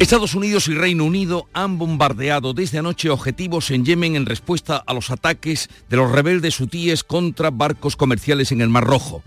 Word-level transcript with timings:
Estados 0.00 0.34
Unidos 0.34 0.66
y 0.68 0.74
Reino 0.74 1.04
Unido 1.04 1.46
han 1.52 1.76
bombardeado 1.76 2.54
desde 2.54 2.78
anoche 2.78 3.10
objetivos 3.10 3.70
en 3.70 3.84
Yemen 3.84 4.16
en 4.16 4.24
respuesta 4.24 4.78
a 4.78 4.94
los 4.94 5.10
ataques 5.10 5.68
de 5.90 5.98
los 5.98 6.10
rebeldes 6.10 6.58
hutíes 6.58 7.04
contra 7.04 7.50
barcos 7.50 7.96
comerciales 7.96 8.50
en 8.50 8.62
el 8.62 8.70
Mar 8.70 8.84
Rojo. 8.84 9.22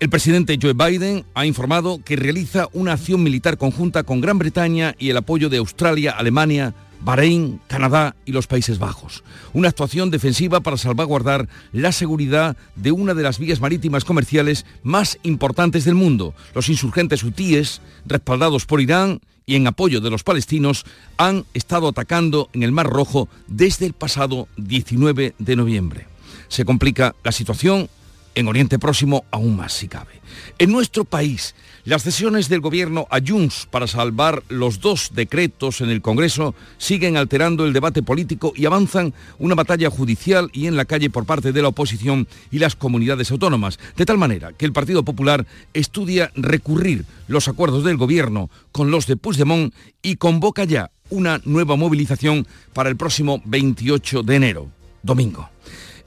El 0.00 0.10
presidente 0.10 0.58
Joe 0.60 0.72
Biden 0.72 1.24
ha 1.34 1.46
informado 1.46 2.00
que 2.04 2.16
realiza 2.16 2.68
una 2.72 2.94
acción 2.94 3.22
militar 3.22 3.58
conjunta 3.58 4.02
con 4.02 4.20
Gran 4.20 4.40
Bretaña 4.40 4.96
y 4.98 5.10
el 5.10 5.18
apoyo 5.18 5.48
de 5.48 5.58
Australia, 5.58 6.10
Alemania, 6.10 6.74
Bahrein, 7.00 7.60
Canadá 7.68 8.16
y 8.24 8.32
los 8.32 8.48
Países 8.48 8.80
Bajos. 8.80 9.22
Una 9.52 9.68
actuación 9.68 10.10
defensiva 10.10 10.58
para 10.58 10.78
salvaguardar 10.78 11.48
la 11.70 11.92
seguridad 11.92 12.56
de 12.74 12.90
una 12.90 13.14
de 13.14 13.22
las 13.22 13.38
vías 13.38 13.60
marítimas 13.60 14.04
comerciales 14.04 14.66
más 14.82 15.16
importantes 15.22 15.84
del 15.84 15.94
mundo. 15.94 16.34
Los 16.56 16.68
insurgentes 16.68 17.22
hutíes, 17.22 17.80
respaldados 18.04 18.66
por 18.66 18.80
Irán, 18.80 19.20
y 19.46 19.56
en 19.56 19.66
apoyo 19.66 20.00
de 20.00 20.10
los 20.10 20.22
palestinos 20.22 20.84
han 21.16 21.44
estado 21.54 21.88
atacando 21.88 22.48
en 22.52 22.62
el 22.62 22.72
Mar 22.72 22.88
Rojo 22.88 23.28
desde 23.46 23.86
el 23.86 23.92
pasado 23.92 24.48
19 24.56 25.34
de 25.38 25.56
noviembre. 25.56 26.06
Se 26.48 26.64
complica 26.64 27.14
la 27.24 27.32
situación 27.32 27.88
en 28.34 28.48
Oriente 28.48 28.78
Próximo 28.78 29.24
aún 29.30 29.56
más 29.56 29.72
si 29.72 29.88
cabe. 29.88 30.20
En 30.58 30.70
nuestro 30.70 31.04
país, 31.04 31.54
las 31.84 32.04
cesiones 32.04 32.48
del 32.48 32.60
gobierno 32.60 33.06
a 33.10 33.18
Junts 33.26 33.66
para 33.70 33.86
salvar 33.86 34.42
los 34.48 34.80
dos 34.80 35.10
decretos 35.14 35.80
en 35.80 35.90
el 35.90 36.00
Congreso 36.00 36.54
siguen 36.78 37.16
alterando 37.16 37.66
el 37.66 37.72
debate 37.72 38.02
político 38.02 38.52
y 38.54 38.66
avanzan 38.66 39.12
una 39.38 39.56
batalla 39.56 39.90
judicial 39.90 40.48
y 40.52 40.66
en 40.66 40.76
la 40.76 40.84
calle 40.84 41.10
por 41.10 41.26
parte 41.26 41.52
de 41.52 41.60
la 41.60 41.68
oposición 41.68 42.28
y 42.50 42.58
las 42.60 42.76
comunidades 42.76 43.30
autónomas, 43.30 43.78
de 43.96 44.06
tal 44.06 44.18
manera 44.18 44.52
que 44.52 44.64
el 44.64 44.72
Partido 44.72 45.04
Popular 45.04 45.44
estudia 45.74 46.30
recurrir 46.36 47.04
los 47.26 47.48
acuerdos 47.48 47.84
del 47.84 47.96
gobierno 47.96 48.48
con 48.70 48.90
los 48.90 49.06
de 49.06 49.16
Puigdemont 49.16 49.74
y 50.02 50.16
convoca 50.16 50.64
ya 50.64 50.90
una 51.10 51.40
nueva 51.44 51.76
movilización 51.76 52.46
para 52.72 52.88
el 52.88 52.96
próximo 52.96 53.42
28 53.44 54.22
de 54.22 54.36
enero, 54.36 54.68
domingo. 55.02 55.50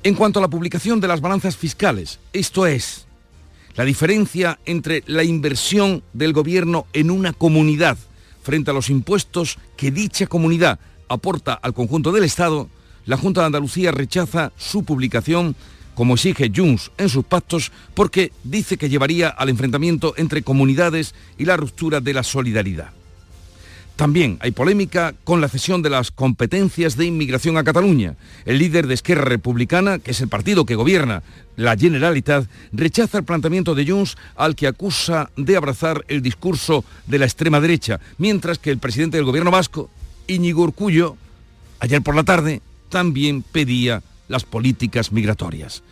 En 0.05 0.13
cuanto 0.13 0.37
a 0.37 0.41
la 0.43 0.49
publicación 0.49 0.99
de 0.99 1.07
las 1.07 1.19
balanzas 1.19 1.57
fiscales, 1.57 2.19
esto 2.31 2.67
es, 2.67 3.07
la 3.73 3.83
diferencia 3.83 4.59
entre 4.67 5.03
la 5.07 5.23
inversión 5.23 6.03
del 6.13 6.31
gobierno 6.31 6.85
en 6.93 7.09
una 7.09 7.33
comunidad 7.33 7.97
frente 8.43 8.69
a 8.69 8.75
los 8.75 8.91
impuestos 8.91 9.57
que 9.75 9.89
dicha 9.89 10.27
comunidad 10.27 10.77
aporta 11.09 11.55
al 11.55 11.73
conjunto 11.73 12.11
del 12.11 12.23
Estado, 12.23 12.69
la 13.07 13.17
Junta 13.17 13.41
de 13.41 13.47
Andalucía 13.47 13.91
rechaza 13.91 14.51
su 14.57 14.83
publicación 14.83 15.55
como 15.95 16.13
exige 16.13 16.51
Junts 16.55 16.91
en 16.99 17.09
sus 17.09 17.25
pactos, 17.25 17.71
porque 17.95 18.31
dice 18.43 18.77
que 18.77 18.89
llevaría 18.89 19.29
al 19.29 19.49
enfrentamiento 19.49 20.13
entre 20.17 20.43
comunidades 20.43 21.15
y 21.39 21.45
la 21.45 21.57
ruptura 21.57 21.99
de 21.99 22.13
la 22.13 22.21
solidaridad. 22.21 22.91
También 23.95 24.37
hay 24.41 24.51
polémica 24.51 25.13
con 25.23 25.39
la 25.39 25.47
cesión 25.47 25.81
de 25.81 25.89
las 25.89 26.11
competencias 26.11 26.97
de 26.97 27.05
inmigración 27.05 27.57
a 27.57 27.63
Cataluña. 27.63 28.15
El 28.43 28.59
líder 28.59 28.87
de 28.87 28.93
Esquerra 28.93 29.23
Republicana, 29.23 29.99
que 29.99 30.11
es 30.11 30.19
el 30.19 30.27
partido 30.27 30.65
que 30.65 30.75
gobierna 30.75 31.23
la 31.55 31.77
Generalitat, 31.77 32.45
rechaza 32.73 33.19
el 33.19 33.23
planteamiento 33.23 33.73
de 33.73 33.89
Junts 33.89 34.17
al 34.35 34.55
que 34.55 34.67
acusa 34.67 35.29
de 35.37 35.55
abrazar 35.55 36.03
el 36.09 36.21
discurso 36.21 36.83
de 37.07 37.19
la 37.19 37.25
extrema 37.25 37.61
derecha, 37.61 38.01
mientras 38.17 38.59
que 38.59 38.69
el 38.69 38.79
presidente 38.79 39.15
del 39.15 39.25
gobierno 39.25 39.49
vasco, 39.49 39.89
Íñigo 40.27 40.63
Urcullo, 40.63 41.15
ayer 41.79 42.01
por 42.01 42.15
la 42.15 42.25
tarde, 42.25 42.61
también 42.89 43.43
pedía 43.43 44.03
las 44.27 44.43
políticas 44.43 45.13
migratorias. 45.13 45.83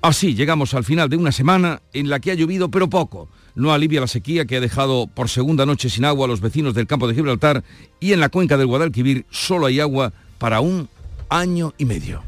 Así 0.00 0.36
llegamos 0.36 0.74
al 0.74 0.84
final 0.84 1.08
de 1.08 1.16
una 1.16 1.32
semana 1.32 1.82
en 1.92 2.08
la 2.08 2.20
que 2.20 2.30
ha 2.30 2.34
llovido 2.34 2.70
pero 2.70 2.88
poco 2.88 3.28
no 3.54 3.72
alivia 3.72 4.00
la 4.00 4.06
sequía 4.06 4.44
que 4.44 4.56
ha 4.56 4.60
dejado 4.60 5.06
por 5.06 5.28
segunda 5.28 5.66
noche 5.66 5.90
sin 5.90 6.04
agua 6.04 6.26
a 6.26 6.28
los 6.28 6.40
vecinos 6.40 6.74
del 6.74 6.86
campo 6.86 7.08
de 7.08 7.14
Gibraltar 7.14 7.64
y 8.00 8.12
en 8.12 8.20
la 8.20 8.28
cuenca 8.28 8.56
del 8.56 8.66
Guadalquivir 8.66 9.26
solo 9.30 9.66
hay 9.66 9.80
agua 9.80 10.12
para 10.38 10.60
un 10.60 10.88
año 11.28 11.72
y 11.78 11.84
medio. 11.84 12.22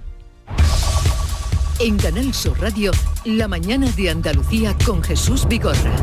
En 1.81 1.97
Canal 1.97 2.33
Sur 2.33 2.61
Radio, 2.61 2.93
la 3.25 3.49
mañana 3.49 3.91
de 3.91 4.11
Andalucía 4.11 4.77
con 4.85 5.03
Jesús 5.03 5.47
Vigorra. 5.49 5.97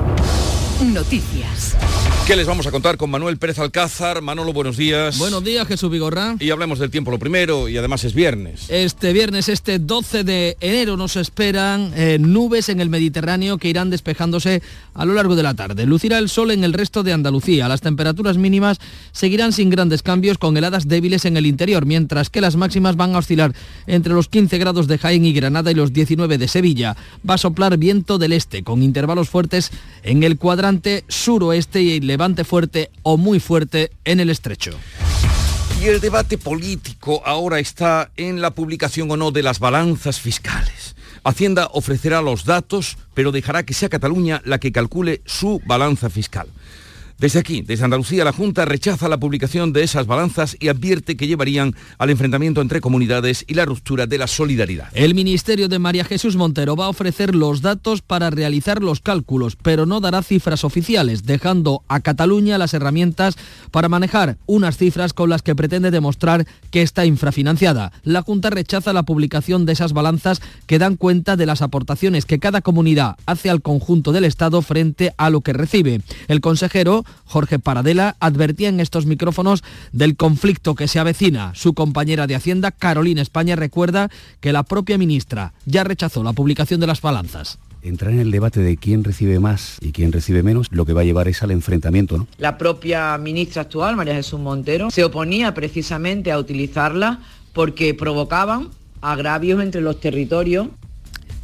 Noticias. 0.81 1.77
¿Qué 2.25 2.35
les 2.35 2.47
vamos 2.47 2.65
a 2.65 2.71
contar 2.71 2.97
con 2.97 3.11
Manuel 3.11 3.37
Pérez 3.37 3.59
Alcázar? 3.59 4.21
Manolo, 4.21 4.51
buenos 4.51 4.77
días. 4.77 5.19
Buenos 5.19 5.43
días, 5.43 5.67
Jesús 5.67 5.91
Vigorra. 5.91 6.35
Y 6.39 6.49
hablemos 6.49 6.79
del 6.79 6.89
tiempo 6.89 7.11
lo 7.11 7.19
primero, 7.19 7.69
y 7.69 7.77
además 7.77 8.03
es 8.03 8.13
viernes. 8.15 8.65
Este 8.69 9.13
viernes, 9.13 9.47
este 9.47 9.77
12 9.77 10.23
de 10.23 10.57
enero, 10.59 10.97
nos 10.97 11.17
esperan 11.17 11.91
eh, 11.95 12.17
nubes 12.19 12.69
en 12.69 12.79
el 12.81 12.89
Mediterráneo 12.89 13.57
que 13.57 13.69
irán 13.69 13.89
despejándose 13.91 14.63
a 14.95 15.05
lo 15.05 15.13
largo 15.13 15.35
de 15.35 15.43
la 15.43 15.53
tarde. 15.53 15.85
Lucirá 15.85 16.17
el 16.17 16.29
sol 16.29 16.51
en 16.51 16.63
el 16.63 16.73
resto 16.73 17.03
de 17.03 17.13
Andalucía. 17.13 17.67
Las 17.67 17.81
temperaturas 17.81 18.37
mínimas 18.37 18.79
seguirán 19.11 19.51
sin 19.51 19.69
grandes 19.69 20.01
cambios 20.01 20.37
con 20.37 20.57
heladas 20.57 20.87
débiles 20.87 21.25
en 21.25 21.37
el 21.37 21.45
interior, 21.45 21.85
mientras 21.85 22.29
que 22.29 22.41
las 22.41 22.55
máximas 22.55 22.95
van 22.95 23.13
a 23.13 23.19
oscilar 23.19 23.53
entre 23.87 24.13
los 24.13 24.29
15 24.29 24.57
grados 24.57 24.87
de 24.87 24.97
Jaén 24.97 25.25
y 25.25 25.33
Granada 25.33 25.69
y 25.71 25.75
los 25.75 25.93
19 25.93 26.37
de 26.37 26.47
Sevilla. 26.47 26.95
Va 27.29 27.35
a 27.35 27.39
soplar 27.39 27.77
viento 27.77 28.17
del 28.17 28.33
este, 28.33 28.63
con 28.63 28.81
intervalos 28.81 29.29
fuertes 29.29 29.71
en 30.03 30.23
el 30.23 30.37
cuadrante 30.37 30.70
suroeste 31.07 31.81
y 31.81 31.99
levante 31.99 32.43
fuerte 32.43 32.91
o 33.03 33.17
muy 33.17 33.39
fuerte 33.39 33.91
en 34.05 34.19
el 34.19 34.29
estrecho. 34.29 34.71
Y 35.81 35.87
el 35.87 35.99
debate 35.99 36.37
político 36.37 37.21
ahora 37.25 37.59
está 37.59 38.11
en 38.15 38.39
la 38.39 38.51
publicación 38.51 39.09
o 39.11 39.17
no 39.17 39.31
de 39.31 39.43
las 39.43 39.59
balanzas 39.59 40.19
fiscales. 40.19 40.95
Hacienda 41.23 41.69
ofrecerá 41.73 42.21
los 42.21 42.45
datos, 42.45 42.97
pero 43.13 43.31
dejará 43.31 43.63
que 43.63 43.73
sea 43.73 43.89
Cataluña 43.89 44.41
la 44.45 44.59
que 44.59 44.71
calcule 44.71 45.21
su 45.25 45.61
balanza 45.65 46.09
fiscal. 46.09 46.47
Desde 47.21 47.37
aquí, 47.37 47.61
desde 47.61 47.85
Andalucía, 47.85 48.25
la 48.25 48.33
Junta 48.33 48.65
rechaza 48.65 49.07
la 49.07 49.19
publicación 49.19 49.73
de 49.73 49.83
esas 49.83 50.07
balanzas 50.07 50.57
y 50.59 50.69
advierte 50.69 51.15
que 51.15 51.27
llevarían 51.27 51.75
al 51.99 52.09
enfrentamiento 52.09 52.61
entre 52.61 52.81
comunidades 52.81 53.45
y 53.47 53.53
la 53.53 53.63
ruptura 53.63 54.07
de 54.07 54.17
la 54.17 54.25
solidaridad. 54.25 54.87
El 54.93 55.13
Ministerio 55.13 55.67
de 55.67 55.77
María 55.77 56.03
Jesús 56.03 56.35
Montero 56.35 56.75
va 56.75 56.85
a 56.85 56.89
ofrecer 56.89 57.35
los 57.35 57.61
datos 57.61 58.01
para 58.01 58.31
realizar 58.31 58.81
los 58.81 59.01
cálculos, 59.01 59.55
pero 59.55 59.85
no 59.85 59.99
dará 59.99 60.23
cifras 60.23 60.63
oficiales, 60.63 61.23
dejando 61.23 61.83
a 61.87 61.99
Cataluña 61.99 62.57
las 62.57 62.73
herramientas 62.73 63.35
para 63.69 63.87
manejar 63.87 64.37
unas 64.47 64.77
cifras 64.77 65.13
con 65.13 65.29
las 65.29 65.43
que 65.43 65.53
pretende 65.53 65.91
demostrar 65.91 66.47
que 66.71 66.81
está 66.81 67.05
infrafinanciada. 67.05 67.91
La 68.03 68.23
Junta 68.23 68.49
rechaza 68.49 68.93
la 68.93 69.03
publicación 69.03 69.67
de 69.67 69.73
esas 69.73 69.93
balanzas 69.93 70.41
que 70.65 70.79
dan 70.79 70.95
cuenta 70.95 71.35
de 71.35 71.45
las 71.45 71.61
aportaciones 71.61 72.25
que 72.25 72.39
cada 72.39 72.61
comunidad 72.61 73.15
hace 73.27 73.51
al 73.51 73.61
conjunto 73.61 74.11
del 74.11 74.25
Estado 74.25 74.63
frente 74.63 75.13
a 75.17 75.29
lo 75.29 75.41
que 75.41 75.53
recibe. 75.53 76.01
El 76.27 76.41
consejero 76.41 77.05
Jorge 77.25 77.59
Paradela, 77.59 78.15
advertía 78.19 78.69
en 78.69 78.79
estos 78.79 79.05
micrófonos 79.05 79.63
del 79.91 80.15
conflicto 80.15 80.75
que 80.75 80.87
se 80.87 80.99
avecina. 80.99 81.53
Su 81.55 81.73
compañera 81.73 82.27
de 82.27 82.35
Hacienda, 82.35 82.71
Carolina 82.71 83.21
España, 83.21 83.55
recuerda 83.55 84.09
que 84.39 84.53
la 84.53 84.63
propia 84.63 84.97
ministra 84.97 85.53
ya 85.65 85.83
rechazó 85.83 86.23
la 86.23 86.33
publicación 86.33 86.79
de 86.79 86.87
las 86.87 87.01
balanzas 87.01 87.59
entrar 87.83 88.11
en 88.11 88.19
el 88.19 88.31
debate 88.31 88.59
de 88.59 88.77
quién 88.77 89.03
recibe 89.03 89.39
más 89.39 89.77
y 89.81 89.91
quién 89.91 90.11
recibe 90.11 90.43
menos, 90.43 90.67
lo 90.71 90.85
que 90.85 90.93
va 90.93 91.01
a 91.01 91.03
llevar 91.03 91.27
es 91.27 91.41
al 91.43 91.51
enfrentamiento. 91.51 92.17
¿no? 92.17 92.27
La 92.37 92.57
propia 92.57 93.17
ministra 93.17 93.63
actual, 93.63 93.95
María 93.95 94.13
Jesús 94.13 94.39
Montero, 94.39 94.91
se 94.91 95.03
oponía 95.03 95.53
precisamente 95.53 96.31
a 96.31 96.37
utilizarla 96.37 97.19
porque 97.53 97.93
provocaban 97.93 98.69
agravios 99.01 99.61
entre 99.63 99.81
los 99.81 99.99
territorios 99.99 100.67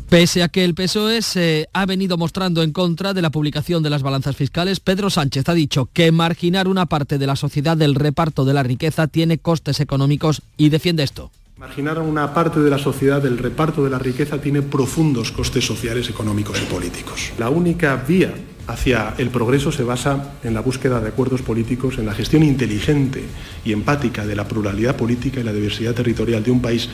Pese 0.09 0.41
a 0.41 0.47
que 0.47 0.63
el 0.63 0.73
PSOE 0.73 1.21
se 1.21 1.67
ha 1.73 1.85
venido 1.85 2.15
mostrando 2.17 2.63
en 2.63 2.71
contra 2.71 3.13
de 3.13 3.21
la 3.21 3.29
publicación 3.29 3.83
de 3.83 3.89
las 3.89 4.03
balanzas 4.03 4.37
fiscales, 4.37 4.79
Pedro 4.79 5.09
Sánchez 5.09 5.49
ha 5.49 5.53
dicho 5.53 5.89
que 5.91 6.13
marginar 6.13 6.69
una 6.69 6.85
parte 6.85 7.17
de 7.17 7.27
la 7.27 7.35
sociedad 7.35 7.75
del 7.75 7.93
reparto 7.93 8.45
de 8.45 8.53
la 8.53 8.63
riqueza 8.63 9.07
tiene 9.07 9.37
costes 9.37 9.81
económicos 9.81 10.43
y 10.55 10.69
defiende 10.69 11.03
esto. 11.03 11.29
Marginar 11.57 11.99
una 11.99 12.33
parte 12.33 12.61
de 12.61 12.69
la 12.69 12.77
sociedad 12.77 13.21
del 13.21 13.37
reparto 13.37 13.83
de 13.83 13.89
la 13.89 13.99
riqueza 13.99 14.39
tiene 14.39 14.61
profundos 14.61 15.33
costes 15.33 15.65
sociales, 15.65 16.09
económicos 16.09 16.61
y 16.61 16.65
políticos. 16.71 17.33
La 17.37 17.49
única 17.49 17.97
vía 17.97 18.33
hacia 18.67 19.13
el 19.17 19.29
progreso 19.29 19.73
se 19.73 19.83
basa 19.83 20.35
en 20.41 20.53
la 20.53 20.61
búsqueda 20.61 21.01
de 21.01 21.09
acuerdos 21.09 21.41
políticos, 21.41 21.97
en 21.97 22.05
la 22.05 22.13
gestión 22.13 22.43
inteligente 22.43 23.25
y 23.65 23.73
empática 23.73 24.25
de 24.25 24.37
la 24.37 24.47
pluralidad 24.47 24.95
política 24.95 25.41
y 25.41 25.43
la 25.43 25.51
diversidad 25.51 25.93
territorial 25.93 26.43
de 26.43 26.51
un 26.51 26.61
país 26.61 26.89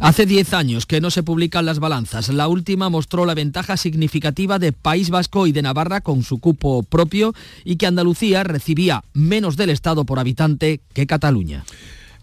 Hace 0.00 0.26
10 0.26 0.54
años 0.54 0.86
que 0.86 1.00
no 1.00 1.10
se 1.10 1.22
publican 1.22 1.66
las 1.66 1.78
balanzas. 1.78 2.28
La 2.30 2.48
última 2.48 2.88
mostró 2.88 3.26
la 3.26 3.34
ventaja 3.34 3.76
significativa 3.76 4.58
de 4.58 4.72
País 4.72 5.10
Vasco 5.10 5.46
y 5.46 5.52
de 5.52 5.62
Navarra 5.62 6.00
con 6.00 6.22
su 6.22 6.38
cupo 6.38 6.82
propio 6.82 7.34
y 7.64 7.76
que 7.76 7.86
Andalucía 7.86 8.42
recibía 8.44 9.04
menos 9.12 9.56
del 9.56 9.70
Estado 9.70 10.04
por 10.04 10.18
habitante 10.18 10.80
que 10.94 11.06
Cataluña. 11.06 11.64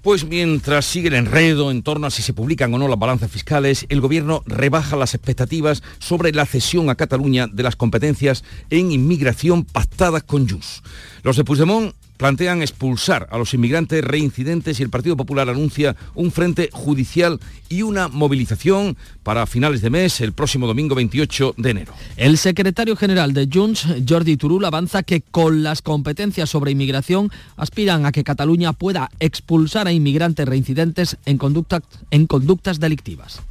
Pues 0.02 0.26
mientras 0.26 0.86
sigue 0.86 1.10
el 1.10 1.16
enredo 1.16 1.70
en 1.70 1.84
torno 1.84 2.08
a 2.08 2.12
si 2.12 2.22
se 2.22 2.34
publican 2.34 2.74
o 2.74 2.78
no 2.78 2.88
las 2.88 2.98
balanzas 2.98 3.30
fiscales, 3.30 3.86
el 3.90 4.00
gobierno 4.00 4.42
rebaja 4.46 4.96
las 4.96 5.14
expectativas 5.14 5.84
sobre 6.00 6.32
la 6.32 6.46
cesión 6.46 6.90
a 6.90 6.96
Cataluña 6.96 7.48
de 7.48 7.64
las 7.64 7.76
competencias 7.76 8.44
en 8.70 8.92
inmigración 8.92 9.66
pactadas 9.66 10.24
con 10.24 10.48
Junts. 10.48 10.82
Los 11.24 11.36
de 11.36 11.44
Puigdemont 11.44 11.94
plantean 12.18 12.62
expulsar 12.62 13.28
a 13.32 13.38
los 13.38 13.54
inmigrantes 13.54 14.04
reincidentes 14.04 14.80
y 14.80 14.84
el 14.84 14.90
Partido 14.90 15.16
Popular 15.16 15.50
anuncia 15.50 15.96
un 16.16 16.32
frente 16.32 16.70
judicial 16.74 17.40
y 17.70 17.84
una 17.84 18.08
movilización 18.08 18.98
para 19.24 19.46
finales 19.46 19.82
de 19.82 19.90
mes, 19.90 20.22
el 20.22 20.34
próximo 20.34 20.68
domingo 20.68 20.96
28 20.96 21.56
de 21.58 21.70
enero. 21.70 21.94
El 22.16 22.38
secretario 22.38 22.96
general 22.96 23.34
de 23.34 23.48
Junts, 23.52 23.88
Jordi 24.08 24.38
Turul, 24.38 24.66
avanza 24.66 25.04
que 25.04 25.22
con 25.22 25.64
las 25.64 25.82
competencias 25.82 26.50
sobre 26.50 26.72
inmigración 26.72 27.32
aspiran 27.56 28.06
a 28.06 28.12
que 28.12 28.24
Cataluña 28.24 28.74
pueda 28.74 29.10
expulsar 29.20 29.88
a 29.88 29.92
inmigrantes 29.92 30.48
reincidentes 30.48 31.18
en, 31.26 31.40
en 32.12 32.28
conductas 32.28 32.80
delictivas. 32.80 33.42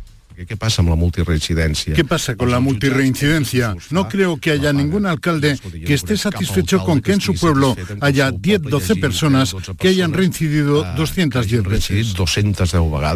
¿Qué 0.44 0.56
pasa 0.56 0.82
con 0.82 0.90
la 0.90 0.96
multirreincidencia? 0.96 1.94
¿Qué 1.94 2.04
pasa 2.04 2.36
con 2.36 2.50
la 2.50 2.60
multirreincidencia? 2.60 3.74
No 3.90 4.06
creo 4.08 4.36
que 4.36 4.50
haya 4.50 4.72
ningún 4.72 5.06
alcalde 5.06 5.58
que 5.86 5.94
esté 5.94 6.16
satisfecho 6.18 6.84
con 6.84 7.00
que 7.00 7.12
en 7.12 7.20
su 7.22 7.34
pueblo 7.34 7.74
haya 8.00 8.30
10-12 8.30 9.00
personas 9.00 9.56
que 9.78 9.88
hayan 9.88 10.12
reincidido 10.12 10.84
210 10.96 11.62
veces. 11.64 12.14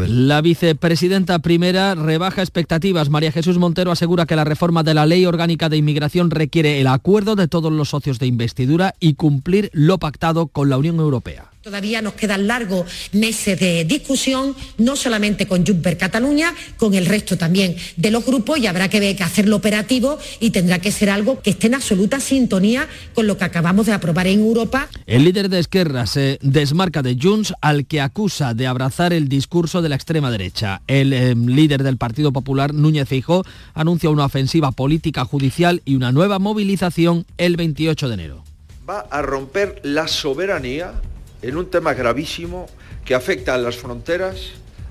La 0.08 0.40
vicepresidenta 0.40 1.40
primera 1.40 1.94
rebaja 1.94 2.40
expectativas. 2.40 3.10
María 3.10 3.32
Jesús 3.32 3.58
Montero 3.58 3.90
asegura 3.90 4.24
que 4.24 4.36
la 4.36 4.44
reforma 4.44 4.82
de 4.82 4.94
la 4.94 5.04
Ley 5.04 5.26
Orgánica 5.26 5.68
de 5.68 5.76
Inmigración 5.76 6.30
requiere 6.30 6.80
el 6.80 6.86
acuerdo 6.86 7.36
de 7.36 7.48
todos 7.48 7.72
los 7.72 7.90
socios 7.90 8.18
de 8.18 8.26
investidura 8.26 8.94
y 8.98 9.14
cumplir 9.14 9.70
lo 9.74 9.98
pactado 9.98 10.46
con 10.46 10.70
la 10.70 10.78
Unión 10.78 10.96
Europea. 10.96 11.50
Todavía 11.62 12.00
nos 12.00 12.14
quedan 12.14 12.46
largos 12.46 12.86
meses 13.12 13.60
de 13.60 13.84
discusión, 13.84 14.56
no 14.78 14.96
solamente 14.96 15.46
con 15.46 15.66
Juncker 15.66 15.98
Cataluña, 15.98 16.54
con 16.78 16.94
el 16.94 17.04
resto 17.04 17.36
también 17.36 17.76
de 17.98 18.10
los 18.10 18.24
grupos 18.24 18.58
y 18.58 18.66
habrá 18.66 18.88
que, 18.88 19.14
que 19.14 19.22
hacerlo 19.22 19.56
operativo 19.56 20.18
y 20.40 20.52
tendrá 20.52 20.78
que 20.78 20.90
ser 20.90 21.10
algo 21.10 21.42
que 21.42 21.50
esté 21.50 21.66
en 21.66 21.74
absoluta 21.74 22.18
sintonía 22.18 22.88
con 23.14 23.26
lo 23.26 23.36
que 23.36 23.44
acabamos 23.44 23.84
de 23.84 23.92
aprobar 23.92 24.26
en 24.26 24.40
Europa. 24.40 24.88
El 25.06 25.24
líder 25.24 25.50
de 25.50 25.58
Esquerra 25.58 26.06
se 26.06 26.38
desmarca 26.40 27.02
de 27.02 27.18
Junts 27.20 27.52
al 27.60 27.84
que 27.84 28.00
acusa 28.00 28.54
de 28.54 28.66
abrazar 28.66 29.12
el 29.12 29.28
discurso 29.28 29.82
de 29.82 29.90
la 29.90 29.96
extrema 29.96 30.30
derecha. 30.30 30.80
El 30.86 31.12
eh, 31.12 31.34
líder 31.34 31.82
del 31.82 31.98
Partido 31.98 32.32
Popular, 32.32 32.72
Núñez 32.72 33.06
Feijóo, 33.06 33.44
anuncia 33.74 34.08
una 34.08 34.24
ofensiva 34.24 34.72
política 34.72 35.26
judicial 35.26 35.82
y 35.84 35.94
una 35.94 36.10
nueva 36.10 36.38
movilización 36.38 37.26
el 37.36 37.58
28 37.58 38.08
de 38.08 38.14
enero. 38.14 38.44
Va 38.88 39.00
a 39.10 39.20
romper 39.20 39.78
la 39.84 40.08
soberanía 40.08 40.94
en 41.42 41.56
un 41.56 41.70
tema 41.70 41.94
gravísimo 41.94 42.66
que 43.04 43.14
afecta 43.14 43.54
a 43.54 43.58
las 43.58 43.76
fronteras, 43.76 44.36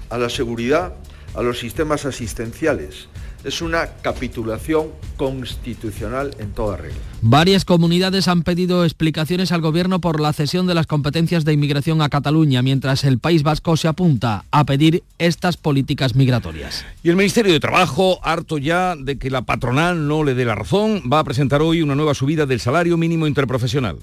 a 0.09 0.17
la 0.17 0.29
seguridad, 0.29 0.93
a 1.35 1.41
los 1.41 1.59
sistemas 1.59 2.05
asistenciales. 2.05 3.07
Es 3.45 3.61
una 3.61 3.87
capitulación 4.01 4.87
constitucional 5.15 6.35
en 6.39 6.51
toda 6.51 6.75
regla. 6.75 6.97
Varias 7.21 7.63
comunidades 7.63 8.27
han 8.27 8.43
pedido 8.43 8.83
explicaciones 8.83 9.53
al 9.53 9.61
gobierno 9.61 10.01
por 10.01 10.19
la 10.19 10.33
cesión 10.33 10.67
de 10.67 10.73
las 10.73 10.87
competencias 10.87 11.45
de 11.45 11.53
inmigración 11.53 12.01
a 12.01 12.09
Cataluña, 12.09 12.61
mientras 12.61 13.05
el 13.05 13.17
País 13.17 13.43
Vasco 13.43 13.77
se 13.77 13.87
apunta 13.87 14.43
a 14.51 14.65
pedir 14.65 15.03
estas 15.19 15.55
políticas 15.55 16.15
migratorias. 16.15 16.85
Y 17.01 17.09
el 17.09 17.15
Ministerio 17.15 17.53
de 17.53 17.61
Trabajo, 17.61 18.19
harto 18.23 18.57
ya 18.57 18.97
de 18.97 19.17
que 19.17 19.29
la 19.29 19.43
patronal 19.43 20.05
no 20.05 20.25
le 20.25 20.33
dé 20.33 20.43
la 20.43 20.55
razón, 20.55 21.03
va 21.11 21.19
a 21.19 21.23
presentar 21.23 21.61
hoy 21.61 21.81
una 21.81 21.95
nueva 21.95 22.15
subida 22.15 22.45
del 22.45 22.59
salario 22.59 22.97
mínimo 22.97 23.25
interprofesional. 23.25 23.99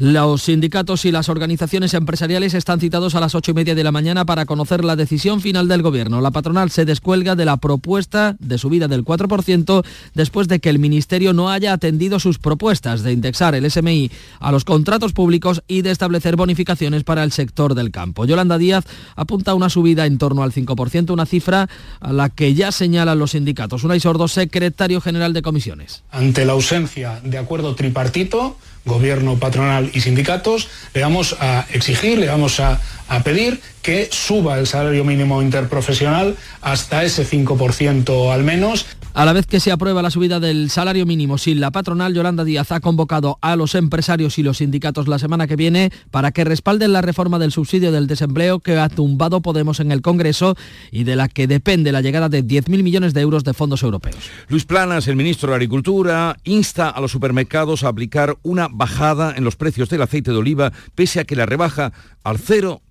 Los 0.00 0.42
sindicatos 0.42 1.04
y 1.06 1.10
las 1.10 1.28
organizaciones 1.28 1.92
empresariales 1.92 2.54
están 2.54 2.78
citados 2.78 3.16
a 3.16 3.20
las 3.20 3.34
ocho 3.34 3.50
y 3.50 3.54
media 3.54 3.74
de 3.74 3.82
la 3.82 3.90
mañana 3.90 4.24
para 4.24 4.46
conocer 4.46 4.84
la 4.84 4.94
decisión 4.94 5.40
final 5.40 5.66
del 5.66 5.82
Gobierno. 5.82 6.20
La 6.20 6.30
patronal 6.30 6.70
se 6.70 6.84
descuelga 6.84 7.34
de 7.34 7.44
la 7.44 7.56
propuesta 7.56 8.36
de 8.38 8.58
subida 8.58 8.86
del 8.86 9.04
4% 9.04 9.84
después 10.14 10.46
de 10.46 10.60
que 10.60 10.70
el 10.70 10.78
Ministerio 10.78 11.32
no 11.32 11.50
haya 11.50 11.72
atendido 11.72 12.20
sus 12.20 12.38
propuestas 12.38 13.02
de 13.02 13.10
indexar 13.10 13.56
el 13.56 13.68
SMI 13.68 14.12
a 14.38 14.52
los 14.52 14.64
contratos 14.64 15.12
públicos 15.12 15.64
y 15.66 15.82
de 15.82 15.90
establecer 15.90 16.36
bonificaciones 16.36 17.02
para 17.02 17.24
el 17.24 17.32
sector 17.32 17.74
del 17.74 17.90
campo. 17.90 18.24
Yolanda 18.24 18.56
Díaz 18.56 18.84
apunta 19.16 19.50
a 19.50 19.54
una 19.54 19.68
subida 19.68 20.06
en 20.06 20.18
torno 20.18 20.44
al 20.44 20.52
5%, 20.52 21.10
una 21.10 21.26
cifra 21.26 21.68
a 21.98 22.12
la 22.12 22.28
que 22.28 22.54
ya 22.54 22.70
señalan 22.70 23.18
los 23.18 23.32
sindicatos. 23.32 23.82
Unai 23.82 23.98
Sordo, 23.98 24.28
secretario 24.28 25.00
general 25.00 25.32
de 25.32 25.42
comisiones. 25.42 26.04
Ante 26.12 26.44
la 26.44 26.52
ausencia 26.52 27.20
de 27.24 27.36
acuerdo 27.36 27.74
tripartito, 27.74 28.56
gobierno, 28.84 29.38
patronal 29.38 29.90
y 29.92 30.00
sindicatos, 30.00 30.68
le 30.94 31.02
vamos 31.02 31.36
a 31.40 31.66
exigir, 31.72 32.18
le 32.18 32.26
vamos 32.26 32.60
a, 32.60 32.80
a 33.08 33.22
pedir 33.22 33.60
que 33.82 34.08
suba 34.10 34.58
el 34.58 34.66
salario 34.66 35.04
mínimo 35.04 35.42
interprofesional 35.42 36.36
hasta 36.60 37.04
ese 37.04 37.26
5% 37.26 38.32
al 38.32 38.44
menos. 38.44 38.86
A 39.14 39.24
la 39.24 39.32
vez 39.32 39.46
que 39.46 39.58
se 39.58 39.72
aprueba 39.72 40.02
la 40.02 40.10
subida 40.10 40.38
del 40.38 40.70
salario 40.70 41.04
mínimo 41.04 41.38
sin 41.38 41.60
la 41.60 41.72
patronal, 41.72 42.14
Yolanda 42.14 42.44
Díaz 42.44 42.70
ha 42.70 42.80
convocado 42.80 43.38
a 43.40 43.56
los 43.56 43.74
empresarios 43.74 44.38
y 44.38 44.42
los 44.42 44.58
sindicatos 44.58 45.08
la 45.08 45.18
semana 45.18 45.46
que 45.46 45.56
viene 45.56 45.90
para 46.10 46.30
que 46.30 46.44
respalden 46.44 46.92
la 46.92 47.00
reforma 47.00 47.38
del 47.38 47.50
subsidio 47.50 47.90
del 47.90 48.06
desempleo 48.06 48.60
que 48.60 48.78
ha 48.78 48.88
tumbado 48.88 49.40
Podemos 49.40 49.80
en 49.80 49.90
el 49.90 50.02
Congreso 50.02 50.56
y 50.92 51.04
de 51.04 51.16
la 51.16 51.28
que 51.28 51.46
depende 51.46 51.90
la 51.90 52.00
llegada 52.00 52.28
de 52.28 52.44
10.000 52.44 52.82
millones 52.82 53.14
de 53.14 53.22
euros 53.22 53.42
de 53.42 53.54
fondos 53.54 53.82
europeos. 53.82 54.30
Luis 54.48 54.64
Planas, 54.64 55.08
el 55.08 55.16
ministro 55.16 55.50
de 55.50 55.56
Agricultura, 55.56 56.36
insta 56.44 56.88
a 56.88 57.00
los 57.00 57.10
supermercados 57.10 57.82
a 57.82 57.88
aplicar 57.88 58.36
una 58.42 58.68
bajada 58.70 59.34
en 59.36 59.42
los 59.42 59.56
precios 59.56 59.88
del 59.88 60.02
aceite 60.02 60.30
de 60.30 60.36
oliva, 60.36 60.72
pese 60.94 61.18
a 61.18 61.24
que 61.24 61.34
la 61.34 61.46
rebaja 61.46 61.92
al 62.22 62.38
cero 62.38 62.82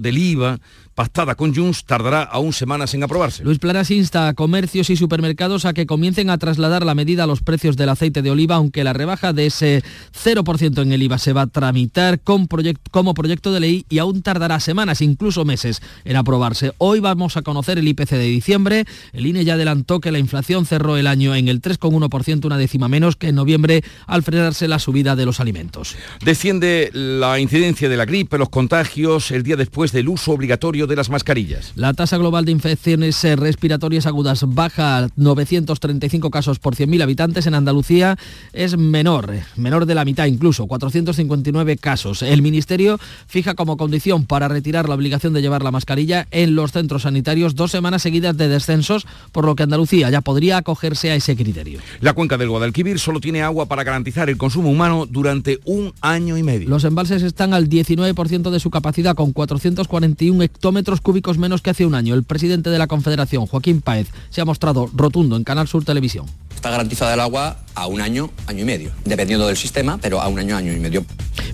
del 0.00 0.18
IVA 0.18 0.58
pactada 0.94 1.34
con 1.34 1.54
Junts 1.54 1.84
tardará 1.84 2.22
aún 2.22 2.52
semanas 2.52 2.94
en 2.94 3.02
aprobarse. 3.02 3.44
Luis 3.44 3.58
Planas 3.58 3.90
insta 3.90 4.28
a 4.28 4.34
comercios 4.34 4.90
y 4.90 4.96
supermercados 4.96 5.64
a 5.64 5.72
que 5.72 5.86
comiencen 5.86 6.30
a 6.30 6.38
trasladar 6.38 6.84
la 6.86 6.94
medida 6.94 7.24
a 7.24 7.26
los 7.26 7.42
precios 7.42 7.76
del 7.76 7.88
aceite 7.88 8.22
de 8.22 8.30
oliva, 8.30 8.56
aunque 8.56 8.84
la 8.84 8.92
rebaja 8.92 9.32
de 9.32 9.46
ese 9.46 9.82
0% 10.24 10.82
en 10.82 10.92
el 10.92 11.02
IVA 11.02 11.18
se 11.18 11.32
va 11.32 11.42
a 11.42 11.46
tramitar 11.46 12.20
con 12.20 12.46
como 12.90 13.14
proyecto 13.14 13.52
de 13.52 13.60
ley 13.60 13.86
y 13.88 13.98
aún 13.98 14.22
tardará 14.22 14.60
semanas, 14.60 15.00
incluso 15.00 15.44
meses, 15.44 15.82
en 16.04 16.16
aprobarse. 16.16 16.72
Hoy 16.78 17.00
vamos 17.00 17.36
a 17.36 17.42
conocer 17.42 17.78
el 17.78 17.88
IPC 17.88 18.10
de 18.10 18.26
diciembre. 18.26 18.84
El 19.12 19.26
INE 19.26 19.44
ya 19.44 19.54
adelantó 19.54 20.00
que 20.00 20.12
la 20.12 20.18
inflación 20.18 20.66
cerró 20.66 20.96
el 20.96 21.06
año 21.06 21.34
en 21.34 21.48
el 21.48 21.60
3,1%, 21.60 22.44
una 22.44 22.58
décima 22.58 22.88
menos 22.88 23.16
que 23.16 23.28
en 23.28 23.34
noviembre 23.34 23.82
al 24.06 24.22
frenarse 24.22 24.68
la 24.68 24.78
subida 24.78 25.16
de 25.16 25.26
los 25.26 25.40
alimentos. 25.40 25.96
Desciende 26.24 26.90
la 26.92 27.40
incidencia 27.40 27.88
de 27.88 27.96
la 27.96 28.04
gripe, 28.04 28.38
los 28.38 28.48
contagios, 28.48 29.30
el 29.30 29.42
día 29.42 29.56
después 29.56 29.92
del 29.92 30.08
uso 30.08 30.32
obligatorio 30.32 30.83
de 30.86 30.96
las 30.96 31.10
mascarillas. 31.10 31.72
La 31.76 31.94
tasa 31.94 32.18
global 32.18 32.44
de 32.44 32.52
infecciones 32.52 33.22
eh, 33.24 33.36
respiratorias 33.36 34.06
agudas 34.06 34.44
baja 34.46 34.98
a 34.98 35.08
935 35.16 36.30
casos 36.30 36.58
por 36.58 36.74
100.000 36.76 37.02
habitantes. 37.02 37.46
En 37.46 37.54
Andalucía 37.54 38.16
es 38.52 38.76
menor, 38.76 39.32
eh, 39.32 39.44
menor 39.56 39.86
de 39.86 39.94
la 39.94 40.04
mitad 40.04 40.26
incluso, 40.26 40.66
459 40.66 41.76
casos. 41.76 42.22
El 42.22 42.42
Ministerio 42.42 42.98
fija 43.26 43.54
como 43.54 43.76
condición 43.76 44.26
para 44.26 44.48
retirar 44.48 44.88
la 44.88 44.94
obligación 44.94 45.32
de 45.32 45.42
llevar 45.42 45.62
la 45.62 45.70
mascarilla 45.70 46.26
en 46.30 46.54
los 46.54 46.72
centros 46.72 47.02
sanitarios 47.02 47.54
dos 47.54 47.70
semanas 47.70 48.02
seguidas 48.02 48.36
de 48.36 48.48
descensos, 48.48 49.06
por 49.32 49.44
lo 49.44 49.54
que 49.54 49.62
Andalucía 49.62 50.10
ya 50.10 50.20
podría 50.20 50.58
acogerse 50.58 51.10
a 51.10 51.14
ese 51.14 51.36
criterio. 51.36 51.80
La 52.00 52.12
cuenca 52.12 52.36
del 52.36 52.48
Guadalquivir 52.48 52.98
solo 52.98 53.20
tiene 53.20 53.42
agua 53.42 53.66
para 53.66 53.84
garantizar 53.84 54.28
el 54.28 54.36
consumo 54.36 54.70
humano 54.70 55.06
durante 55.06 55.60
un 55.64 55.92
año 56.00 56.36
y 56.36 56.42
medio. 56.42 56.68
Los 56.68 56.84
embalses 56.84 57.22
están 57.22 57.54
al 57.54 57.68
19% 57.68 58.50
de 58.50 58.60
su 58.60 58.70
capacidad 58.70 59.14
con 59.14 59.32
441 59.32 60.42
hectómetros 60.42 60.73
cúbicos 61.00 61.38
menos 61.38 61.62
que 61.62 61.70
hace 61.70 61.86
un 61.86 61.94
año. 61.94 62.14
El 62.14 62.24
presidente 62.24 62.70
de 62.70 62.78
la 62.78 62.86
Confederación, 62.86 63.46
Joaquín 63.46 63.80
Páez, 63.80 64.08
se 64.30 64.40
ha 64.40 64.44
mostrado 64.44 64.90
rotundo 64.94 65.36
en 65.36 65.44
Canal 65.44 65.68
Sur 65.68 65.84
Televisión. 65.84 66.26
Está 66.54 66.70
garantizada 66.70 67.14
el 67.14 67.20
agua 67.20 67.63
a 67.74 67.86
un 67.86 68.00
año, 68.00 68.30
año 68.46 68.62
y 68.62 68.64
medio, 68.64 68.90
dependiendo 69.04 69.46
del 69.46 69.56
sistema, 69.56 69.98
pero 70.00 70.20
a 70.20 70.28
un 70.28 70.38
año, 70.38 70.56
año 70.56 70.72
y 70.72 70.80
medio. 70.80 71.04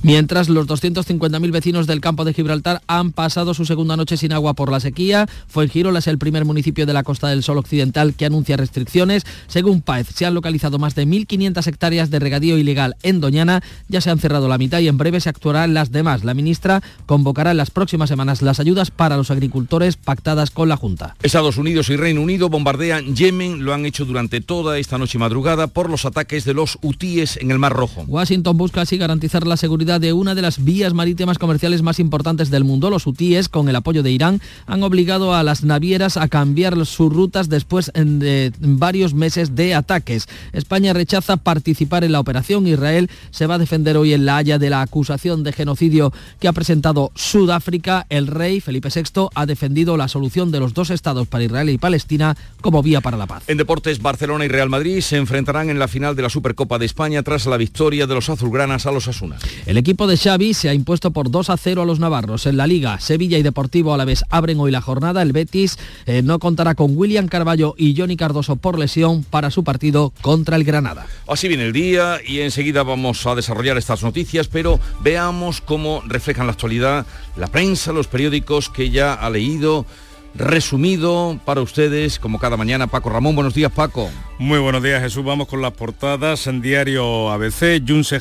Mientras 0.03 0.49
los 0.49 0.67
250.000 0.67 1.51
vecinos 1.51 1.87
del 1.87 2.01
campo 2.01 2.25
de 2.25 2.33
Gibraltar 2.33 2.81
han 2.87 3.13
pasado 3.13 3.53
su 3.53 3.67
segunda 3.67 3.97
noche 3.97 4.17
sin 4.17 4.33
agua 4.33 4.55
por 4.55 4.71
la 4.71 4.81
sequía, 4.81 5.27
Fuengirola 5.49 5.99
es 5.99 6.07
el 6.07 6.19
primer 6.19 6.45
municipio 6.45 6.87
de 6.87 6.93
la 6.93 7.03
Costa 7.03 7.29
del 7.29 7.43
Sol 7.43 7.59
Occidental 7.59 8.15
que 8.15 8.25
anuncia 8.25 8.57
restricciones. 8.57 9.25
Según 9.47 9.83
Páez, 9.83 10.09
se 10.15 10.25
han 10.25 10.35
localizado 10.35 10.79
más 10.79 10.95
de 10.95 11.07
1.500 11.07 11.67
hectáreas 11.67 12.11
de 12.11 12.19
regadío 12.19 12.57
ilegal 12.57 12.97
en 13.03 13.21
Doñana, 13.21 13.63
ya 13.89 14.01
se 14.01 14.11
han 14.11 14.19
cerrado 14.19 14.49
la 14.49 14.59
mitad 14.59 14.81
y 14.81 14.89
en 14.89 14.97
breve 14.97 15.21
se 15.21 15.29
actuarán 15.29 15.75
las 15.75 15.93
demás. 15.93 16.25
La 16.25 16.35
ministra 16.35 16.83
convocará 17.07 17.51
en 17.51 17.59
las 17.59 17.71
próximas 17.71 18.09
semanas 18.09 18.43
las 18.43 18.61
ayudas 18.61 18.91
para 18.91 19.17
los 19.17 19.31
agricultores 19.31 19.97
pactadas 19.97 20.51
con 20.51 20.69
la 20.69 20.77
Junta. 20.77 21.17
Estados 21.23 21.59
Unidos 21.59 21.91
y 21.91 21.97
Reino 21.97 22.23
Unido 22.23 22.49
bombardean 22.49 23.15
Yemen, 23.15 23.65
lo 23.65 23.75
han 23.75 23.85
hecho 23.85 24.05
durante 24.05 24.41
toda 24.41 24.79
esta 24.79 24.99
noche 24.99 25.19
y 25.19 25.21
madrugada 25.21 25.67
por 25.67 25.91
los 25.91 26.07
ataques 26.11 26.45
de 26.45 26.55
los 26.55 26.79
hutíes 26.83 27.39
en 27.39 27.51
el 27.51 27.59
Mar 27.59 27.73
Rojo. 27.73 28.05
Washington 28.07 28.57
busca 28.57 28.83
así 28.83 28.99
garantizar 28.99 29.47
la 29.47 29.57
seguridad 29.57 30.01
de 30.01 30.13
una 30.13 30.35
de 30.35 30.43
las 30.43 30.63
vías 30.63 30.93
marítimas 30.93 31.39
comerciales 31.39 31.83
más 31.83 31.99
importantes 31.99 32.51
del 32.51 32.65
mundo. 32.65 32.91
Los 32.91 33.07
hutíes, 33.07 33.49
con 33.49 33.69
el 33.69 33.77
apoyo 33.77 34.03
de 34.03 34.11
Irán, 34.11 34.41
han 34.67 34.83
obligado 34.83 35.35
a 35.35 35.43
las 35.43 35.65
navieras 35.65 36.17
a 36.17 36.29
cambiar 36.29 36.85
sus 36.87 37.13
rutas 37.13 37.49
después 37.49 37.91
de 37.95 38.53
varios 38.61 39.15
meses 39.15 39.55
de 39.55 39.75
ataques. 39.75 40.29
España 40.53 40.93
rechaza 40.93 41.37
participar 41.37 42.05
en 42.05 42.13
la 42.13 42.21
operación. 42.21 42.67
Israel 42.67 43.11
se 43.31 43.47
va 43.47 43.55
a 43.55 43.59
defender 43.59 43.97
hoy 43.97 44.13
en 44.13 44.27
La 44.27 44.37
Haya 44.37 44.59
de 44.59 44.71
la 44.71 44.83
acusación 44.83 45.43
de 45.43 45.53
genocidio 45.53 46.13
que 46.39 46.49
ha 46.49 46.53
presentado 46.53 47.13
Sudáfrica. 47.15 48.07
El 48.09 48.27
rey 48.27 48.61
Felipe 48.61 48.89
VI 48.95 49.29
ha 49.35 49.47
defendido 49.47 49.97
la 49.97 50.09
solución 50.09 50.51
de 50.51 50.61
los 50.61 50.75
dos 50.75 50.91
estados 50.91 51.29
para 51.29 51.45
Israel 51.45 51.71
y 51.71 51.79
Palestina 51.79 52.37
como 52.61 52.83
vía 52.83 53.01
para 53.01 53.17
la 53.17 53.27
paz. 53.27 53.45
En 53.47 53.59
deportes, 53.59 54.03
Barcelona 54.03 54.45
y 54.45 54.49
Real 54.49 54.69
Madrid 54.69 55.01
se 55.01 55.17
enfrentarán 55.17 55.71
en 55.71 55.79
la 55.79 55.89
final 55.89 56.00
de 56.01 56.23
la 56.23 56.31
Supercopa 56.31 56.79
de 56.79 56.87
España 56.87 57.23
tras 57.23 57.45
la 57.45 57.59
victoria 57.59 58.07
de 58.07 58.15
los 58.15 58.31
azulgranas 58.31 58.87
a 58.87 58.91
los 58.91 59.07
Asuna. 59.07 59.37
El 59.67 59.77
equipo 59.77 60.07
de 60.07 60.17
Xavi 60.17 60.55
se 60.55 60.71
ha 60.71 60.75
impuesto 60.75 61.11
por 61.11 61.31
2 61.31 61.51
a 61.51 61.59
0 61.59 61.83
a 61.83 61.85
los 61.85 62.01
navarros. 62.01 62.47
En 62.47 62.57
la 62.57 62.67
Liga, 62.67 62.99
Sevilla 63.01 63.37
y 63.37 63.43
Deportivo 63.43 63.93
a 63.93 63.99
la 63.99 64.07
vez 64.07 64.25
abren 64.31 64.59
hoy 64.59 64.71
la 64.71 64.81
jornada. 64.81 65.21
El 65.21 65.33
Betis 65.33 65.79
eh, 66.07 66.23
no 66.23 66.39
contará 66.39 66.75
con 66.75 66.97
William 66.97 67.29
Carballo 67.29 67.75
y 67.77 67.95
Johnny 67.95 68.17
Cardoso 68.17 68.57
por 68.57 68.79
lesión 68.79 69.25
para 69.25 69.51
su 69.51 69.63
partido 69.63 70.15
contra 70.23 70.57
el 70.57 70.65
Granada. 70.65 71.07
Así 71.29 71.49
viene 71.49 71.67
el 71.67 71.75
día 71.75 72.19
y 72.27 72.41
enseguida 72.41 72.83
vamos 72.83 73.27
a 73.27 73.35
desarrollar 73.35 73.77
estas 73.77 74.03
noticias, 74.03 74.49
pero 74.49 74.81
veamos 75.03 75.61
cómo 75.61 76.03
reflejan 76.07 76.47
la 76.47 76.53
actualidad 76.53 77.05
la 77.37 77.47
prensa, 77.47 77.93
los 77.93 78.07
periódicos 78.07 78.69
que 78.69 78.91
ya 78.91 79.15
ha 79.15 79.31
leído 79.31 79.87
resumido 80.35 81.39
para 81.45 81.61
ustedes, 81.61 82.19
como 82.19 82.39
cada 82.39 82.57
mañana. 82.57 82.87
Paco 82.87 83.11
Ramón, 83.11 83.35
buenos 83.35 83.55
días, 83.55 83.73
Paco. 83.73 84.11
Muy 84.39 84.59
buenos 84.59 84.83
días, 84.83 85.03
Jesús. 85.03 85.25
Vamos 85.25 85.49
con 85.49 85.63
las 85.63 85.73
portadas. 85.73 86.47
En 86.47 86.61
diario 86.61 87.31
ABC, 87.31 87.83
Jun 87.87 88.05
se 88.05 88.21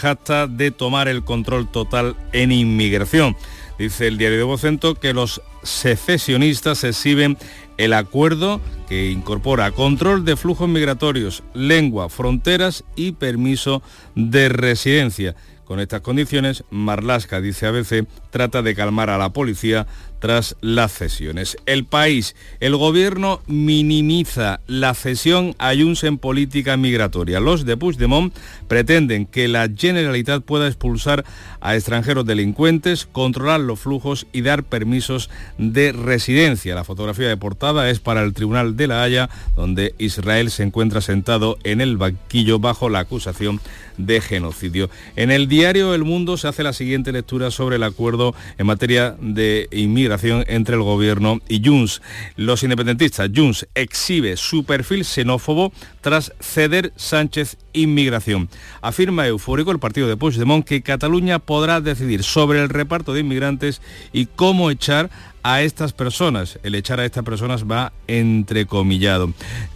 de 0.49 0.71
tomar 0.71 1.07
el 1.07 1.23
control 1.23 1.69
total 1.69 2.15
en 2.33 2.51
inmigración. 2.51 3.35
Dice 3.77 4.07
el 4.07 4.17
diario 4.17 4.37
de 4.37 4.43
Vocento 4.43 4.95
que 4.95 5.13
los 5.13 5.41
secesionistas 5.63 6.83
exhiben 6.83 7.37
el 7.77 7.93
acuerdo 7.93 8.59
que 8.89 9.09
incorpora 9.11 9.71
control 9.71 10.25
de 10.25 10.35
flujos 10.35 10.67
migratorios, 10.67 11.43
lengua, 11.53 12.09
fronteras 12.09 12.83
y 12.97 13.13
permiso 13.13 13.81
de 14.15 14.49
residencia. 14.49 15.35
Con 15.63 15.79
estas 15.79 16.01
condiciones, 16.01 16.63
Marlasca, 16.71 17.39
dice 17.39 17.67
ABC, 17.67 18.07
trata 18.31 18.63
de 18.63 18.73
calmar 18.73 19.11
a 19.11 19.19
la 19.19 19.31
policía 19.31 19.85
tras 20.19 20.55
las 20.61 20.91
cesiones. 20.91 21.57
El 21.65 21.85
país, 21.85 22.35
el 22.59 22.75
gobierno 22.75 23.41
minimiza 23.47 24.59
la 24.67 24.93
cesión 24.93 25.55
a 25.57 25.73
Junts 25.73 26.03
en 26.03 26.17
política 26.17 26.77
migratoria. 26.77 27.39
Los 27.39 27.65
de 27.65 27.77
Puigdemont 27.77 28.35
pretenden 28.67 29.25
que 29.25 29.47
la 29.47 29.69
Generalitat 29.73 30.43
pueda 30.43 30.67
expulsar 30.67 31.25
a 31.61 31.75
extranjeros 31.75 32.25
delincuentes, 32.25 33.07
controlar 33.11 33.61
los 33.61 33.79
flujos 33.79 34.27
y 34.33 34.41
dar 34.41 34.63
permisos 34.63 35.29
de 35.57 35.91
residencia. 35.91 36.75
La 36.75 36.83
fotografía 36.83 37.27
de 37.27 37.37
portada 37.37 37.89
es 37.89 37.99
para 37.99 38.21
el 38.23 38.33
Tribunal 38.33 38.75
de 38.75 38.87
la 38.87 39.03
Haya, 39.03 39.29
donde 39.55 39.95
Israel 39.97 40.51
se 40.51 40.63
encuentra 40.63 41.01
sentado 41.01 41.57
en 41.63 41.81
el 41.81 41.97
banquillo 41.97 42.59
bajo 42.59 42.89
la 42.89 42.99
acusación 42.99 43.59
de 43.97 44.21
genocidio. 44.21 44.89
En 45.15 45.31
el 45.31 45.47
diario 45.47 45.93
El 45.93 46.03
Mundo 46.03 46.37
se 46.37 46.47
hace 46.47 46.63
la 46.63 46.73
siguiente 46.73 47.11
lectura 47.11 47.51
sobre 47.51 47.75
el 47.77 47.83
acuerdo 47.83 48.33
en 48.57 48.65
materia 48.65 49.15
de 49.19 49.67
inmigración 49.71 50.08
entre 50.47 50.75
el 50.75 50.81
gobierno 50.81 51.39
y 51.47 51.61
Junts. 51.63 52.01
Los 52.35 52.63
independentistas, 52.63 53.29
Junts 53.35 53.67
exhibe 53.75 54.37
su 54.37 54.63
perfil 54.63 55.05
xenófobo 55.05 55.71
tras 56.01 56.33
ceder 56.39 56.93
Sánchez 56.95 57.57
inmigración. 57.73 58.49
Afirma 58.81 59.27
eufórico 59.27 59.71
el 59.71 59.79
partido 59.79 60.07
de 60.07 60.17
Puigdemont 60.17 60.65
que 60.65 60.81
Cataluña 60.81 61.39
podrá 61.39 61.81
decidir 61.81 62.23
sobre 62.23 62.61
el 62.61 62.69
reparto 62.69 63.13
de 63.13 63.21
inmigrantes 63.21 63.81
y 64.11 64.25
cómo 64.25 64.71
echar 64.71 65.09
a 65.43 65.61
estas 65.61 65.93
personas. 65.93 66.59
El 66.63 66.75
echar 66.75 66.99
a 66.99 67.05
estas 67.05 67.23
personas 67.23 67.65
va 67.65 67.93
entrecomillado. 68.07 69.33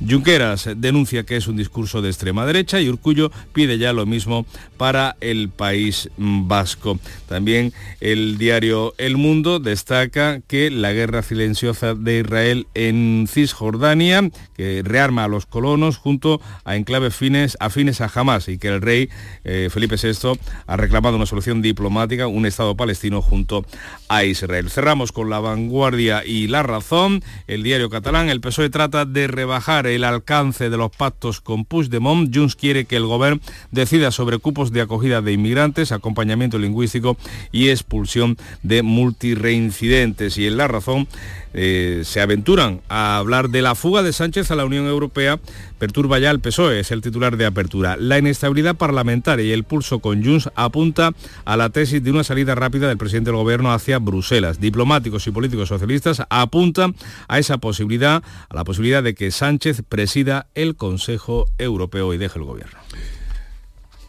Junqueras 0.07 0.69
denuncia 0.75 1.23
que 1.23 1.37
es 1.37 1.47
un 1.47 1.57
discurso 1.57 2.01
de 2.01 2.09
extrema 2.09 2.45
derecha 2.45 2.79
y 2.81 2.89
Urcullo 2.89 3.31
pide 3.53 3.77
ya 3.77 3.93
lo 3.93 4.05
mismo 4.05 4.45
para 4.77 5.15
el 5.21 5.49
país 5.49 6.09
vasco. 6.17 6.99
También 7.27 7.73
el 7.99 8.37
diario 8.37 8.93
El 8.97 9.17
Mundo 9.17 9.59
destaca 9.59 10.41
que 10.41 10.69
la 10.69 10.91
guerra 10.93 11.21
silenciosa 11.21 11.95
de 11.95 12.19
Israel 12.19 12.67
en 12.73 13.27
Cisjordania, 13.29 14.29
que 14.55 14.81
rearma 14.83 15.23
a 15.23 15.27
los 15.27 15.45
colonos 15.45 15.97
junto 15.97 16.41
a 16.65 16.75
enclaves 16.75 17.15
fines, 17.15 17.57
afines 17.59 18.01
a 18.01 18.11
Hamas 18.13 18.47
y 18.47 18.57
que 18.57 18.67
el 18.67 18.81
rey 18.81 19.09
eh, 19.43 19.69
Felipe 19.71 19.95
VI 19.95 20.39
ha 20.67 20.77
reclamado 20.77 21.15
una 21.15 21.25
solución 21.25 21.61
diplomática, 21.61 22.27
un 22.27 22.45
Estado 22.45 22.75
palestino 22.75 23.21
junto 23.21 23.65
a 24.09 24.23
Israel. 24.23 24.69
Cerramos 24.69 25.11
con 25.11 25.29
la 25.29 25.39
Vanguardia 25.63 26.23
y 26.25 26.47
La 26.47 26.61
Razón, 26.61 27.23
el 27.47 27.63
diario 27.63 27.89
catalán, 27.89 28.29
el 28.29 28.41
PSOE 28.41 28.69
trata 28.69 29.05
de 29.05 29.27
rebajar 29.27 29.87
el 29.87 30.03
alcance 30.03 30.69
de 30.69 30.75
los 30.75 30.91
pactos 30.91 31.39
con 31.39 31.63
Puigdemont. 31.63 32.35
Junts 32.35 32.55
quiere 32.55 32.83
que 32.85 32.97
el 32.97 33.05
gobierno 33.05 33.39
decida 33.71 34.11
sobre 34.11 34.39
cupos 34.39 34.73
de 34.73 34.81
acogida 34.81 35.21
de 35.21 35.31
inmigrantes, 35.31 35.93
acompañamiento 35.93 36.59
lingüístico 36.59 37.17
y 37.53 37.69
expulsión 37.69 38.37
de 38.61 38.83
multireincidentes. 38.83 40.37
Y 40.37 40.47
en 40.47 40.57
La 40.57 40.67
Razón 40.67 41.07
eh, 41.53 42.01
se 42.03 42.21
aventuran 42.21 42.81
a 42.89 43.17
hablar 43.17 43.49
de 43.49 43.61
la 43.61 43.75
fuga 43.75 44.03
de 44.03 44.13
Sánchez 44.13 44.51
a 44.51 44.55
la 44.55 44.65
Unión 44.65 44.87
Europea, 44.87 45.39
perturba 45.79 46.19
ya 46.19 46.31
el 46.31 46.39
PSOE, 46.39 46.79
es 46.79 46.91
el 46.91 47.01
titular 47.01 47.37
de 47.37 47.45
apertura. 47.45 47.95
La 47.97 48.17
inestabilidad 48.17 48.75
parlamentaria 48.75 49.45
y 49.45 49.51
el 49.51 49.63
pulso 49.63 49.99
con 49.99 50.23
Junts 50.23 50.49
apunta 50.55 51.11
a 51.45 51.57
la 51.57 51.69
tesis 51.69 52.03
de 52.03 52.11
una 52.11 52.23
salida 52.23 52.55
rápida 52.55 52.87
del 52.87 52.97
presidente 52.97 53.29
del 53.29 53.37
gobierno 53.37 53.71
hacia 53.71 53.99
Bruselas. 53.99 54.59
Diplomáticos 54.59 55.27
y 55.27 55.31
políticos 55.31 55.69
socialistas 55.69 56.23
apuntan 56.29 56.95
a 57.27 57.39
esa 57.39 57.57
posibilidad, 57.57 58.23
a 58.49 58.55
la 58.55 58.63
posibilidad 58.63 59.03
de 59.03 59.15
que 59.15 59.31
Sánchez 59.31 59.83
presida 59.87 60.47
el 60.55 60.75
Consejo 60.75 61.45
Europeo 61.57 62.13
y 62.13 62.17
deje 62.17 62.39
el 62.39 62.45
gobierno. 62.45 62.79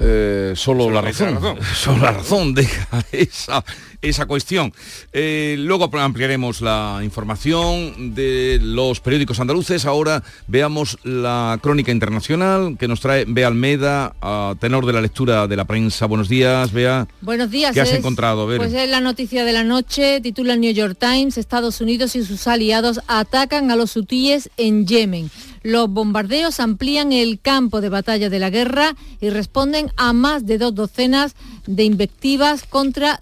Eh, 0.01 0.53
solo, 0.57 0.91
la 0.91 1.01
razón, 1.01 1.39
solo 1.75 1.99
la 1.99 2.13
razón 2.13 2.55
deja 2.55 3.05
esa, 3.13 3.65
esa 4.03 4.27
cuestión. 4.27 4.73
Eh, 5.13 5.57
luego 5.59 5.91
ampliaremos 5.99 6.61
la 6.61 7.01
información 7.03 8.15
de 8.15 8.59
los 8.61 9.01
periódicos 9.01 9.41
andaluces. 9.41 9.87
Ahora 9.87 10.23
veamos 10.47 10.99
la 11.05 11.59
crónica 11.63 11.93
internacional 11.93 12.77
que 12.79 12.89
nos 12.89 13.01
trae 13.01 13.25
Bea 13.27 13.49
Almeda, 13.49 14.15
a 14.21 14.55
tenor 14.59 14.87
de 14.87 14.93
la 14.93 15.01
lectura 15.01 15.47
de 15.47 15.57
la 15.57 15.65
prensa. 15.65 16.07
Buenos 16.07 16.29
días, 16.29 16.73
Bea. 16.73 17.07
Buenos 17.21 17.51
días. 17.51 17.73
¿Qué 17.75 17.81
has 17.81 17.93
encontrado? 17.93 18.47
Pues 18.47 18.73
es 18.73 18.89
la 18.89 19.01
noticia 19.01 19.45
de 19.45 19.53
la 19.53 19.65
noche, 19.65 20.21
titula 20.21 20.55
el 20.55 20.61
New 20.61 20.73
York 20.73 20.97
Times, 20.99 21.39
Estados 21.39 21.81
Unidos 21.81 22.17
y 22.17 22.25
sus 22.25 22.47
aliados 22.47 23.01
atacan 23.07 23.71
a 23.71 23.77
los 23.77 23.97
hutíes 23.97 24.51
en 24.57 24.87
Yemen. 24.87 25.31
Los 25.65 25.89
bombardeos 25.89 26.61
amplían 26.61 27.11
el 27.11 27.41
campo 27.41 27.81
de 27.81 27.89
batalla 27.89 28.29
de 28.29 28.39
la 28.39 28.51
guerra 28.51 28.95
y 29.19 29.31
responden 29.31 29.91
a 29.97 30.13
más 30.13 30.45
de 30.45 30.59
dos 30.59 30.75
docenas 30.75 31.35
de 31.67 31.85
invectivas 31.85 32.65
contra, 32.65 33.19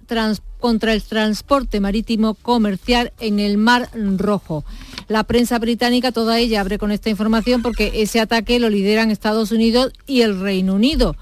el 0.61 1.03
transporte 1.05 1.79
marítimo 1.79 2.35
comercial 2.35 3.13
en 3.21 3.39
el 3.39 3.59
Mar 3.59 3.91
Rojo. 4.17 4.65
La 5.07 5.23
prensa 5.23 5.61
británica, 5.61 6.11
toda 6.11 6.41
ella 6.41 6.61
abre 6.61 6.79
con 6.79 6.91
esta 6.91 7.11
información 7.11 7.63
porque 7.63 7.93
ese 8.03 8.19
ataque 8.19 8.59
lo 8.59 8.71
lideran 8.71 9.13
Estados 9.13 9.53
Unidos 9.53 9.93
y 10.09 10.23
el 10.23 10.41
Reino 10.41 10.75
Unido. 10.75 11.15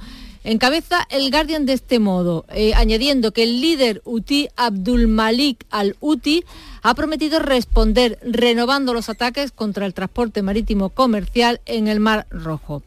Encabeza 0.42 1.06
el 1.10 1.30
Guardian 1.30 1.66
de 1.66 1.74
este 1.74 1.98
modo, 1.98 2.46
eh, 2.48 2.72
añadiendo 2.72 3.32
que 3.32 3.42
el 3.42 3.60
líder 3.60 4.00
UTI 4.06 4.48
Abdul 4.56 5.06
Malik 5.06 5.66
al-Uti 5.68 6.44
ha 6.82 6.94
prometido 6.94 7.38
responder 7.38 8.18
renovando 8.22 8.94
los 8.94 9.08
ataques 9.08 9.52
contra 9.52 9.86
el 9.86 9.94
transporte 9.94 10.42
marítimo 10.42 10.90
comercial 10.90 11.60
en 11.66 11.88
el 11.88 12.00
Mar 12.00 12.26
Rojo. 12.30 12.82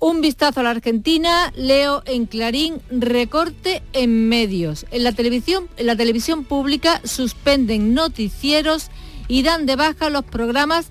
Un 0.00 0.20
vistazo 0.20 0.60
a 0.60 0.62
la 0.64 0.70
Argentina, 0.70 1.52
leo 1.54 2.02
en 2.06 2.26
Clarín 2.26 2.80
recorte 2.90 3.82
en 3.92 4.28
medios. 4.28 4.84
En 4.90 5.04
la 5.04 5.12
televisión, 5.12 5.68
en 5.76 5.86
la 5.86 5.94
televisión 5.94 6.44
pública 6.44 7.00
suspenden 7.04 7.94
noticieros 7.94 8.90
y 9.28 9.42
dan 9.44 9.64
de 9.64 9.76
baja 9.76 10.10
los 10.10 10.24
programas 10.24 10.90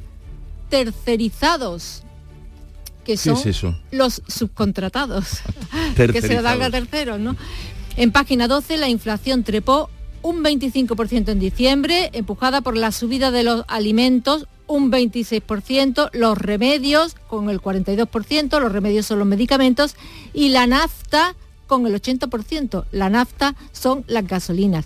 tercerizados 0.70 2.04
que 3.04 3.18
son 3.18 3.38
los 3.92 4.22
subcontratados, 4.28 5.42
que 5.96 6.22
se 6.22 6.42
dan 6.42 6.62
a 6.62 6.70
terceros, 6.70 7.20
¿no? 7.20 7.36
En 7.98 8.12
página 8.12 8.48
12 8.48 8.78
la 8.78 8.88
inflación 8.88 9.44
trepó 9.44 9.90
un 10.22 10.44
25% 10.44 11.30
en 11.30 11.40
diciembre, 11.40 12.10
empujada 12.14 12.62
por 12.62 12.78
la 12.78 12.92
subida 12.92 13.32
de 13.32 13.44
los 13.44 13.64
alimentos, 13.68 14.48
un 14.68 14.92
26%, 14.92 16.10
los 16.14 16.38
remedios 16.38 17.16
con 17.28 17.50
el 17.50 17.62
42%, 17.62 18.60
los 18.60 18.72
remedios 18.72 19.06
son 19.06 19.20
los 19.20 19.28
medicamentos, 19.28 19.96
y 20.34 20.50
la 20.50 20.68
nafta 20.68 21.36
con 21.68 21.88
el 21.88 21.94
80%. 21.94 22.86
La 22.92 23.10
nafta 23.10 23.56
son 23.72 24.04
las 24.08 24.28
gasolinas. 24.28 24.86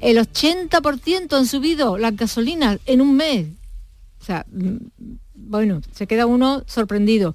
El 0.00 0.18
80% 0.18 1.36
han 1.36 1.46
subido 1.46 1.98
las 1.98 2.16
gasolinas 2.16 2.78
en 2.86 3.00
un 3.00 3.16
mes. 3.16 3.48
O 4.20 4.24
sea, 4.24 4.46
bueno, 5.34 5.80
se 5.92 6.06
queda 6.06 6.26
uno 6.26 6.62
sorprendido. 6.66 7.34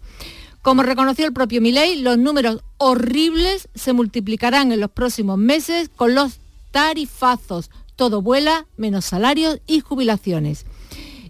Como 0.61 0.83
reconoció 0.83 1.25
el 1.25 1.33
propio 1.33 1.59
Milei, 1.59 1.99
los 2.01 2.17
números 2.17 2.61
horribles 2.77 3.67
se 3.75 3.91
multiplicarán 3.91 4.71
en 4.71 4.79
los 4.79 4.91
próximos 4.91 5.37
meses 5.37 5.89
con 5.89 6.15
los 6.15 6.39
tarifazos. 6.73 7.69
Todo 7.95 8.23
vuela, 8.23 8.65
menos 8.75 9.05
salarios 9.05 9.61
y 9.67 9.79
jubilaciones. 9.79 10.65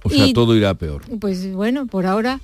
O 0.04 0.10
sea, 0.10 0.34
todo 0.34 0.56
irá 0.56 0.74
peor. 0.74 1.04
Pues 1.20 1.54
bueno, 1.54 1.86
por 1.86 2.06
ahora. 2.06 2.40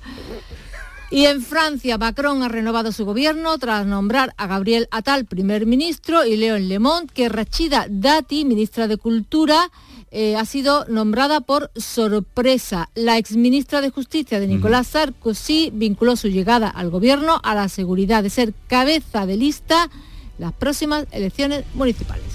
Y 1.10 1.26
en 1.26 1.42
Francia, 1.42 1.98
Macron 1.98 2.44
ha 2.44 2.50
renovado 2.50 2.92
su 2.92 3.04
gobierno 3.04 3.58
tras 3.58 3.88
nombrar 3.88 4.36
a 4.38 4.46
Gabriel 4.46 4.88
Attal 4.92 5.26
primer 5.26 5.66
ministro 5.66 6.24
y 6.24 6.38
León 6.38 6.68
Lemont, 6.68 7.10
que 7.10 7.30
Rachida 7.30 7.88
Dati, 7.90 8.46
ministra 8.46 8.88
de 8.88 8.98
Cultura, 8.98 9.72
eh, 10.12 10.36
ha 10.36 10.46
sido 10.46 10.86
nombrada 10.86 11.42
por 11.42 11.72
sorpresa. 11.76 12.90
La 12.94 13.18
exministra 13.18 13.82
de 13.82 13.90
Justicia 13.90 14.40
de 14.40 14.48
Nicolás 14.48 14.88
Sarkozy 14.88 15.72
vinculó 15.74 16.16
su 16.16 16.28
llegada 16.28 16.70
al 16.70 16.92
gobierno 16.92 17.40
a 17.44 17.56
la 17.56 17.70
seguridad 17.70 18.22
de 18.22 18.30
ser 18.30 18.54
cabeza 18.68 19.26
de 19.26 19.38
lista 19.38 19.90
las 20.38 20.54
próximas 20.54 21.06
elecciones 21.12 21.66
municipales. 21.74 22.29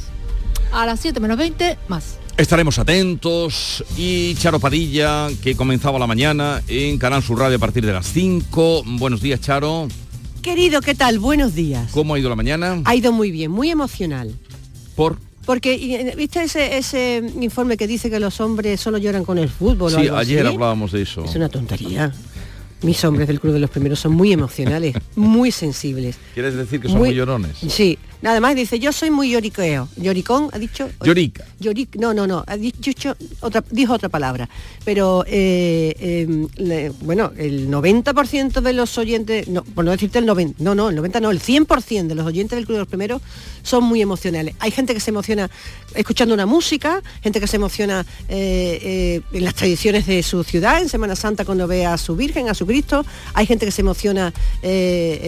A 0.75 0.87
las 0.87 0.99
7 0.99 1.21
menos 1.21 1.39
20, 1.39 1.79
más. 1.87 2.19
Estaremos 2.37 2.81
atentos 2.81 3.85
y 3.97 4.35
Charo 4.35 4.59
Padilla, 4.59 5.29
que 5.41 5.55
comenzaba 5.55 6.01
la 6.01 6.09
mañana 6.09 6.63
en 6.67 6.99
Canal 6.99 7.23
Sur 7.23 7.39
Radio 7.39 7.59
a 7.59 7.61
partir 7.61 7.87
de 7.87 7.93
las 7.93 8.07
5. 8.07 8.83
Buenos 8.85 9.23
días, 9.23 9.41
Charo. 9.41 9.87
Querido, 10.43 10.81
¿qué 10.81 10.97
tal? 10.97 11.21
Buenos 11.21 11.55
días. 11.55 11.93
¿Cómo 11.93 12.15
ha 12.15 12.19
ido 12.19 12.29
la 12.29 12.35
mañana? 12.35 12.83
Ha 12.87 12.95
ido 12.97 13.13
muy 13.13 13.31
bien, 13.31 13.53
muy 13.53 13.71
emocional. 13.71 14.35
¿Por? 14.97 15.17
Porque, 15.47 16.13
¿viste 16.17 16.43
ese, 16.43 16.77
ese 16.77 17.23
informe 17.41 17.77
que 17.77 17.87
dice 17.87 18.11
que 18.11 18.19
los 18.19 18.41
hombres 18.41 18.81
solo 18.81 18.99
lloran 18.99 19.25
con 19.25 19.39
el 19.39 19.49
fútbol? 19.49 19.93
Sí, 19.93 20.09
ayer 20.09 20.45
hablábamos 20.45 20.91
de 20.91 21.03
eso. 21.03 21.25
Es 21.25 21.37
una 21.37 21.49
tontería. 21.49 22.13
Mis 22.85 23.03
hombres 23.03 23.27
del 23.27 23.41
Club 23.41 23.55
de 23.55 23.61
los 23.61 23.71
Primeros 23.71 23.99
son 23.99 24.13
muy 24.13 24.31
emocionales, 24.31 24.95
muy 25.17 25.51
sensibles. 25.51 26.17
¿Quieres 26.35 26.55
decir 26.55 26.81
que 26.81 26.89
son 26.89 26.99
muy, 26.99 27.15
llorones? 27.15 27.57
Sí. 27.67 27.99
Nada 28.21 28.41
más 28.41 28.55
dice, 28.55 28.79
yo 28.79 28.91
soy 28.91 29.11
muy 29.11 29.31
lloriqueo. 29.31 29.87
Lloricón, 29.97 30.49
ha 30.53 30.59
dicho... 30.59 30.89
Llorica. 31.03 31.45
Lloric, 31.61 31.97
no, 31.97 32.15
no, 32.15 32.27
no, 32.27 32.43
ha 32.47 32.57
dicho 32.57 33.15
otra, 33.41 33.63
dijo 33.71 33.93
otra 33.93 34.09
palabra. 34.09 34.49
Pero, 34.83 35.25
eh, 35.27 35.95
em, 36.27 36.49
bueno, 37.03 37.33
el 37.37 37.69
90% 37.69 38.63
de 38.63 38.73
los 38.73 38.97
oyentes, 38.97 39.49
no, 39.49 39.63
por 39.63 39.85
no 39.85 39.91
decirte 39.91 40.19
el 40.21 40.27
90, 40.27 40.63
no, 40.63 40.75
no, 40.75 40.89
el 40.89 40.97
90 40.97 41.21
no, 41.21 41.31
el 41.31 41.41
100% 41.41 42.07
de 42.07 42.15
los 42.15 42.27
oyentes 42.27 42.57
del 42.57 42.65
Club 42.65 42.77
de 42.77 42.81
los 42.81 42.89
Primeros 42.89 43.21
son 43.63 43.85
muy 43.85 44.01
emocionales. 44.01 44.55
Hay 44.59 44.71
gente 44.71 44.95
que 44.95 45.01
se 45.01 45.11
emociona 45.11 45.51
escuchando 45.95 46.35
una 46.35 46.47
música, 46.47 47.03
gente 47.23 47.41
que 47.41 47.47
se 47.47 47.57
emociona 47.57 48.07
eh, 48.31 48.79
eh, 48.83 49.21
en 49.33 49.45
las 49.45 49.55
tradiciones 49.55 50.07
de 50.07 50.23
su 50.23 50.45
ciudad, 50.45 50.81
en 50.81 50.89
Semana 50.89 51.15
Santa 51.15 51.45
cuando 51.45 51.67
ve 51.67 51.85
a 51.85 51.99
su 51.99 52.17
Virgen, 52.17 52.49
a 52.49 52.55
su 52.55 52.65
Cristo. 52.65 52.74
Hay 53.35 53.47
gente 53.47 53.67
que 53.67 53.73
se 53.73 53.83
emociona 53.83 54.33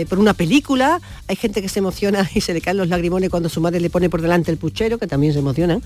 por 0.09 0.19
una 0.19 0.35
película, 0.35 1.01
hay 1.29 1.37
gente 1.37 1.63
que 1.63 1.69
se 1.69 1.79
emociona 1.79 2.29
y 2.35 2.41
se 2.41 2.55
le 2.55 2.61
caen 2.61 2.77
los 2.77 2.89
lagrimones 2.89 3.31
cuando 3.31 3.49
su 3.49 3.61
madre 3.61 3.81
le 3.81 3.91
pone 3.91 4.11
por 4.11 4.23
delante 4.23 4.51
el 4.51 4.59
puchero, 4.59 4.99
que 4.99 5.07
también 5.07 5.33
se 5.33 5.39
emocionan. 5.39 5.83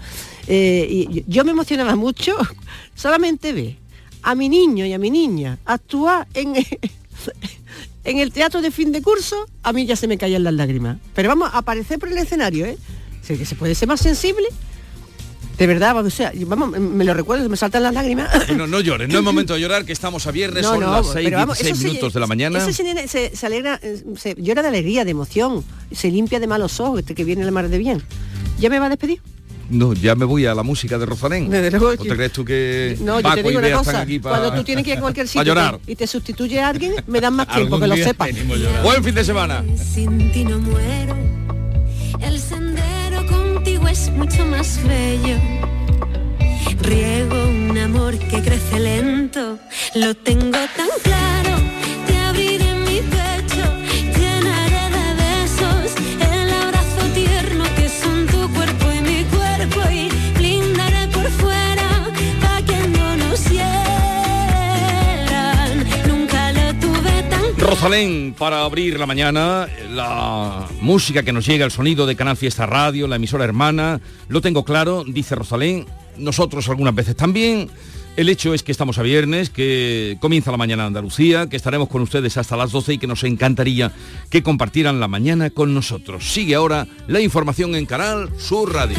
Eh, 0.47 0.87
y 0.89 1.25
yo 1.27 1.45
me 1.45 1.53
emocionaba 1.53 1.97
mucho, 1.97 2.37
solamente 2.95 3.53
ve 3.53 3.77
a 4.23 4.35
mi 4.35 4.49
niño 4.49 4.85
y 4.85 4.93
a 4.93 4.99
mi 4.99 5.11
niña 5.11 5.59
actuar 5.65 6.27
en, 6.35 6.55
en 8.05 8.19
el 8.19 8.33
teatro 8.33 8.61
de 8.61 8.71
fin 8.71 8.93
de 8.93 9.01
curso, 9.01 9.47
a 9.63 9.73
mí 9.73 9.87
ya 9.87 9.97
se 9.97 10.07
me 10.07 10.19
caían 10.19 10.45
las 10.45 10.55
lágrimas. 10.55 10.99
Pero 11.15 11.29
vamos, 11.29 11.51
a 11.53 11.59
aparecer 11.59 11.99
por 11.99 12.09
el 12.09 12.19
escenario, 12.19 12.67
¿eh? 12.67 12.77
que 13.27 13.45
se 13.45 13.55
puede 13.55 13.77
ser 13.77 13.87
más 13.87 14.01
sensible. 14.01 14.49
De 15.61 15.67
verdad, 15.67 15.95
o 15.95 16.09
sea, 16.09 16.33
vamos, 16.47 16.71
me 16.71 17.05
lo 17.05 17.13
recuerdo, 17.13 17.47
me 17.51 17.57
saltan 17.59 17.83
las 17.83 17.93
lágrimas. 17.93 18.31
No, 18.57 18.67
no 18.67 18.81
llores, 18.81 19.11
no 19.11 19.19
es 19.19 19.23
momento 19.23 19.53
de 19.53 19.61
llorar, 19.61 19.85
que 19.85 19.93
estamos 19.93 20.27
a 20.27 20.31
viernes, 20.31 20.65
son 20.65 20.81
las 20.81 21.07
6, 21.13 21.85
minutos 21.85 22.15
de 22.15 22.21
la 22.21 22.27
mañana. 22.27 22.59
Eso 22.59 22.73
se, 22.73 23.37
se, 23.37 23.47
alegra, 23.47 23.79
se 24.17 24.35
llora 24.37 24.63
de 24.63 24.69
alegría, 24.69 25.05
de 25.05 25.11
emoción, 25.11 25.63
se 25.93 26.11
limpia 26.11 26.41
de 26.41 26.47
malos 26.47 26.81
ojos, 26.81 27.01
este 27.01 27.15
que 27.15 27.25
viene 27.25 27.45
la 27.45 27.51
mar 27.51 27.69
de 27.69 27.77
bien. 27.77 28.03
¿Ya 28.59 28.71
me 28.71 28.79
va 28.79 28.87
a 28.87 28.89
despedir? 28.89 29.21
No, 29.69 29.93
ya 29.93 30.15
me 30.15 30.25
voy 30.25 30.47
a 30.47 30.55
la 30.55 30.63
música 30.63 30.97
de 30.97 31.05
Rosalén. 31.05 31.55
¿O 31.55 31.97
te 31.99 32.09
crees 32.09 32.33
tú 32.33 32.43
que 32.43 32.97
no, 33.03 33.21
yo 33.21 33.35
te 33.35 33.43
digo 33.43 33.59
una 33.59 33.71
cosa, 33.73 34.07
cuando 34.23 34.55
tú 34.55 34.65
tienes 34.65 34.83
que 34.83 34.93
ir 34.93 34.97
a 34.97 35.01
cualquier 35.03 35.29
sitio 35.29 35.43
llorar. 35.43 35.79
y 35.87 35.95
te 35.95 36.07
sustituye 36.07 36.59
a 36.59 36.69
alguien, 36.69 36.95
me 37.07 37.21
dan 37.21 37.35
más 37.35 37.49
tiempo, 37.55 37.79
que 37.79 37.87
lo 37.87 37.97
sepas. 37.97 38.31
Buen 38.83 39.05
fin 39.05 39.15
de 39.15 39.25
semana. 39.25 39.63
Sin 39.77 40.33
ti 40.33 40.43
no 40.43 40.59
muero. 40.59 41.19
El 42.19 42.39
sendero 42.41 42.71
contigo 42.71 42.80
es 43.91 44.11
mucho 44.11 44.47
más 44.47 44.81
bello 44.85 45.37
Riego 46.83 47.49
un 47.49 47.77
amor 47.77 48.17
que 48.19 48.41
crece 48.41 48.79
lento, 48.79 49.59
lo 49.95 50.15
tengo 50.15 50.59
tan 50.77 50.89
claro. 51.03 51.30
Rosalén, 67.81 68.35
para 68.39 68.65
abrir 68.67 68.99
la 68.99 69.07
mañana, 69.07 69.67
la 69.91 70.69
música 70.83 71.23
que 71.23 71.33
nos 71.33 71.47
llega, 71.47 71.65
el 71.65 71.71
sonido 71.71 72.05
de 72.05 72.15
Canal 72.15 72.37
Fiesta 72.37 72.67
Radio, 72.67 73.09
la 73.09 73.17
emisora 73.17 73.45
hermana, 73.45 74.03
lo 74.29 74.43
tengo 74.43 74.67
claro, 74.67 75.03
dice 75.07 75.35
Rosalén, 75.35 75.87
nosotros 76.19 76.69
algunas 76.69 76.95
veces 76.95 77.17
también. 77.17 77.71
El 78.19 78.29
hecho 78.29 78.53
es 78.53 78.63
que 78.63 78.71
estamos 78.71 78.99
a 78.99 79.03
viernes, 79.03 79.49
que 79.49 80.19
comienza 80.21 80.51
la 80.51 80.59
mañana 80.59 80.85
Andalucía, 80.85 81.49
que 81.49 81.57
estaremos 81.57 81.89
con 81.89 82.03
ustedes 82.03 82.37
hasta 82.37 82.55
las 82.55 82.71
12 82.71 82.93
y 82.93 82.99
que 82.99 83.07
nos 83.07 83.25
encantaría 83.25 83.93
que 84.29 84.43
compartieran 84.43 85.01
la 85.01 85.09
mañana 85.09 85.49
con 85.49 85.73
nosotros. 85.73 86.31
Sigue 86.31 86.57
ahora 86.57 86.87
la 87.07 87.23
información 87.23 87.75
en 87.77 87.87
Canal 87.87 88.29
Sur 88.39 88.75
Radio. 88.75 88.99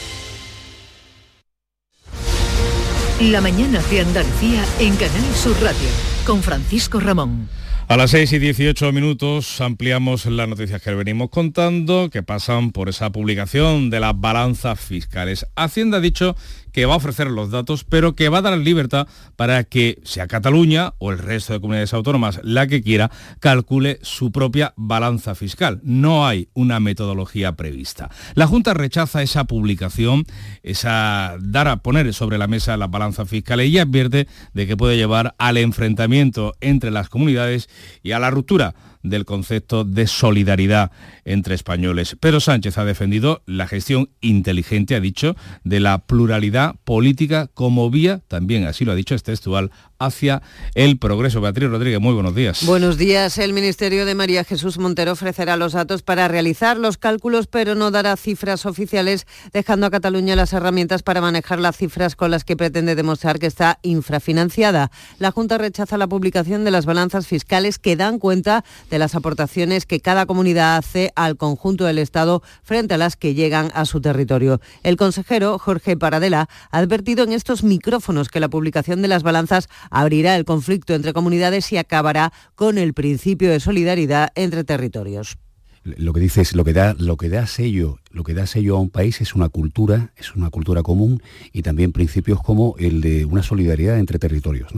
La 3.29 3.39
mañana 3.39 3.79
de 3.91 3.99
Andalucía 3.99 4.65
en 4.79 4.95
Canal 4.95 5.35
Sur 5.35 5.55
Radio 5.61 5.87
con 6.25 6.41
Francisco 6.41 6.99
Ramón. 6.99 7.47
A 7.87 7.95
las 7.95 8.09
6 8.11 8.33
y 8.33 8.39
18 8.39 8.91
minutos 8.93 9.61
ampliamos 9.61 10.25
las 10.25 10.47
noticias 10.47 10.81
que 10.81 10.95
venimos 10.95 11.29
contando 11.29 12.09
que 12.09 12.23
pasan 12.23 12.71
por 12.71 12.89
esa 12.89 13.11
publicación 13.11 13.91
de 13.91 13.99
las 13.99 14.19
balanzas 14.19 14.79
fiscales. 14.79 15.45
Hacienda 15.55 15.97
ha 15.97 16.01
dicho 16.01 16.35
que 16.71 16.85
va 16.85 16.93
a 16.93 16.97
ofrecer 16.97 17.27
los 17.27 17.51
datos, 17.51 17.83
pero 17.83 18.15
que 18.15 18.29
va 18.29 18.39
a 18.39 18.41
dar 18.41 18.57
libertad 18.57 19.07
para 19.35 19.63
que 19.63 19.99
sea 20.03 20.27
Cataluña 20.27 20.93
o 20.99 21.11
el 21.11 21.17
resto 21.17 21.53
de 21.53 21.61
comunidades 21.61 21.93
autónomas, 21.93 22.39
la 22.43 22.67
que 22.67 22.81
quiera, 22.81 23.11
calcule 23.39 23.99
su 24.01 24.31
propia 24.31 24.73
balanza 24.75 25.35
fiscal. 25.35 25.79
No 25.83 26.27
hay 26.27 26.49
una 26.53 26.79
metodología 26.79 27.53
prevista. 27.53 28.09
La 28.35 28.47
Junta 28.47 28.73
rechaza 28.73 29.21
esa 29.21 29.45
publicación, 29.45 30.25
esa 30.63 31.37
dar 31.39 31.67
a 31.67 31.77
poner 31.77 32.13
sobre 32.13 32.37
la 32.37 32.47
mesa 32.47 32.77
la 32.77 32.87
balanza 32.87 33.25
fiscal 33.25 33.61
y 33.61 33.77
advierte 33.77 34.27
de 34.53 34.67
que 34.67 34.77
puede 34.77 34.97
llevar 34.97 35.35
al 35.37 35.57
enfrentamiento 35.57 36.53
entre 36.61 36.91
las 36.91 37.09
comunidades 37.09 37.69
y 38.03 38.11
a 38.11 38.19
la 38.19 38.31
ruptura 38.31 38.73
del 39.03 39.25
concepto 39.25 39.83
de 39.83 40.07
solidaridad 40.07 40.91
entre 41.25 41.55
españoles. 41.55 42.17
Pero 42.19 42.39
Sánchez 42.39 42.77
ha 42.77 42.85
defendido 42.85 43.41
la 43.45 43.67
gestión 43.67 44.09
inteligente, 44.21 44.95
ha 44.95 44.99
dicho, 44.99 45.35
de 45.63 45.79
la 45.79 45.99
pluralidad 45.99 46.75
política 46.83 47.47
como 47.53 47.89
vía, 47.89 48.21
también 48.27 48.65
así 48.65 48.85
lo 48.85 48.91
ha 48.91 48.95
dicho 48.95 49.15
este 49.15 49.31
textual, 49.31 49.71
hacia 50.05 50.41
el 50.75 50.97
progreso. 50.97 51.41
Beatriz 51.41 51.69
Rodríguez, 51.69 51.99
muy 51.99 52.13
buenos 52.13 52.35
días. 52.35 52.65
Buenos 52.65 52.97
días. 52.97 53.37
El 53.37 53.53
Ministerio 53.53 54.05
de 54.05 54.15
María 54.15 54.43
Jesús 54.43 54.77
Montero 54.77 55.11
ofrecerá 55.13 55.57
los 55.57 55.73
datos 55.73 56.01
para 56.01 56.27
realizar 56.27 56.77
los 56.77 56.97
cálculos, 56.97 57.47
pero 57.47 57.75
no 57.75 57.91
dará 57.91 58.15
cifras 58.17 58.65
oficiales, 58.65 59.27
dejando 59.53 59.85
a 59.85 59.91
Cataluña 59.91 60.35
las 60.35 60.53
herramientas 60.53 61.03
para 61.03 61.21
manejar 61.21 61.59
las 61.59 61.77
cifras 61.77 62.15
con 62.15 62.31
las 62.31 62.43
que 62.43 62.57
pretende 62.57 62.95
demostrar 62.95 63.39
que 63.39 63.47
está 63.47 63.79
infrafinanciada. 63.81 64.91
La 65.19 65.31
Junta 65.31 65.57
rechaza 65.57 65.97
la 65.97 66.07
publicación 66.07 66.63
de 66.63 66.71
las 66.71 66.85
balanzas 66.85 67.27
fiscales 67.27 67.79
que 67.79 67.95
dan 67.95 68.19
cuenta 68.19 68.63
de 68.89 68.99
las 68.99 69.15
aportaciones 69.15 69.85
que 69.85 69.99
cada 69.99 70.25
comunidad 70.25 70.77
hace 70.77 71.11
al 71.15 71.37
conjunto 71.37 71.85
del 71.85 71.99
Estado 71.99 72.41
frente 72.63 72.95
a 72.95 72.97
las 72.97 73.15
que 73.15 73.33
llegan 73.33 73.71
a 73.73 73.85
su 73.85 74.01
territorio. 74.01 74.61
El 74.83 74.97
consejero 74.97 75.59
Jorge 75.59 75.97
Paradela 75.97 76.49
ha 76.71 76.77
advertido 76.77 77.23
en 77.23 77.33
estos 77.33 77.63
micrófonos 77.63 78.29
que 78.29 78.39
la 78.39 78.49
publicación 78.49 79.01
de 79.01 79.07
las 79.07 79.23
balanzas 79.23 79.69
abrirá 79.91 80.35
el 80.35 80.45
conflicto 80.45 80.95
entre 80.95 81.13
comunidades 81.13 81.71
y 81.71 81.77
acabará 81.77 82.33
con 82.55 82.79
el 82.79 82.93
principio 82.93 83.51
de 83.51 83.59
solidaridad 83.59 84.29
entre 84.33 84.63
territorios. 84.63 85.37
Lo 85.83 86.13
que 86.13 86.19
dice 86.19 86.41
es 86.41 86.53
lo 86.53 86.63
que 86.63 86.73
da 86.73 86.93
lo 86.93 87.17
que 87.17 87.27
da 87.27 87.47
sello, 87.47 87.97
lo 88.11 88.23
que 88.23 88.35
da 88.35 88.45
sello 88.45 88.77
a 88.77 88.79
un 88.79 88.91
país 88.91 89.19
es 89.19 89.33
una 89.33 89.49
cultura, 89.49 90.13
es 90.15 90.35
una 90.35 90.51
cultura 90.51 90.83
común 90.83 91.23
y 91.51 91.63
también 91.63 91.91
principios 91.91 92.39
como 92.41 92.75
el 92.77 93.01
de 93.01 93.25
una 93.25 93.41
solidaridad 93.41 93.97
entre 93.97 94.19
territorios. 94.19 94.71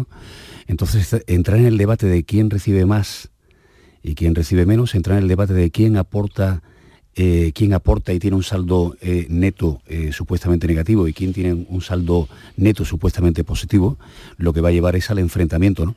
Entonces, 0.65 1.23
entrar 1.28 1.58
en 1.58 1.65
el 1.65 1.78
debate 1.78 2.08
de 2.08 2.23
quién 2.23 2.49
recibe 2.49 2.86
más 2.86 3.32
y 4.02 4.15
quién 4.15 4.34
recibe 4.34 4.65
menos, 4.65 4.95
entrar 4.95 5.17
en 5.17 5.23
el 5.23 5.30
debate 5.30 5.54
de 5.54 5.71
quién 5.71 5.97
aporta 5.97 6.63
eh, 7.15 7.52
quién 7.54 7.73
aporta 7.73 8.13
y 8.13 8.19
tiene 8.19 8.36
un 8.36 8.43
saldo 8.43 8.95
eh, 9.02 9.28
neto 9.30 9.82
eh, 9.88 10.12
supuestamente 10.12 10.67
negativo 10.67 11.08
y 11.08 11.13
quién 11.13 11.34
tiene 11.34 11.54
un 11.54 11.82
saldo 11.82 12.28
neto 12.58 12.86
supuestamente 12.86 13.43
positivo, 13.43 13.97
lo 14.38 14.54
que 14.54 14.62
va 14.62 14.69
a 14.69 14.71
llevar 14.71 14.95
es 14.95 15.10
al 15.10 15.19
enfrentamiento. 15.19 15.95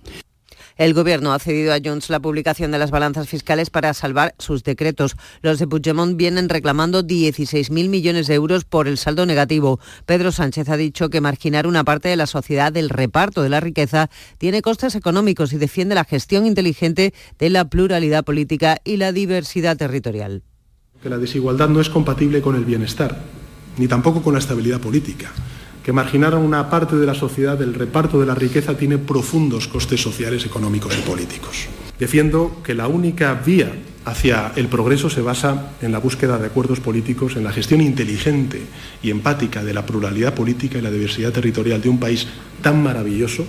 El 0.76 0.92
Gobierno 0.92 1.32
ha 1.32 1.38
cedido 1.38 1.72
a 1.72 1.78
Junts 1.82 2.10
la 2.10 2.20
publicación 2.20 2.70
de 2.70 2.78
las 2.78 2.90
balanzas 2.90 3.28
fiscales 3.28 3.70
para 3.70 3.94
salvar 3.94 4.34
sus 4.38 4.62
decretos. 4.62 5.16
Los 5.40 5.58
de 5.58 5.66
Puigdemont 5.66 6.18
vienen 6.18 6.50
reclamando 6.50 7.02
16.000 7.02 7.88
millones 7.88 8.26
de 8.26 8.34
euros 8.34 8.64
por 8.64 8.86
el 8.86 8.98
saldo 8.98 9.24
negativo. 9.24 9.80
Pedro 10.04 10.32
Sánchez 10.32 10.68
ha 10.68 10.76
dicho 10.76 11.08
que 11.08 11.22
marginar 11.22 11.66
una 11.66 11.82
parte 11.82 12.10
de 12.10 12.16
la 12.16 12.26
sociedad 12.26 12.72
del 12.72 12.90
reparto 12.90 13.42
de 13.42 13.48
la 13.48 13.60
riqueza 13.60 14.10
tiene 14.36 14.60
costes 14.60 14.94
económicos 14.94 15.54
y 15.54 15.56
defiende 15.56 15.94
la 15.94 16.04
gestión 16.04 16.44
inteligente 16.44 17.14
de 17.38 17.48
la 17.48 17.64
pluralidad 17.64 18.24
política 18.24 18.76
y 18.84 18.98
la 18.98 19.12
diversidad 19.12 19.78
territorial 19.78 20.42
que 21.06 21.10
la 21.10 21.18
desigualdad 21.18 21.68
no 21.68 21.80
es 21.80 21.88
compatible 21.88 22.42
con 22.42 22.56
el 22.56 22.64
bienestar, 22.64 23.22
ni 23.76 23.86
tampoco 23.86 24.22
con 24.22 24.32
la 24.32 24.40
estabilidad 24.40 24.80
política, 24.80 25.30
que 25.84 25.92
marginar 25.92 26.34
a 26.34 26.38
una 26.38 26.68
parte 26.68 26.96
de 26.96 27.06
la 27.06 27.14
sociedad 27.14 27.56
del 27.56 27.74
reparto 27.74 28.18
de 28.18 28.26
la 28.26 28.34
riqueza 28.34 28.76
tiene 28.76 28.98
profundos 28.98 29.68
costes 29.68 30.02
sociales, 30.02 30.44
económicos 30.44 30.98
y 30.98 31.02
políticos. 31.02 31.68
Defiendo 31.96 32.60
que 32.64 32.74
la 32.74 32.88
única 32.88 33.34
vía 33.34 33.70
hacia 34.04 34.50
el 34.56 34.66
progreso 34.66 35.08
se 35.08 35.20
basa 35.20 35.74
en 35.80 35.92
la 35.92 35.98
búsqueda 35.98 36.38
de 36.38 36.46
acuerdos 36.46 36.80
políticos, 36.80 37.36
en 37.36 37.44
la 37.44 37.52
gestión 37.52 37.80
inteligente 37.80 38.62
y 39.00 39.10
empática 39.10 39.62
de 39.62 39.74
la 39.74 39.86
pluralidad 39.86 40.34
política 40.34 40.78
y 40.78 40.82
la 40.82 40.90
diversidad 40.90 41.30
territorial 41.30 41.80
de 41.80 41.88
un 41.88 42.00
país 42.00 42.26
tan 42.62 42.82
maravilloso 42.82 43.44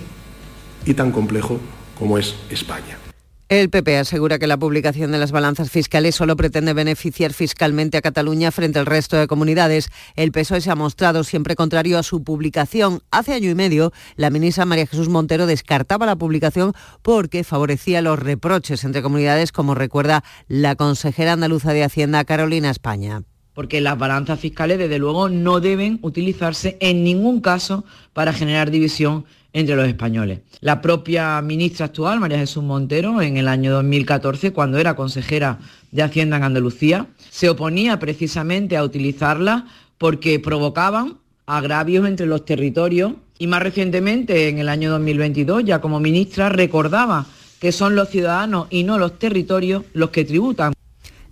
y 0.86 0.94
tan 0.94 1.10
complejo 1.10 1.58
como 1.98 2.18
es 2.18 2.36
España. 2.50 3.07
El 3.48 3.70
PP 3.70 3.96
asegura 3.96 4.38
que 4.38 4.46
la 4.46 4.58
publicación 4.58 5.10
de 5.10 5.16
las 5.16 5.32
balanzas 5.32 5.70
fiscales 5.70 6.14
solo 6.14 6.36
pretende 6.36 6.74
beneficiar 6.74 7.32
fiscalmente 7.32 7.96
a 7.96 8.02
Cataluña 8.02 8.50
frente 8.50 8.78
al 8.78 8.84
resto 8.84 9.16
de 9.16 9.26
comunidades. 9.26 9.88
El 10.16 10.32
PSOE 10.32 10.60
se 10.60 10.70
ha 10.70 10.74
mostrado 10.74 11.24
siempre 11.24 11.56
contrario 11.56 11.98
a 11.98 12.02
su 12.02 12.22
publicación. 12.22 13.00
Hace 13.10 13.32
año 13.32 13.48
y 13.48 13.54
medio, 13.54 13.90
la 14.16 14.28
ministra 14.28 14.66
María 14.66 14.86
Jesús 14.86 15.08
Montero 15.08 15.46
descartaba 15.46 16.04
la 16.04 16.16
publicación 16.16 16.74
porque 17.00 17.42
favorecía 17.42 18.02
los 18.02 18.18
reproches 18.18 18.84
entre 18.84 19.00
comunidades, 19.00 19.50
como 19.50 19.74
recuerda 19.74 20.24
la 20.46 20.76
consejera 20.76 21.32
andaluza 21.32 21.72
de 21.72 21.84
Hacienda, 21.84 22.26
Carolina 22.26 22.68
España 22.68 23.22
porque 23.54 23.80
las 23.80 23.98
balanzas 23.98 24.38
fiscales 24.38 24.78
desde 24.78 25.00
luego 25.00 25.28
no 25.28 25.58
deben 25.58 25.98
utilizarse 26.02 26.76
en 26.78 27.02
ningún 27.02 27.40
caso 27.40 27.84
para 28.12 28.32
generar 28.32 28.70
división 28.70 29.24
entre 29.52 29.76
los 29.76 29.88
españoles. 29.88 30.40
La 30.60 30.80
propia 30.82 31.40
ministra 31.42 31.86
actual, 31.86 32.20
María 32.20 32.38
Jesús 32.38 32.62
Montero, 32.62 33.22
en 33.22 33.36
el 33.36 33.48
año 33.48 33.72
2014, 33.72 34.52
cuando 34.52 34.78
era 34.78 34.96
consejera 34.96 35.58
de 35.90 36.02
Hacienda 36.02 36.36
en 36.36 36.44
Andalucía, 36.44 37.06
se 37.30 37.48
oponía 37.48 37.98
precisamente 37.98 38.76
a 38.76 38.84
utilizarla 38.84 39.66
porque 39.96 40.38
provocaban 40.40 41.18
agravios 41.46 42.06
entre 42.06 42.26
los 42.26 42.44
territorios 42.44 43.12
y 43.38 43.46
más 43.46 43.62
recientemente, 43.62 44.48
en 44.48 44.58
el 44.58 44.68
año 44.68 44.90
2022, 44.90 45.64
ya 45.64 45.80
como 45.80 46.00
ministra, 46.00 46.48
recordaba 46.48 47.26
que 47.60 47.72
son 47.72 47.94
los 47.94 48.08
ciudadanos 48.08 48.66
y 48.70 48.82
no 48.82 48.98
los 48.98 49.18
territorios 49.18 49.84
los 49.92 50.10
que 50.10 50.24
tributan. 50.24 50.72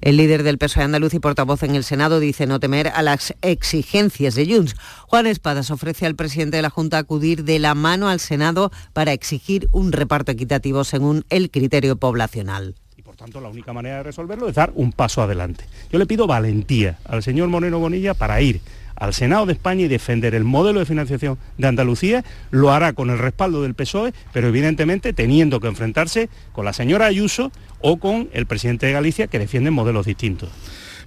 El 0.02 0.18
líder 0.18 0.42
del 0.42 0.58
PSOE 0.58 0.84
andaluz 0.84 1.14
y 1.14 1.20
portavoz 1.20 1.62
en 1.62 1.74
el 1.74 1.82
Senado 1.82 2.20
dice 2.20 2.46
no 2.46 2.60
temer 2.60 2.88
a 2.88 3.02
las 3.02 3.34
exigencias 3.40 4.34
de 4.34 4.46
Junts. 4.46 4.76
Juan 5.08 5.26
Espadas 5.26 5.70
ofrece 5.70 6.06
al 6.06 6.14
presidente 6.14 6.58
de 6.58 6.62
la 6.62 6.70
Junta 6.70 6.98
acudir 6.98 7.44
de 7.44 7.58
la 7.58 7.74
mano 7.74 8.08
al 8.08 8.20
Senado 8.20 8.70
para 8.92 9.12
exigir 9.12 9.68
un 9.72 9.92
reparto 9.92 10.32
equitativo 10.32 10.84
según 10.84 11.24
el 11.30 11.50
criterio 11.50 11.96
poblacional 11.96 12.74
Y 12.96 13.02
por 13.02 13.16
tanto 13.16 13.40
la 13.40 13.48
única 13.48 13.72
manera 13.72 13.96
de 13.96 14.02
resolverlo 14.04 14.48
es 14.48 14.54
dar 14.54 14.70
un 14.74 14.92
paso 14.92 15.22
adelante. 15.22 15.64
Yo 15.90 15.98
le 15.98 16.06
pido 16.06 16.26
valentía 16.26 16.98
al 17.04 17.22
señor 17.22 17.48
Moreno 17.48 17.78
Bonilla 17.78 18.12
para 18.12 18.40
ir 18.42 18.60
al 18.96 19.14
Senado 19.14 19.46
de 19.46 19.52
España 19.52 19.84
y 19.84 19.88
defender 19.88 20.34
el 20.34 20.44
modelo 20.44 20.80
de 20.80 20.86
financiación 20.86 21.38
de 21.58 21.68
Andalucía, 21.68 22.24
lo 22.50 22.72
hará 22.72 22.94
con 22.94 23.10
el 23.10 23.18
respaldo 23.18 23.62
del 23.62 23.74
PSOE, 23.74 24.12
pero 24.32 24.48
evidentemente 24.48 25.12
teniendo 25.12 25.60
que 25.60 25.68
enfrentarse 25.68 26.28
con 26.52 26.64
la 26.64 26.72
señora 26.72 27.06
Ayuso 27.06 27.52
o 27.80 27.98
con 27.98 28.28
el 28.32 28.46
presidente 28.46 28.86
de 28.86 28.92
Galicia, 28.92 29.26
que 29.26 29.38
defienden 29.38 29.74
modelos 29.74 30.06
distintos. 30.06 30.50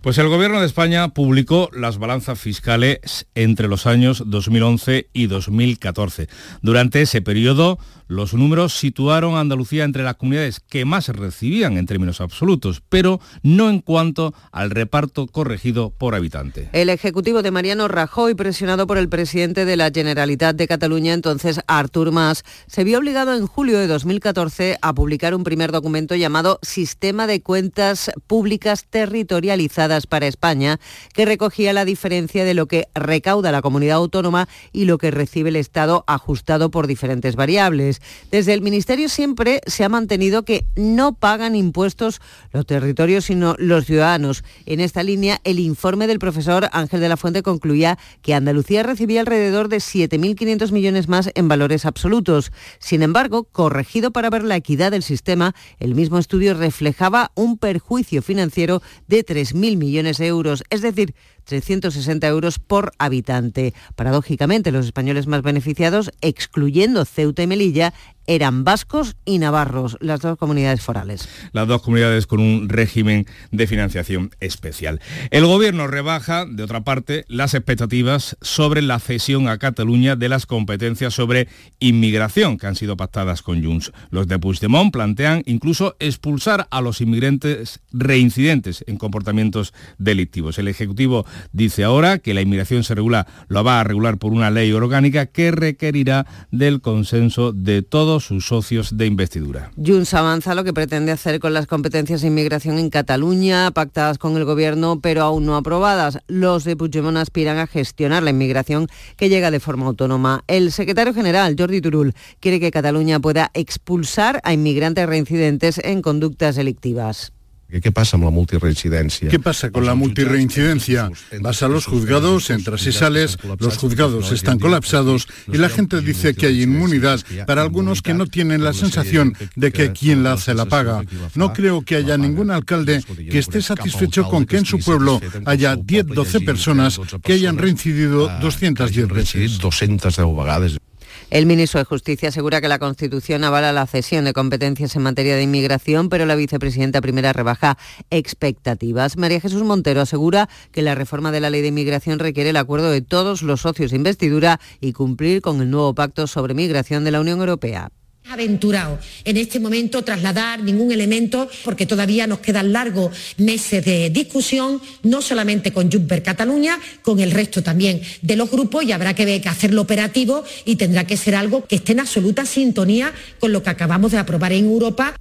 Pues 0.01 0.17
el 0.17 0.29
Gobierno 0.29 0.61
de 0.61 0.65
España 0.65 1.09
publicó 1.09 1.69
las 1.73 1.97
balanzas 1.97 2.39
fiscales 2.39 3.27
entre 3.35 3.67
los 3.67 3.85
años 3.85 4.23
2011 4.25 5.09
y 5.11 5.27
2014. 5.27 6.29
Durante 6.61 7.01
ese 7.01 7.21
periodo, 7.21 7.79
los 8.09 8.33
números 8.33 8.73
situaron 8.73 9.35
a 9.35 9.39
Andalucía 9.39 9.83
entre 9.83 10.03
las 10.03 10.15
comunidades 10.15 10.59
que 10.59 10.83
más 10.83 11.09
recibían 11.09 11.77
en 11.77 11.85
términos 11.85 12.21
absolutos, 12.21 12.81
pero 12.89 13.21
no 13.43 13.69
en 13.69 13.81
cuanto 13.81 14.33
al 14.51 14.71
reparto 14.71 15.27
corregido 15.27 15.91
por 15.91 16.15
habitante. 16.15 16.69
El 16.73 16.89
Ejecutivo 16.89 17.43
de 17.43 17.51
Mariano 17.51 17.87
Rajoy, 17.87 18.33
presionado 18.33 18.87
por 18.87 18.97
el 18.97 19.09
presidente 19.09 19.63
de 19.63 19.77
la 19.77 19.91
Generalitat 19.91 20.55
de 20.55 20.67
Cataluña, 20.67 21.13
entonces 21.13 21.61
Artur 21.67 22.11
Mas, 22.11 22.43
se 22.65 22.83
vio 22.83 22.97
obligado 22.97 23.35
en 23.35 23.45
julio 23.45 23.77
de 23.77 23.85
2014 23.85 24.79
a 24.81 24.93
publicar 24.93 25.35
un 25.35 25.43
primer 25.43 25.71
documento 25.71 26.15
llamado 26.15 26.59
Sistema 26.63 27.27
de 27.27 27.43
Cuentas 27.43 28.09
Públicas 28.25 28.87
Territorializadas 28.89 30.07
para 30.07 30.25
España, 30.25 30.79
que 31.13 31.25
recogía 31.25 31.73
la 31.73 31.85
diferencia 31.85 32.43
de 32.43 32.55
lo 32.55 32.65
que 32.65 32.87
recauda 32.95 33.51
la 33.51 33.61
comunidad 33.61 33.97
autónoma 33.97 34.49
y 34.71 34.85
lo 34.85 34.97
que 34.97 35.11
recibe 35.11 35.49
el 35.49 35.57
Estado 35.57 36.03
ajustado 36.07 36.71
por 36.71 36.87
diferentes 36.87 37.35
variables. 37.35 37.98
Desde 38.31 38.53
el 38.53 38.61
Ministerio 38.61 39.09
siempre 39.09 39.61
se 39.65 39.83
ha 39.83 39.89
mantenido 39.89 40.43
que 40.43 40.65
no 40.75 41.13
pagan 41.13 41.55
impuestos 41.55 42.21
los 42.51 42.65
territorios, 42.65 43.25
sino 43.25 43.55
los 43.57 43.85
ciudadanos. 43.85 44.43
En 44.65 44.79
esta 44.79 45.03
línea, 45.03 45.41
el 45.43 45.59
informe 45.59 46.07
del 46.07 46.19
profesor 46.19 46.69
Ángel 46.71 46.99
de 46.99 47.09
la 47.09 47.17
Fuente 47.17 47.43
concluía 47.43 47.97
que 48.21 48.33
Andalucía 48.33 48.83
recibía 48.83 49.21
alrededor 49.21 49.69
de 49.69 49.77
7.500 49.77 50.71
millones 50.71 51.07
más 51.07 51.29
en 51.35 51.47
valores 51.47 51.85
absolutos. 51.85 52.51
Sin 52.79 53.01
embargo, 53.01 53.43
corregido 53.43 54.11
para 54.11 54.29
ver 54.29 54.43
la 54.43 54.55
equidad 54.55 54.91
del 54.91 55.03
sistema, 55.03 55.55
el 55.79 55.95
mismo 55.95 56.17
estudio 56.17 56.53
reflejaba 56.53 57.31
un 57.35 57.57
perjuicio 57.57 58.21
financiero 58.21 58.81
de 59.07 59.25
3.000 59.25 59.77
millones 59.77 60.17
de 60.17 60.27
euros, 60.27 60.63
es 60.69 60.81
decir, 60.81 61.13
360 61.49 62.27
euros 62.27 62.59
por 62.59 62.91
habitante. 62.99 63.73
Paradójicamente, 63.95 64.71
los 64.71 64.85
españoles 64.85 65.25
más 65.25 65.41
beneficiados, 65.41 66.11
excluyendo 66.21 67.05
Ceuta 67.05 67.41
y 67.41 67.47
Melilla, 67.47 67.93
eran 68.29 68.63
vascos 68.63 69.15
y 69.25 69.39
navarros, 69.39 69.97
las 70.01 70.19
dos 70.19 70.37
comunidades 70.37 70.81
forales. 70.81 71.27
Las 71.51 71.67
dos 71.67 71.81
comunidades 71.81 72.27
con 72.27 72.39
un 72.39 72.69
régimen 72.69 73.25
de 73.51 73.65
financiación 73.65 74.29
especial. 74.39 75.01
El 75.31 75.47
gobierno 75.47 75.87
rebaja, 75.87 76.45
de 76.45 76.61
otra 76.61 76.83
parte, 76.83 77.25
las 77.27 77.55
expectativas 77.55 78.37
sobre 78.41 78.83
la 78.83 78.99
cesión 78.99 79.47
a 79.47 79.57
Cataluña 79.57 80.15
de 80.15 80.29
las 80.29 80.45
competencias 80.45 81.15
sobre 81.15 81.47
inmigración 81.79 82.59
que 82.59 82.67
han 82.67 82.75
sido 82.75 82.95
pactadas 82.95 83.41
con 83.41 83.63
Junts. 83.63 83.91
Los 84.11 84.27
de 84.27 84.37
Puigdemont 84.37 84.93
plantean 84.93 85.41
incluso 85.47 85.95
expulsar 85.99 86.67
a 86.69 86.81
los 86.81 87.01
inmigrantes 87.01 87.79
reincidentes 87.91 88.83
en 88.85 88.97
comportamientos 88.97 89.73
delictivos. 89.97 90.59
El 90.59 90.67
Ejecutivo 90.67 91.25
dice 91.51 91.83
ahora 91.83 92.19
que 92.19 92.35
la 92.35 92.41
inmigración 92.41 92.83
se 92.83 92.93
regula, 92.93 93.25
lo 93.47 93.63
va 93.63 93.79
a 93.79 93.83
regular 93.83 94.19
por 94.19 94.33
una 94.33 94.51
ley 94.51 94.71
orgánica 94.71 95.25
que 95.25 95.49
requerirá 95.49 96.27
del 96.51 96.81
consenso 96.81 97.53
de 97.53 97.81
todos 97.81 98.18
sus 98.19 98.47
socios 98.47 98.97
de 98.97 99.05
investidura. 99.05 99.71
Junts 99.77 100.13
avanza 100.13 100.55
lo 100.55 100.63
que 100.63 100.73
pretende 100.73 101.11
hacer 101.11 101.39
con 101.39 101.53
las 101.53 101.67
competencias 101.67 102.21
de 102.21 102.27
inmigración 102.27 102.77
en 102.77 102.89
Cataluña, 102.89 103.71
pactadas 103.71 104.17
con 104.17 104.37
el 104.37 104.45
gobierno 104.45 104.99
pero 105.01 105.23
aún 105.23 105.45
no 105.45 105.55
aprobadas. 105.55 106.19
Los 106.27 106.63
de 106.63 106.75
Puigdemont 106.75 107.17
aspiran 107.17 107.57
a 107.57 107.67
gestionar 107.67 108.23
la 108.23 108.31
inmigración 108.31 108.87
que 109.17 109.29
llega 109.29 109.51
de 109.51 109.59
forma 109.59 109.87
autónoma. 109.87 110.43
El 110.47 110.71
secretario 110.71 111.13
general, 111.13 111.55
Jordi 111.57 111.81
Turul, 111.81 112.13
quiere 112.39 112.59
que 112.59 112.71
Cataluña 112.71 113.19
pueda 113.19 113.51
expulsar 113.53 114.41
a 114.43 114.53
inmigrantes 114.53 115.07
reincidentes 115.07 115.79
en 115.83 116.01
conductas 116.01 116.55
delictivas. 116.55 117.33
¿Qué 117.69 117.91
pasa 117.91 118.17
con 118.17 118.25
la 118.25 118.31
multirreincidencia? 118.31 119.29
¿Qué 119.29 119.39
pasa 119.39 119.69
con 119.69 119.85
la 119.85 119.93
multirreincidencia? 119.93 121.11
Vas 121.41 121.61
a 121.61 121.67
los 121.67 121.85
juzgados, 121.85 122.49
entras 122.49 122.85
y 122.87 122.91
sales, 122.91 123.37
los 123.59 123.77
juzgados 123.77 124.31
están 124.31 124.57
colapsados 124.57 125.27
y 125.47 125.57
la 125.57 125.69
gente 125.69 126.01
dice 126.01 126.33
que 126.33 126.47
hay 126.47 126.63
inmunidad 126.63 127.19
para 127.45 127.61
algunos 127.61 128.01
que 128.01 128.15
no 128.15 128.25
tienen 128.25 128.63
la 128.63 128.73
sensación 128.73 129.35
de 129.55 129.71
que 129.71 129.91
quien 129.91 130.23
la 130.23 130.33
hace 130.33 130.55
la 130.55 130.65
paga. 130.65 131.03
No 131.35 131.53
creo 131.53 131.83
que 131.83 131.95
haya 131.95 132.17
ningún 132.17 132.49
alcalde 132.49 133.03
que 133.29 133.37
esté 133.37 133.61
satisfecho 133.61 134.27
con 134.27 134.45
que 134.45 134.57
en 134.57 134.65
su 134.65 134.79
pueblo 134.79 135.21
haya 135.45 135.75
10-12 135.75 136.45
personas 136.45 136.99
que 137.23 137.33
hayan 137.33 137.57
reincidido 137.57 138.29
210 138.41 139.07
veces. 139.09 139.59
210 139.59 140.35
vegades. 140.35 140.88
El 141.29 141.45
ministro 141.45 141.79
de 141.79 141.85
Justicia 141.85 142.29
asegura 142.29 142.61
que 142.61 142.67
la 142.67 142.79
Constitución 142.79 143.43
avala 143.43 143.71
la 143.71 143.85
cesión 143.87 144.25
de 144.25 144.33
competencias 144.33 144.95
en 144.95 145.03
materia 145.03 145.35
de 145.35 145.43
inmigración, 145.43 146.09
pero 146.09 146.25
la 146.25 146.35
vicepresidenta 146.35 147.01
primera 147.01 147.33
rebaja 147.33 147.77
expectativas. 148.09 149.17
María 149.17 149.39
Jesús 149.39 149.63
Montero 149.63 150.01
asegura 150.01 150.49
que 150.71 150.81
la 150.81 150.95
reforma 150.95 151.31
de 151.31 151.39
la 151.39 151.49
ley 151.49 151.61
de 151.61 151.67
inmigración 151.67 152.19
requiere 152.19 152.49
el 152.49 152.57
acuerdo 152.57 152.89
de 152.89 153.01
todos 153.01 153.43
los 153.43 153.61
socios 153.61 153.91
de 153.91 153.97
investidura 153.97 154.59
y 154.81 154.93
cumplir 154.93 155.41
con 155.41 155.61
el 155.61 155.69
nuevo 155.69 155.93
pacto 155.93 156.27
sobre 156.27 156.53
migración 156.53 157.03
de 157.03 157.11
la 157.11 157.21
Unión 157.21 157.39
Europea 157.39 157.91
aventurado 158.29 158.99
en 159.25 159.37
este 159.37 159.59
momento 159.59 160.03
trasladar 160.03 160.61
ningún 160.61 160.91
elemento 160.91 161.49
porque 161.63 161.85
todavía 161.85 162.27
nos 162.27 162.39
quedan 162.39 162.71
largos 162.71 163.11
meses 163.37 163.83
de 163.83 164.09
discusión, 164.09 164.81
no 165.03 165.21
solamente 165.21 165.71
con 165.71 165.91
Juncker 165.91 166.23
Cataluña, 166.23 166.79
con 167.01 167.19
el 167.19 167.31
resto 167.31 167.63
también 167.63 168.01
de 168.21 168.35
los 168.35 168.51
grupos 168.51 168.83
y 168.83 168.91
habrá 168.91 169.13
que 169.13 169.41
hacerlo 169.45 169.81
operativo 169.81 170.43
y 170.65 170.75
tendrá 170.75 171.05
que 171.05 171.17
ser 171.17 171.35
algo 171.35 171.65
que 171.65 171.75
esté 171.75 171.93
en 171.93 172.01
absoluta 172.01 172.45
sintonía 172.45 173.13
con 173.39 173.51
lo 173.51 173.63
que 173.63 173.69
acabamos 173.69 174.11
de 174.11 174.17
aprobar 174.17 174.53
en 174.53 174.65
Europa. 174.65 175.15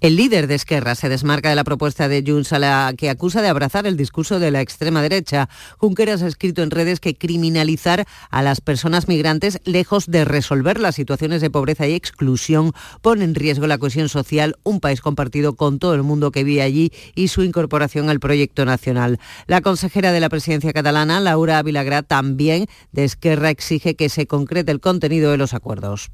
El 0.00 0.14
líder 0.14 0.46
de 0.46 0.54
Esquerra 0.54 0.94
se 0.94 1.08
desmarca 1.08 1.48
de 1.48 1.56
la 1.56 1.64
propuesta 1.64 2.06
de 2.06 2.22
Junts 2.24 2.52
a 2.52 2.60
la 2.60 2.94
que 2.96 3.10
acusa 3.10 3.42
de 3.42 3.48
abrazar 3.48 3.84
el 3.84 3.96
discurso 3.96 4.38
de 4.38 4.52
la 4.52 4.60
extrema 4.60 5.02
derecha. 5.02 5.48
Junqueras 5.76 6.22
ha 6.22 6.28
escrito 6.28 6.62
en 6.62 6.70
redes 6.70 7.00
que 7.00 7.16
criminalizar 7.16 8.06
a 8.30 8.42
las 8.42 8.60
personas 8.60 9.08
migrantes, 9.08 9.60
lejos 9.64 10.06
de 10.06 10.24
resolver 10.24 10.78
las 10.78 10.94
situaciones 10.94 11.40
de 11.40 11.50
pobreza 11.50 11.88
y 11.88 11.94
exclusión, 11.94 12.74
pone 13.02 13.24
en 13.24 13.34
riesgo 13.34 13.66
la 13.66 13.78
cohesión 13.78 14.08
social, 14.08 14.54
un 14.62 14.78
país 14.78 15.00
compartido 15.00 15.56
con 15.56 15.80
todo 15.80 15.96
el 15.96 16.04
mundo 16.04 16.30
que 16.30 16.44
vive 16.44 16.62
allí 16.62 16.92
y 17.16 17.26
su 17.26 17.42
incorporación 17.42 18.08
al 18.08 18.20
proyecto 18.20 18.64
nacional. 18.64 19.18
La 19.48 19.62
consejera 19.62 20.12
de 20.12 20.20
la 20.20 20.28
presidencia 20.28 20.72
catalana, 20.72 21.18
Laura 21.18 21.60
Vilagrá, 21.64 22.04
también 22.04 22.66
de 22.92 23.02
Esquerra 23.02 23.50
exige 23.50 23.96
que 23.96 24.08
se 24.10 24.28
concrete 24.28 24.70
el 24.70 24.78
contenido 24.78 25.32
de 25.32 25.38
los 25.38 25.54
acuerdos. 25.54 26.12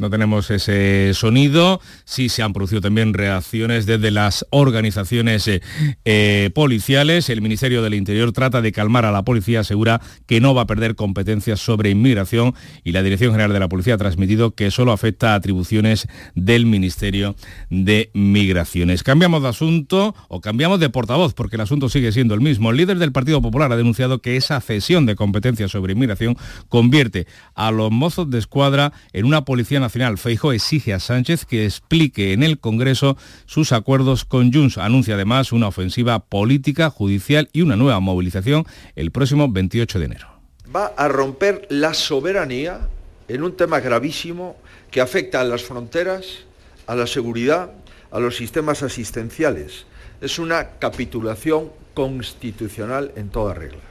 No 0.00 0.08
tenemos 0.08 0.50
ese 0.50 1.12
sonido. 1.12 1.78
Sí 2.06 2.30
se 2.30 2.42
han 2.42 2.54
producido 2.54 2.80
también 2.80 3.12
reacciones 3.12 3.84
desde 3.84 4.10
las 4.10 4.46
organizaciones 4.48 5.46
eh, 5.46 5.60
eh, 6.06 6.48
policiales. 6.54 7.28
El 7.28 7.42
Ministerio 7.42 7.82
del 7.82 7.92
Interior 7.92 8.32
trata 8.32 8.62
de 8.62 8.72
calmar 8.72 9.04
a 9.04 9.12
la 9.12 9.24
policía, 9.24 9.60
asegura 9.60 10.00
que 10.26 10.40
no 10.40 10.54
va 10.54 10.62
a 10.62 10.66
perder 10.66 10.94
competencias 10.94 11.60
sobre 11.60 11.90
inmigración 11.90 12.54
y 12.82 12.92
la 12.92 13.02
Dirección 13.02 13.32
General 13.32 13.52
de 13.52 13.60
la 13.60 13.68
Policía 13.68 13.96
ha 13.96 13.98
transmitido 13.98 14.54
que 14.54 14.70
solo 14.70 14.92
afecta 14.92 15.32
a 15.32 15.34
atribuciones 15.34 16.08
del 16.34 16.64
Ministerio 16.64 17.36
de 17.68 18.10
Migraciones. 18.14 19.02
Cambiamos 19.02 19.42
de 19.42 19.50
asunto 19.50 20.14
o 20.28 20.40
cambiamos 20.40 20.80
de 20.80 20.88
portavoz 20.88 21.34
porque 21.34 21.56
el 21.56 21.60
asunto 21.60 21.90
sigue 21.90 22.10
siendo 22.12 22.32
el 22.32 22.40
mismo. 22.40 22.70
El 22.70 22.78
líder 22.78 22.98
del 22.98 23.12
Partido 23.12 23.42
Popular 23.42 23.70
ha 23.70 23.76
denunciado 23.76 24.22
que 24.22 24.38
esa 24.38 24.62
cesión 24.62 25.04
de 25.04 25.14
competencias 25.14 25.70
sobre 25.70 25.92
inmigración 25.92 26.38
convierte 26.70 27.26
a 27.54 27.70
los 27.70 27.90
mozos 27.90 28.30
de 28.30 28.38
escuadra 28.38 28.94
en 29.12 29.26
una 29.26 29.44
policía 29.44 29.78
nacional 29.78 29.89
Nacional 29.90 30.18
Feijo 30.18 30.52
exige 30.52 30.94
a 30.94 31.00
Sánchez 31.00 31.44
que 31.44 31.64
explique 31.64 32.32
en 32.32 32.44
el 32.44 32.60
Congreso 32.60 33.16
sus 33.46 33.72
acuerdos 33.72 34.24
con 34.24 34.52
Junts. 34.52 34.78
Anuncia 34.78 35.14
además 35.14 35.50
una 35.50 35.66
ofensiva 35.66 36.20
política, 36.20 36.90
judicial 36.90 37.48
y 37.52 37.62
una 37.62 37.74
nueva 37.74 37.98
movilización 37.98 38.66
el 38.94 39.10
próximo 39.10 39.50
28 39.50 39.98
de 39.98 40.04
enero. 40.04 40.28
Va 40.72 40.92
a 40.96 41.08
romper 41.08 41.66
la 41.70 41.92
soberanía 41.92 42.88
en 43.26 43.42
un 43.42 43.56
tema 43.56 43.80
gravísimo 43.80 44.56
que 44.92 45.00
afecta 45.00 45.40
a 45.40 45.44
las 45.44 45.64
fronteras, 45.64 46.44
a 46.86 46.94
la 46.94 47.08
seguridad, 47.08 47.72
a 48.12 48.20
los 48.20 48.36
sistemas 48.36 48.84
asistenciales. 48.84 49.86
Es 50.20 50.38
una 50.38 50.78
capitulación 50.78 51.72
constitucional 51.94 53.10
en 53.16 53.28
toda 53.28 53.54
regla. 53.54 53.89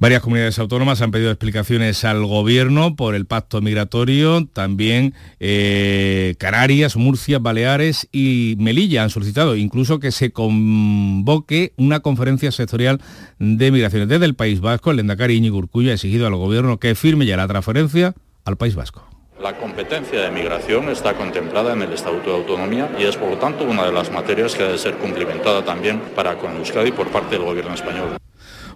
Varias 0.00 0.22
comunidades 0.22 0.58
autónomas 0.58 1.02
han 1.02 1.10
pedido 1.10 1.30
explicaciones 1.30 2.06
al 2.06 2.24
gobierno 2.24 2.96
por 2.96 3.14
el 3.14 3.26
pacto 3.26 3.60
migratorio. 3.60 4.46
También 4.46 5.12
eh, 5.40 6.36
Canarias, 6.38 6.96
Murcia, 6.96 7.38
Baleares 7.38 8.08
y 8.10 8.56
Melilla 8.58 9.02
han 9.02 9.10
solicitado 9.10 9.56
incluso 9.56 10.00
que 10.00 10.10
se 10.10 10.32
convoque 10.32 11.74
una 11.76 12.00
conferencia 12.00 12.50
sectorial 12.50 13.02
de 13.38 13.70
migraciones. 13.70 14.08
Desde 14.08 14.24
el 14.24 14.34
País 14.34 14.62
Vasco, 14.62 14.90
el 14.90 15.00
Endacari 15.00 15.34
Iñigo 15.34 15.58
Urcuya 15.58 15.90
ha 15.90 15.96
exigido 15.96 16.26
al 16.26 16.34
gobierno 16.34 16.78
que 16.78 16.94
firme 16.94 17.26
ya 17.26 17.36
la 17.36 17.46
transferencia 17.46 18.14
al 18.46 18.56
País 18.56 18.74
Vasco. 18.76 19.06
La 19.38 19.58
competencia 19.58 20.18
de 20.22 20.30
migración 20.30 20.88
está 20.88 21.12
contemplada 21.12 21.74
en 21.74 21.82
el 21.82 21.92
Estatuto 21.92 22.30
de 22.30 22.36
Autonomía 22.36 22.90
y 22.98 23.04
es 23.04 23.18
por 23.18 23.28
lo 23.28 23.36
tanto 23.36 23.64
una 23.64 23.84
de 23.84 23.92
las 23.92 24.10
materias 24.10 24.54
que 24.54 24.62
debe 24.62 24.78
ser 24.78 24.94
cumplimentada 24.94 25.62
también 25.62 26.00
para 26.16 26.38
con 26.38 26.56
Euskadi 26.56 26.90
por 26.90 27.08
parte 27.08 27.36
del 27.36 27.44
Gobierno 27.44 27.74
español 27.74 28.16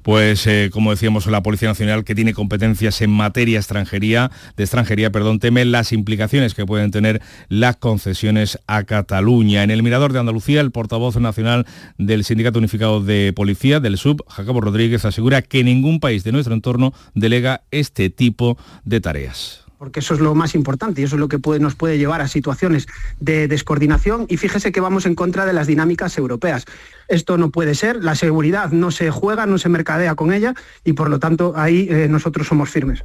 pues 0.04 0.46
eh, 0.46 0.68
como 0.70 0.90
decíamos 0.90 1.26
la 1.26 1.42
Policía 1.42 1.68
Nacional 1.68 2.04
que 2.04 2.14
tiene 2.14 2.34
competencias 2.34 3.00
en 3.00 3.10
materia 3.10 3.58
extranjería, 3.58 4.30
de 4.54 4.62
extranjería, 4.62 5.10
perdón, 5.10 5.40
teme 5.40 5.64
las 5.64 5.94
implicaciones 5.94 6.52
que 6.52 6.66
pueden 6.66 6.90
tener 6.90 7.22
las 7.48 7.76
concesiones 7.76 8.60
a 8.66 8.84
Cataluña. 8.84 9.62
En 9.62 9.70
el 9.70 9.82
Mirador 9.82 10.12
de 10.12 10.20
Andalucía, 10.20 10.60
el 10.60 10.72
portavoz 10.72 11.16
nacional 11.16 11.66
del 11.96 12.22
Sindicato 12.22 12.58
Unificado 12.58 13.00
de 13.00 13.32
Policía, 13.34 13.80
del 13.80 13.96
SUB, 13.96 14.20
Jacobo 14.28 14.60
Rodríguez, 14.60 15.06
asegura 15.06 15.40
que 15.40 15.64
ningún 15.64 16.00
país 16.00 16.22
de 16.22 16.32
nuestro 16.32 16.52
entorno 16.52 16.92
delega 17.14 17.62
este 17.70 18.10
tipo 18.10 18.58
de 18.84 19.00
tareas 19.00 19.63
porque 19.78 20.00
eso 20.00 20.14
es 20.14 20.20
lo 20.20 20.34
más 20.34 20.54
importante 20.54 21.00
y 21.00 21.04
eso 21.04 21.16
es 21.16 21.20
lo 21.20 21.28
que 21.28 21.38
nos 21.58 21.74
puede 21.74 21.98
llevar 21.98 22.20
a 22.20 22.28
situaciones 22.28 22.86
de 23.20 23.48
descoordinación 23.48 24.26
y 24.28 24.36
fíjese 24.36 24.72
que 24.72 24.80
vamos 24.80 25.06
en 25.06 25.14
contra 25.14 25.46
de 25.46 25.52
las 25.52 25.66
dinámicas 25.66 26.16
europeas. 26.18 26.64
Esto 27.08 27.38
no 27.38 27.50
puede 27.50 27.74
ser, 27.74 28.02
la 28.02 28.14
seguridad 28.14 28.70
no 28.70 28.90
se 28.90 29.10
juega, 29.10 29.46
no 29.46 29.58
se 29.58 29.68
mercadea 29.68 30.14
con 30.14 30.32
ella 30.32 30.54
y 30.84 30.94
por 30.94 31.10
lo 31.10 31.18
tanto 31.18 31.52
ahí 31.56 31.88
eh, 31.90 32.08
nosotros 32.08 32.46
somos 32.46 32.70
firmes. 32.70 33.04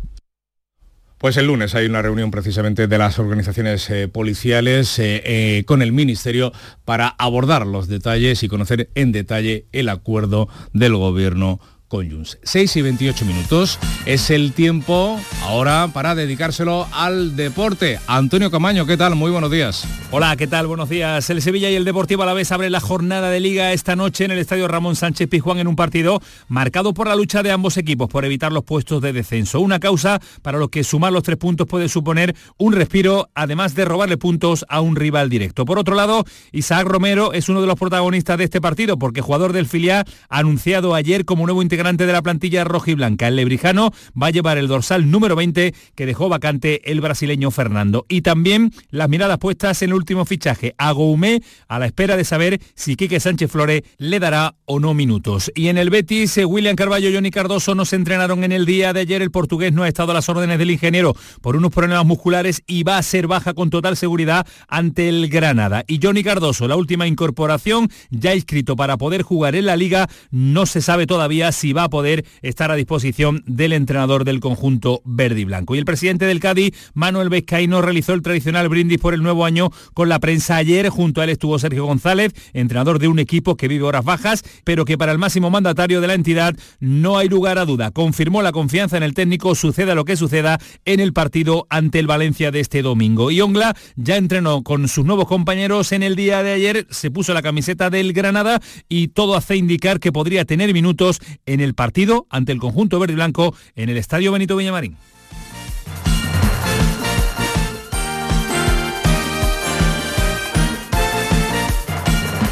Pues 1.19 1.35
el 1.35 1.47
lunes 1.47 1.75
hay 1.75 1.85
una 1.85 2.01
reunión 2.01 2.31
precisamente 2.31 2.87
de 2.87 2.97
las 2.97 3.19
organizaciones 3.19 3.89
eh, 3.89 4.07
policiales 4.07 4.95
eh, 4.99 5.63
con 5.67 5.81
el 5.81 5.91
Ministerio 5.91 6.53
para 6.85 7.09
abordar 7.09 7.67
los 7.67 7.89
detalles 7.89 8.41
y 8.41 8.47
conocer 8.47 8.89
en 8.95 9.11
detalle 9.11 9.65
el 9.73 9.89
acuerdo 9.89 10.47
del 10.71 10.95
Gobierno 10.95 11.59
con 11.89 12.07
6 12.43 12.75
y 12.75 12.81
28 12.83 13.25
minutos 13.25 13.79
es 14.05 14.29
el 14.29 14.53
tiempo 14.53 15.19
ahora 15.41 15.89
para 15.91 16.13
dedicárselo 16.13 16.87
al 16.93 17.35
deporte. 17.35 17.99
Antonio 18.05 18.51
Camaño, 18.51 18.85
¿qué 18.85 18.95
tal? 18.95 19.15
Muy 19.15 19.31
buenos 19.31 19.49
días. 19.49 19.87
Hola, 20.11 20.35
¿qué 20.37 20.45
tal? 20.45 20.67
Buenos 20.67 20.87
días. 20.87 21.27
El 21.31 21.41
Sevilla 21.41 21.69
y 21.69 21.75
el 21.75 21.85
Deportivo 21.85 22.23
a 22.23 22.25
la 22.27 22.33
vez 22.33 22.51
abren 22.51 22.71
la 22.71 22.79
jornada 22.79 23.31
de 23.31 23.39
liga 23.39 23.73
esta 23.73 23.95
noche 23.95 24.25
en 24.25 24.31
el 24.31 24.37
Estadio 24.37 24.67
Ramón 24.67 24.95
Sánchez 24.95 25.27
Pizjuán 25.29 25.57
en 25.57 25.67
un 25.67 25.75
partido 25.75 26.21
marcado 26.47 26.93
por 26.93 27.07
la 27.07 27.15
lucha 27.15 27.41
de 27.41 27.51
ambos 27.51 27.75
equipos 27.77 28.07
por 28.07 28.23
evitar 28.23 28.51
los 28.51 28.63
puestos 28.63 29.01
de 29.01 29.11
descenso. 29.11 29.59
Una 29.59 29.79
causa 29.79 30.19
para 30.43 30.59
lo 30.59 30.69
que 30.69 30.83
sumar 30.83 31.11
los 31.11 31.23
tres 31.23 31.37
puntos 31.37 31.65
puede 31.65 31.89
suponer 31.89 32.35
un 32.57 32.73
respiro, 32.73 33.29
además 33.33 33.73
de 33.73 33.85
robarle 33.85 34.17
puntos 34.17 34.63
a 34.69 34.81
un 34.81 34.95
rival 34.95 35.29
directo. 35.29 35.65
Por 35.65 35.79
otro 35.79 35.95
lado, 35.95 36.23
Isaac 36.51 36.85
Romero 36.87 37.33
es 37.33 37.49
uno 37.49 37.61
de 37.61 37.67
los 37.67 37.79
protagonistas 37.79 38.37
de 38.37 38.43
este 38.43 38.61
partido 38.61 38.97
porque 38.99 39.21
jugador 39.21 39.53
del 39.53 39.65
filial 39.65 40.05
anunciado 40.29 40.93
ayer 40.93 41.25
como 41.25 41.45
nuevo 41.45 41.63
integrante 41.63 41.78
integrante 41.79 42.05
de 42.05 42.11
la 42.11 42.21
plantilla 42.21 42.65
roja 42.65 42.91
y 42.91 42.95
blanca. 42.95 43.29
El 43.29 43.37
lebrijano 43.37 43.93
va 44.21 44.27
a 44.27 44.31
llevar 44.31 44.57
el 44.57 44.67
dorsal 44.67 45.09
número 45.09 45.37
20 45.37 45.73
que 45.95 46.05
dejó 46.05 46.27
vacante 46.27 46.91
el 46.91 46.99
brasileño 46.99 47.51
Fernando. 47.51 48.05
Y 48.09 48.21
también 48.21 48.73
las 48.89 49.07
miradas 49.07 49.37
puestas 49.37 49.81
en 49.81 49.91
el 49.91 49.93
último 49.93 50.25
fichaje, 50.25 50.75
a 50.77 50.91
Goumé, 50.91 51.41
a 51.69 51.79
la 51.79 51.85
espera 51.85 52.17
de 52.17 52.25
saber 52.25 52.59
si 52.75 52.97
Quique 52.97 53.21
Sánchez 53.21 53.49
Flores 53.49 53.83
le 53.97 54.19
dará 54.19 54.55
o 54.65 54.81
no 54.81 54.93
minutos. 54.93 55.53
Y 55.55 55.69
en 55.69 55.77
el 55.77 55.89
Betis, 55.89 56.37
eh, 56.37 56.43
William 56.43 56.75
Carballo 56.75 57.09
y 57.09 57.13
Johnny 57.13 57.31
Cardoso 57.31 57.75
no 57.75 57.85
se 57.85 57.95
entrenaron 57.95 58.43
en 58.43 58.51
el 58.51 58.65
día 58.65 58.91
de 58.91 58.99
ayer. 58.99 59.21
El 59.21 59.31
portugués 59.31 59.71
no 59.71 59.83
ha 59.83 59.87
estado 59.87 60.11
a 60.11 60.15
las 60.15 60.27
órdenes 60.27 60.59
del 60.59 60.71
ingeniero 60.71 61.15
por 61.41 61.55
unos 61.55 61.71
problemas 61.71 62.05
musculares 62.05 62.61
y 62.67 62.83
va 62.83 62.97
a 62.97 63.03
ser 63.03 63.27
baja 63.27 63.53
con 63.53 63.69
total 63.69 63.95
seguridad 63.95 64.45
ante 64.67 65.07
el 65.07 65.29
Granada. 65.29 65.85
Y 65.87 66.01
Johnny 66.03 66.23
Cardoso, 66.23 66.67
la 66.67 66.75
última 66.75 67.07
incorporación, 67.07 67.87
ya 68.09 68.35
inscrito 68.35 68.75
para 68.75 68.97
poder 68.97 69.21
jugar 69.21 69.55
en 69.55 69.65
la 69.65 69.77
liga, 69.77 70.09
no 70.29 70.65
se 70.65 70.81
sabe 70.81 71.07
todavía 71.07 71.53
si 71.53 71.68
si 71.69 71.73
va 71.73 71.83
a 71.83 71.89
poder 71.89 72.25
estar 72.41 72.71
a 72.71 72.75
disposición 72.75 73.43
del 73.45 73.73
entrenador 73.73 74.23
del 74.23 74.39
conjunto 74.39 75.03
verde 75.05 75.41
y 75.41 75.45
blanco. 75.45 75.75
Y 75.75 75.77
el 75.77 75.85
presidente 75.85 76.25
del 76.25 76.39
Cádiz, 76.39 76.73
Manuel 76.95 77.29
Vizcaíno, 77.29 77.83
realizó 77.83 78.13
el 78.13 78.23
tradicional 78.23 78.69
brindis 78.69 78.97
por 78.97 79.13
el 79.13 79.21
nuevo 79.21 79.45
año 79.45 79.69
con 79.93 80.09
la 80.09 80.17
prensa 80.17 80.55
ayer. 80.55 80.89
Junto 80.89 81.21
a 81.21 81.25
él 81.25 81.29
estuvo 81.29 81.59
Sergio 81.59 81.85
González, 81.85 82.33
entrenador 82.53 82.97
de 82.97 83.07
un 83.07 83.19
equipo 83.19 83.55
que 83.55 83.67
vive 83.67 83.83
horas 83.83 84.03
bajas, 84.03 84.43
pero 84.63 84.83
que 84.83 84.97
para 84.97 85.11
el 85.11 85.19
máximo 85.19 85.51
mandatario 85.51 86.01
de 86.01 86.07
la 86.07 86.15
entidad 86.15 86.55
no 86.79 87.19
hay 87.19 87.29
lugar 87.29 87.59
a 87.59 87.65
duda. 87.65 87.91
Confirmó 87.91 88.41
la 88.41 88.51
confianza 88.51 88.97
en 88.97 89.03
el 89.03 89.13
técnico, 89.13 89.53
suceda 89.53 89.93
lo 89.93 90.05
que 90.05 90.17
suceda 90.17 90.57
en 90.85 90.99
el 90.99 91.13
partido 91.13 91.67
ante 91.69 91.99
el 91.99 92.07
Valencia 92.07 92.49
de 92.49 92.61
este 92.61 92.81
domingo. 92.81 93.29
Y 93.29 93.41
Ongla 93.41 93.77
ya 93.95 94.17
entrenó 94.17 94.63
con 94.63 94.87
sus 94.87 95.05
nuevos 95.05 95.27
compañeros 95.27 95.91
en 95.91 96.01
el 96.01 96.15
día 96.15 96.41
de 96.41 96.53
ayer, 96.53 96.87
se 96.89 97.11
puso 97.11 97.35
la 97.35 97.43
camiseta 97.43 97.91
del 97.91 98.11
Granada 98.13 98.59
y 98.87 99.09
todo 99.09 99.35
hace 99.35 99.55
indicar 99.55 99.99
que 99.99 100.11
podría 100.11 100.45
tener 100.45 100.73
minutos 100.73 101.19
en 101.45 101.58
el 101.61 101.73
partido 101.73 102.27
ante 102.29 102.51
el 102.51 102.59
conjunto 102.59 102.99
verde 102.99 103.13
y 103.13 103.15
blanco 103.15 103.55
en 103.75 103.89
el 103.89 103.97
Estadio 103.97 104.31
Benito 104.31 104.55
Villamarín. 104.55 104.97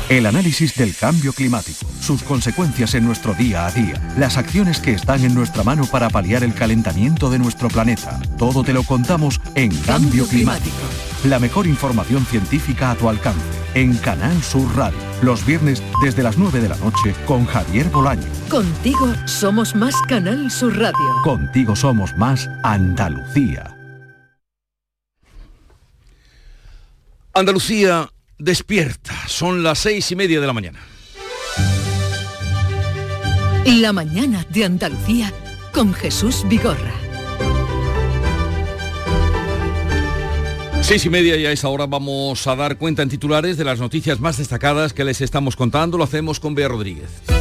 El 0.10 0.26
análisis 0.26 0.74
del 0.76 0.96
cambio 0.96 1.34
climático, 1.34 1.86
sus 2.00 2.24
consecuencias 2.24 2.96
en 2.96 3.04
nuestro 3.04 3.34
día 3.34 3.66
a 3.66 3.72
día, 3.72 4.02
las 4.18 4.38
acciones 4.38 4.80
que 4.80 4.94
están 4.94 5.26
en 5.26 5.34
nuestra 5.34 5.64
mano 5.64 5.86
para 5.86 6.10
paliar 6.10 6.46
el 6.46 6.54
calentamiento 6.54 7.30
de 7.30 7.40
nuestro 7.40 7.68
planeta. 7.68 8.18
Todo 8.38 8.64
te 8.64 8.72
lo 8.72 8.84
contamos 8.84 9.42
en 9.56 9.76
Cambio 9.82 10.26
Climático. 10.26 10.78
La 11.26 11.40
mejor 11.40 11.68
información 11.68 12.26
científica 12.26 12.92
a 12.92 12.96
tu 12.96 13.10
alcance 13.10 13.42
en 13.74 13.98
Canal 13.98 14.42
Sur 14.44 14.74
Radio. 14.78 15.07
Los 15.22 15.44
viernes 15.46 15.82
desde 16.04 16.22
las 16.22 16.38
9 16.38 16.60
de 16.60 16.70
la 16.70 16.78
noche 16.78 17.16
con 17.26 17.46
Javier 17.46 17.88
Bolaño. 17.88 18.28
Contigo 18.50 19.14
somos 19.26 19.76
más 19.76 19.96
Canal 20.08 20.52
Sur 20.52 20.78
Radio. 20.78 21.22
Contigo 21.24 21.76
somos 21.76 22.16
más 22.18 22.48
Andalucía. 22.64 23.76
Andalucía 27.34 28.10
despierta. 28.38 29.14
Son 29.28 29.64
las 29.64 29.80
seis 29.80 30.12
y 30.12 30.16
media 30.16 30.40
de 30.40 30.48
la 30.48 30.54
mañana. 30.54 30.80
La 33.66 33.92
mañana 33.94 34.46
de 34.50 34.66
Andalucía 34.66 35.34
con 35.74 35.94
Jesús 35.94 36.44
Vigorra. 36.48 37.07
Seis 40.82 41.06
y 41.06 41.10
media 41.10 41.36
y 41.36 41.46
a 41.46 41.52
esa 41.52 41.68
hora 41.68 41.86
vamos 41.86 42.48
a 42.48 42.56
dar 42.56 42.78
cuenta 42.78 43.02
en 43.02 43.10
titulares 43.10 43.58
de 43.58 43.66
las 43.66 43.80
noticias 43.80 44.20
más 44.20 44.38
destacadas 44.38 44.94
que 44.94 45.04
les 45.04 45.22
estamos 45.22 45.56
contando. 45.56 45.98
Lo 45.98 46.04
hacemos 46.04 46.40
con 46.40 46.56
Bea 46.56 46.70
Rodríguez. 46.70 47.37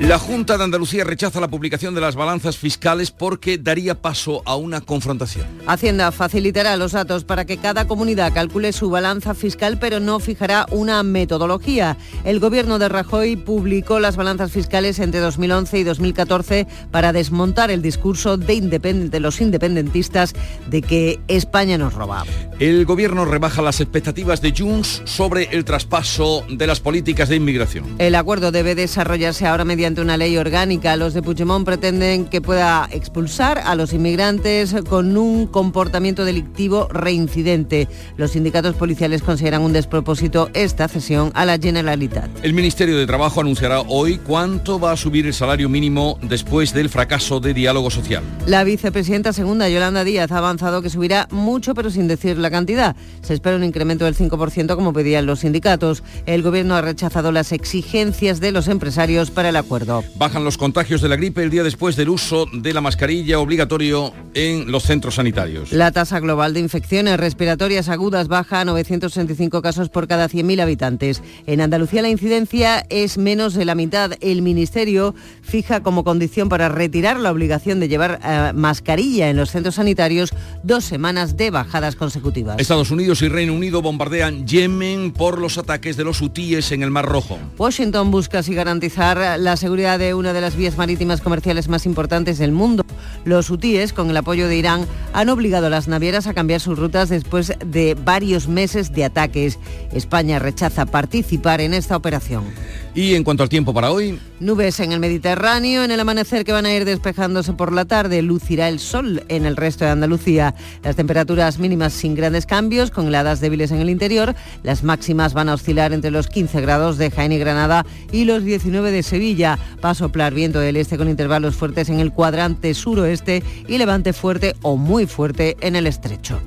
La 0.00 0.18
Junta 0.18 0.56
de 0.56 0.64
Andalucía 0.64 1.04
rechaza 1.04 1.42
la 1.42 1.48
publicación 1.48 1.94
de 1.94 2.00
las 2.00 2.16
balanzas 2.16 2.56
fiscales 2.56 3.10
porque 3.10 3.58
daría 3.58 4.00
paso 4.00 4.40
a 4.46 4.56
una 4.56 4.80
confrontación. 4.80 5.46
Hacienda 5.66 6.10
facilitará 6.10 6.78
los 6.78 6.92
datos 6.92 7.24
para 7.24 7.44
que 7.44 7.58
cada 7.58 7.86
comunidad 7.86 8.32
calcule 8.32 8.72
su 8.72 8.88
balanza 8.88 9.34
fiscal, 9.34 9.78
pero 9.78 10.00
no 10.00 10.18
fijará 10.18 10.64
una 10.70 11.02
metodología. 11.02 11.98
El 12.24 12.40
gobierno 12.40 12.78
de 12.78 12.88
Rajoy 12.88 13.36
publicó 13.36 14.00
las 14.00 14.16
balanzas 14.16 14.52
fiscales 14.52 14.98
entre 15.00 15.20
2011 15.20 15.78
y 15.78 15.84
2014 15.84 16.66
para 16.90 17.12
desmontar 17.12 17.70
el 17.70 17.82
discurso 17.82 18.38
de, 18.38 19.20
los 19.20 19.40
independentistas 19.42 20.34
de 20.70 20.80
que 20.80 21.20
España 21.28 21.76
nos 21.76 21.92
roba. 21.92 22.24
El 22.58 22.86
gobierno 22.86 23.26
rebaja 23.26 23.60
las 23.60 23.80
expectativas 23.82 24.40
de 24.40 24.54
Junts 24.56 25.02
sobre 25.04 25.44
el 25.52 25.66
traspaso 25.66 26.42
de 26.48 26.66
las 26.66 26.80
políticas 26.80 27.28
de 27.28 27.36
inmigración. 27.36 27.84
El 27.98 28.14
acuerdo 28.14 28.50
debe 28.50 28.74
desarrollarse 28.74 29.46
ahora 29.46 29.66
mediante 29.66 29.89
una 29.98 30.16
ley 30.16 30.36
orgánica. 30.36 30.96
Los 30.96 31.14
de 31.14 31.22
Puigdemont 31.22 31.64
pretenden 31.64 32.26
que 32.26 32.40
pueda 32.40 32.88
expulsar 32.92 33.58
a 33.58 33.74
los 33.74 33.92
inmigrantes 33.92 34.74
con 34.88 35.16
un 35.16 35.46
comportamiento 35.46 36.24
delictivo 36.24 36.86
reincidente. 36.88 37.88
Los 38.16 38.32
sindicatos 38.32 38.76
policiales 38.76 39.22
consideran 39.22 39.62
un 39.62 39.72
despropósito 39.72 40.50
esta 40.54 40.86
cesión 40.86 41.32
a 41.34 41.44
la 41.44 41.58
Generalitat. 41.58 42.30
El 42.42 42.52
Ministerio 42.52 42.96
de 42.96 43.06
Trabajo 43.06 43.40
anunciará 43.40 43.80
hoy 43.80 44.18
cuánto 44.18 44.78
va 44.78 44.92
a 44.92 44.96
subir 44.96 45.26
el 45.26 45.34
salario 45.34 45.68
mínimo 45.68 46.18
después 46.22 46.72
del 46.72 46.88
fracaso 46.88 47.40
de 47.40 47.54
diálogo 47.54 47.90
social. 47.90 48.22
La 48.46 48.62
vicepresidenta 48.62 49.32
segunda, 49.32 49.68
Yolanda 49.68 50.04
Díaz, 50.04 50.30
ha 50.30 50.38
avanzado 50.38 50.82
que 50.82 50.90
subirá 50.90 51.26
mucho 51.30 51.74
pero 51.74 51.90
sin 51.90 52.06
decir 52.06 52.38
la 52.38 52.50
cantidad. 52.50 52.94
Se 53.22 53.34
espera 53.34 53.56
un 53.56 53.64
incremento 53.64 54.04
del 54.04 54.14
5% 54.14 54.76
como 54.76 54.92
pedían 54.92 55.26
los 55.26 55.40
sindicatos. 55.40 56.02
El 56.26 56.42
gobierno 56.42 56.76
ha 56.76 56.82
rechazado 56.82 57.32
las 57.32 57.52
exigencias 57.52 58.40
de 58.40 58.52
los 58.52 58.68
empresarios 58.68 59.30
para 59.30 59.48
el 59.48 59.56
acuerdo. 59.56 59.79
Bajan 60.16 60.44
los 60.44 60.58
contagios 60.58 61.00
de 61.00 61.08
la 61.08 61.16
gripe 61.16 61.42
el 61.42 61.48
día 61.48 61.62
después 61.62 61.96
del 61.96 62.10
uso 62.10 62.46
de 62.52 62.74
la 62.74 62.82
mascarilla 62.82 63.38
obligatorio 63.38 64.12
en 64.34 64.70
los 64.70 64.82
centros 64.82 65.14
sanitarios. 65.14 65.72
La 65.72 65.90
tasa 65.90 66.20
global 66.20 66.52
de 66.52 66.60
infecciones 66.60 67.18
respiratorias 67.18 67.88
agudas 67.88 68.28
baja 68.28 68.60
a 68.60 68.64
965 68.66 69.62
casos 69.62 69.88
por 69.88 70.06
cada 70.06 70.28
100.000 70.28 70.60
habitantes. 70.60 71.22
En 71.46 71.62
Andalucía 71.62 72.02
la 72.02 72.10
incidencia 72.10 72.84
es 72.90 73.16
menos 73.16 73.54
de 73.54 73.64
la 73.64 73.74
mitad. 73.74 74.12
El 74.20 74.42
Ministerio 74.42 75.14
fija 75.40 75.82
como 75.82 76.04
condición 76.04 76.50
para 76.50 76.68
retirar 76.68 77.18
la 77.18 77.30
obligación 77.30 77.80
de 77.80 77.88
llevar 77.88 78.20
eh, 78.22 78.52
mascarilla 78.54 79.30
en 79.30 79.36
los 79.36 79.50
centros 79.50 79.76
sanitarios 79.76 80.34
dos 80.62 80.84
semanas 80.84 81.38
de 81.38 81.50
bajadas 81.50 81.96
consecutivas. 81.96 82.60
Estados 82.60 82.90
Unidos 82.90 83.22
y 83.22 83.28
Reino 83.28 83.54
Unido 83.54 83.80
bombardean 83.80 84.46
Yemen 84.46 85.12
por 85.12 85.38
los 85.38 85.56
ataques 85.56 85.96
de 85.96 86.04
los 86.04 86.20
hutíes 86.20 86.70
en 86.72 86.82
el 86.82 86.90
Mar 86.90 87.06
Rojo. 87.06 87.38
Washington 87.56 88.10
busca 88.10 88.40
así 88.40 88.54
garantizar 88.54 89.38
la 89.38 89.56
seguridad 89.56 89.69
de 89.70 90.14
una 90.14 90.32
de 90.32 90.40
las 90.40 90.56
vías 90.56 90.76
marítimas 90.76 91.20
comerciales 91.20 91.68
más 91.68 91.86
importantes 91.86 92.38
del 92.38 92.50
mundo. 92.50 92.84
Los 93.24 93.50
hutíes, 93.50 93.92
con 93.92 94.10
el 94.10 94.16
apoyo 94.16 94.48
de 94.48 94.56
Irán, 94.56 94.84
han 95.12 95.28
obligado 95.28 95.68
a 95.68 95.70
las 95.70 95.86
navieras 95.86 96.26
a 96.26 96.34
cambiar 96.34 96.60
sus 96.60 96.76
rutas 96.76 97.08
después 97.08 97.52
de 97.64 97.94
varios 97.94 98.48
meses 98.48 98.92
de 98.92 99.04
ataques. 99.04 99.60
España 99.92 100.40
rechaza 100.40 100.86
participar 100.86 101.60
en 101.60 101.74
esta 101.74 101.96
operación. 101.96 102.44
Y 102.94 103.14
en 103.14 103.22
cuanto 103.24 103.42
al 103.42 103.48
tiempo 103.48 103.72
para 103.72 103.92
hoy... 103.92 104.18
Nubes 104.40 104.80
en 104.80 104.92
el 104.92 105.00
Mediterráneo, 105.00 105.84
en 105.84 105.90
el 105.90 106.00
amanecer 106.00 106.44
que 106.44 106.52
van 106.52 106.66
a 106.66 106.74
ir 106.74 106.84
despejándose 106.84 107.52
por 107.52 107.72
la 107.72 107.84
tarde, 107.84 108.22
lucirá 108.22 108.68
el 108.68 108.80
sol 108.80 109.22
en 109.28 109.46
el 109.46 109.56
resto 109.56 109.84
de 109.84 109.90
Andalucía. 109.90 110.54
Las 110.82 110.96
temperaturas 110.96 111.58
mínimas 111.58 111.92
sin 111.92 112.14
grandes 112.14 112.46
cambios, 112.46 112.90
con 112.90 113.06
heladas 113.06 113.40
débiles 113.40 113.70
en 113.70 113.80
el 113.80 113.90
interior. 113.90 114.34
Las 114.62 114.82
máximas 114.82 115.34
van 115.34 115.48
a 115.48 115.54
oscilar 115.54 115.92
entre 115.92 116.10
los 116.10 116.26
15 116.28 116.60
grados 116.62 116.98
de 116.98 117.10
Jaén 117.10 117.32
y 117.32 117.38
Granada 117.38 117.84
y 118.12 118.24
los 118.24 118.44
19 118.44 118.90
de 118.90 119.02
Sevilla. 119.02 119.58
Va 119.84 119.90
a 119.90 119.94
soplar 119.94 120.34
viento 120.34 120.58
del 120.58 120.76
este 120.76 120.96
con 120.96 121.08
intervalos 121.08 121.54
fuertes 121.54 121.90
en 121.90 122.00
el 122.00 122.12
cuadrante 122.12 122.74
suroeste 122.74 123.42
y 123.68 123.78
levante 123.78 124.12
fuerte 124.12 124.56
o 124.62 124.76
muy 124.76 125.06
fuerte 125.06 125.56
en 125.60 125.76
el 125.76 125.86
estrecho. 125.86 126.40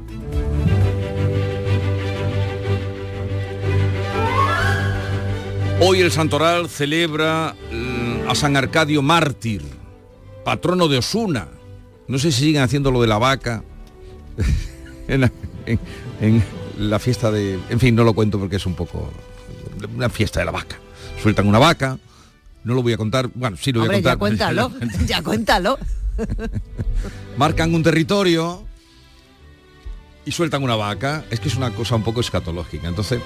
Hoy 5.86 6.00
el 6.02 6.12
Santoral 6.12 6.69
celebra 6.69 7.56
mm, 7.72 8.30
a 8.30 8.36
San 8.36 8.56
Arcadio 8.56 9.02
Mártir, 9.02 9.62
patrono 10.46 10.88
de 10.88 10.98
Osuna. 11.00 11.48
No 12.08 12.19
sé 12.19 12.32
si 12.32 12.46
siguen 12.46 12.62
haciendo 12.62 12.89
lo 12.91 13.02
de 13.02 13.08
la 13.08 13.17
vaca 13.17 13.63
en, 15.08 15.22
la, 15.22 15.32
en- 15.65 15.80
en 16.22 16.43
la 16.78 17.00
fiesta 17.00 17.32
de... 17.32 17.60
En 17.69 17.80
fin, 17.80 17.96
no 17.96 18.04
lo 18.04 18.13
cuento 18.13 18.39
porque 18.39 18.56
es 18.58 18.65
un 18.65 18.76
poco... 18.76 19.12
Una 19.96 20.10
fiesta 20.10 20.39
de 20.39 20.46
la 20.46 20.52
vaca. 20.52 20.78
Sueltan 21.22 21.48
una 21.48 21.60
vaca, 21.60 21.98
no 22.63 22.74
lo 22.74 22.82
voy 22.82 22.93
a 22.93 22.98
contar, 22.98 23.30
bueno, 23.36 23.58
sí 23.58 23.72
lo 23.74 23.82
voy 23.82 23.89
a 23.89 24.00
ya 24.00 24.15
contar. 24.15 24.17
cuéntalo, 24.17 24.72
ya 25.06 25.22
cuéntalo. 25.22 25.78
Marcan 27.38 27.76
un 27.76 27.84
territorio 27.84 28.63
y 30.26 30.32
sueltan 30.32 30.63
una 30.63 30.76
vaca. 30.76 31.26
Es 31.30 31.39
que 31.41 31.50
es 31.50 31.56
una 31.56 31.72
cosa 31.72 31.96
un 31.96 32.04
poco 32.04 32.22
escatológica. 32.22 32.88
Entonces, 32.88 33.19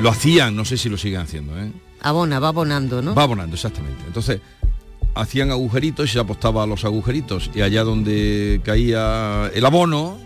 lo 0.00 0.10
hacían, 0.10 0.54
no 0.54 0.64
sé 0.66 0.76
si 0.76 0.88
lo 0.90 0.98
siguen 0.98 1.20
haciendo, 1.22 1.58
¿eh? 1.58 1.72
Abona, 2.02 2.38
va 2.40 2.48
abonando, 2.48 3.00
¿no? 3.02 3.14
Va 3.14 3.22
abonando, 3.22 3.54
exactamente. 3.54 4.04
Entonces, 4.06 4.40
hacían 5.14 5.50
agujeritos 5.50 6.10
y 6.10 6.12
se 6.12 6.18
apostaba 6.18 6.64
a 6.64 6.66
los 6.66 6.84
agujeritos. 6.84 7.50
Y 7.54 7.62
allá 7.62 7.84
donde 7.84 8.60
caía 8.64 9.50
el 9.54 9.64
abono, 9.64 10.18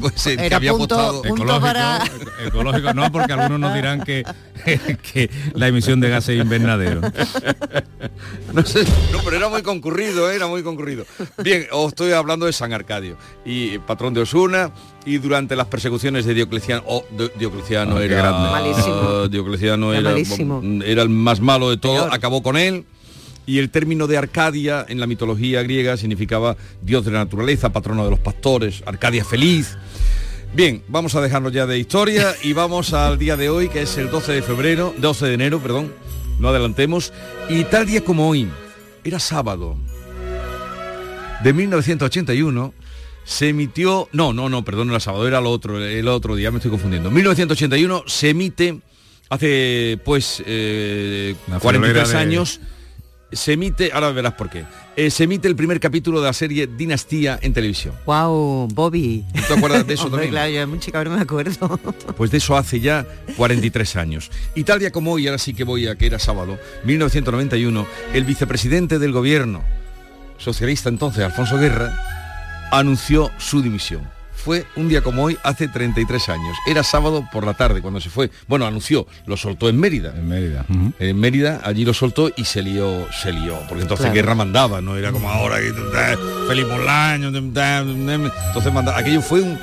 pues 0.00 0.22
que 0.24 0.54
había 0.54 0.72
punto- 0.72 0.94
apostado. 0.94 1.22
punto 1.22 1.60
para- 1.60 2.04
Ecológico 2.46 2.94
no, 2.94 3.10
porque 3.12 3.32
algunos 3.32 3.60
nos 3.60 3.74
dirán 3.74 4.02
que, 4.02 4.24
que 5.12 5.30
la 5.54 5.68
emisión 5.68 6.00
de 6.00 6.08
gases 6.10 6.40
invernadero. 6.40 7.00
No 8.52 8.64
sé, 8.64 8.84
no, 9.12 9.18
pero 9.24 9.36
era 9.36 9.48
muy 9.48 9.62
concurrido, 9.62 10.30
¿eh? 10.30 10.36
era 10.36 10.46
muy 10.46 10.62
concurrido. 10.62 11.04
Bien, 11.42 11.66
os 11.72 11.88
estoy 11.88 12.12
hablando 12.12 12.46
de 12.46 12.52
San 12.52 12.72
Arcadio 12.72 13.16
y 13.44 13.78
patrón 13.78 14.14
de 14.14 14.20
Osuna 14.22 14.70
y 15.06 15.18
durante 15.18 15.56
las 15.56 15.66
persecuciones 15.66 16.24
de 16.24 16.34
Diocleciano, 16.34 16.82
oh, 16.86 17.04
Di- 17.10 17.30
Diocleciano 17.38 17.96
Ah, 17.96 18.04
era 18.04 18.16
grande. 18.16 18.50
Malísimo. 18.50 19.28
Diocleciano 19.28 19.90
Era 19.92 20.00
era, 20.00 20.10
malísimo. 20.10 20.62
era 20.84 21.02
el 21.02 21.08
más 21.08 21.40
malo 21.40 21.70
de 21.70 21.76
todo, 21.76 22.12
acabó 22.12 22.42
con 22.42 22.56
él. 22.56 22.84
Y 23.46 23.58
el 23.58 23.70
término 23.70 24.06
de 24.06 24.16
Arcadia 24.16 24.86
en 24.88 25.00
la 25.00 25.06
mitología 25.06 25.62
griega 25.62 25.96
significaba 25.96 26.56
dios 26.82 27.04
de 27.04 27.10
la 27.10 27.18
naturaleza, 27.18 27.72
patrono 27.72 28.04
de 28.04 28.10
los 28.10 28.18
pastores, 28.20 28.82
Arcadia 28.86 29.24
feliz. 29.24 29.76
Bien, 30.54 30.82
vamos 30.88 31.14
a 31.14 31.20
dejarnos 31.20 31.52
ya 31.52 31.66
de 31.66 31.78
historia 31.78 32.34
y 32.42 32.52
vamos 32.52 32.92
al 32.94 33.18
día 33.18 33.36
de 33.36 33.50
hoy, 33.50 33.68
que 33.68 33.82
es 33.82 33.98
el 33.98 34.08
12 34.10 34.32
de 34.32 34.42
febrero, 34.42 34.94
12 34.98 35.26
de 35.26 35.34
enero, 35.34 35.60
perdón. 35.60 35.92
no 36.38 36.48
adelantemos. 36.48 37.12
Y 37.48 37.64
tal 37.64 37.86
día 37.86 38.02
como 38.02 38.28
hoy, 38.28 38.48
era 39.04 39.18
sábado 39.18 39.76
de 41.42 41.52
1981, 41.52 42.72
se 43.24 43.48
emitió, 43.50 44.08
no, 44.12 44.32
no, 44.32 44.48
no, 44.48 44.64
perdón, 44.64 44.90
era 44.90 45.00
sábado, 45.00 45.26
era 45.28 45.40
lo 45.40 45.50
otro, 45.50 45.82
el 45.84 46.08
otro 46.08 46.34
día, 46.36 46.50
me 46.50 46.58
estoy 46.58 46.70
confundiendo. 46.70 47.10
1981 47.10 48.04
se 48.06 48.30
emite, 48.30 48.80
hace 49.28 49.98
pues 50.04 50.42
eh, 50.46 51.34
43 51.60 52.10
de- 52.10 52.16
años, 52.16 52.60
se 53.34 53.52
emite, 53.52 53.90
ahora 53.92 54.10
verás 54.12 54.34
por 54.34 54.50
qué, 54.50 54.64
eh, 54.96 55.10
se 55.10 55.24
emite 55.24 55.48
el 55.48 55.56
primer 55.56 55.80
capítulo 55.80 56.20
de 56.20 56.26
la 56.26 56.32
serie 56.32 56.66
Dinastía 56.66 57.38
en 57.42 57.52
televisión. 57.52 57.94
Wow, 58.06 58.68
Bobby. 58.72 59.24
¿No 59.34 59.42
te 59.42 59.54
acuerdas 59.54 59.86
de 59.86 59.94
eso 59.94 60.04
Hombre, 60.06 60.26
también? 60.30 60.80
Claro, 60.80 61.10
yo 61.10 61.16
me 61.16 61.22
acuerdo. 61.22 61.80
Pues 62.16 62.30
de 62.30 62.38
eso 62.38 62.56
hace 62.56 62.80
ya 62.80 63.06
43 63.36 63.96
años. 63.96 64.30
Y 64.54 64.64
tal 64.64 64.78
día 64.78 64.90
como 64.92 65.12
hoy, 65.12 65.26
ahora 65.26 65.38
sí 65.38 65.52
que 65.54 65.64
voy 65.64 65.88
a 65.88 65.96
que 65.96 66.06
era 66.06 66.18
sábado, 66.18 66.58
1991, 66.84 67.86
el 68.12 68.24
vicepresidente 68.24 68.98
del 68.98 69.12
gobierno 69.12 69.62
socialista 70.38 70.88
entonces, 70.88 71.24
Alfonso 71.24 71.58
Guerra, 71.58 71.96
anunció 72.70 73.30
su 73.38 73.62
dimisión. 73.62 74.13
Fue 74.44 74.66
un 74.76 74.88
día 74.90 75.00
como 75.00 75.24
hoy, 75.24 75.38
hace 75.42 75.68
33 75.68 76.28
años. 76.28 76.54
Era 76.66 76.82
sábado 76.82 77.26
por 77.32 77.46
la 77.46 77.54
tarde 77.54 77.80
cuando 77.80 77.98
se 78.00 78.10
fue. 78.10 78.30
Bueno, 78.46 78.66
anunció, 78.66 79.06
lo 79.26 79.38
soltó 79.38 79.70
en 79.70 79.78
Mérida. 79.80 80.12
En 80.14 80.28
Mérida. 80.28 80.66
En 80.98 81.18
Mérida, 81.18 81.60
allí 81.64 81.84
lo 81.84 81.94
soltó 81.94 82.30
y 82.36 82.44
se 82.44 82.60
lió, 82.62 83.06
se 83.22 83.32
lió. 83.32 83.58
Porque 83.68 83.82
entonces 83.82 84.04
Claro. 84.04 84.14
Guerra 84.14 84.34
mandaba, 84.34 84.80
no 84.82 84.96
era 84.98 85.12
como 85.12 85.30
ahora 85.30 85.58
que 85.60 85.72
Felipe 86.46 86.70
Bolaño, 86.70 87.28
entonces 87.28 88.72
mandaba. 88.72 88.98
Aquello 88.98 89.22
fue 89.22 89.40
un. 89.40 89.58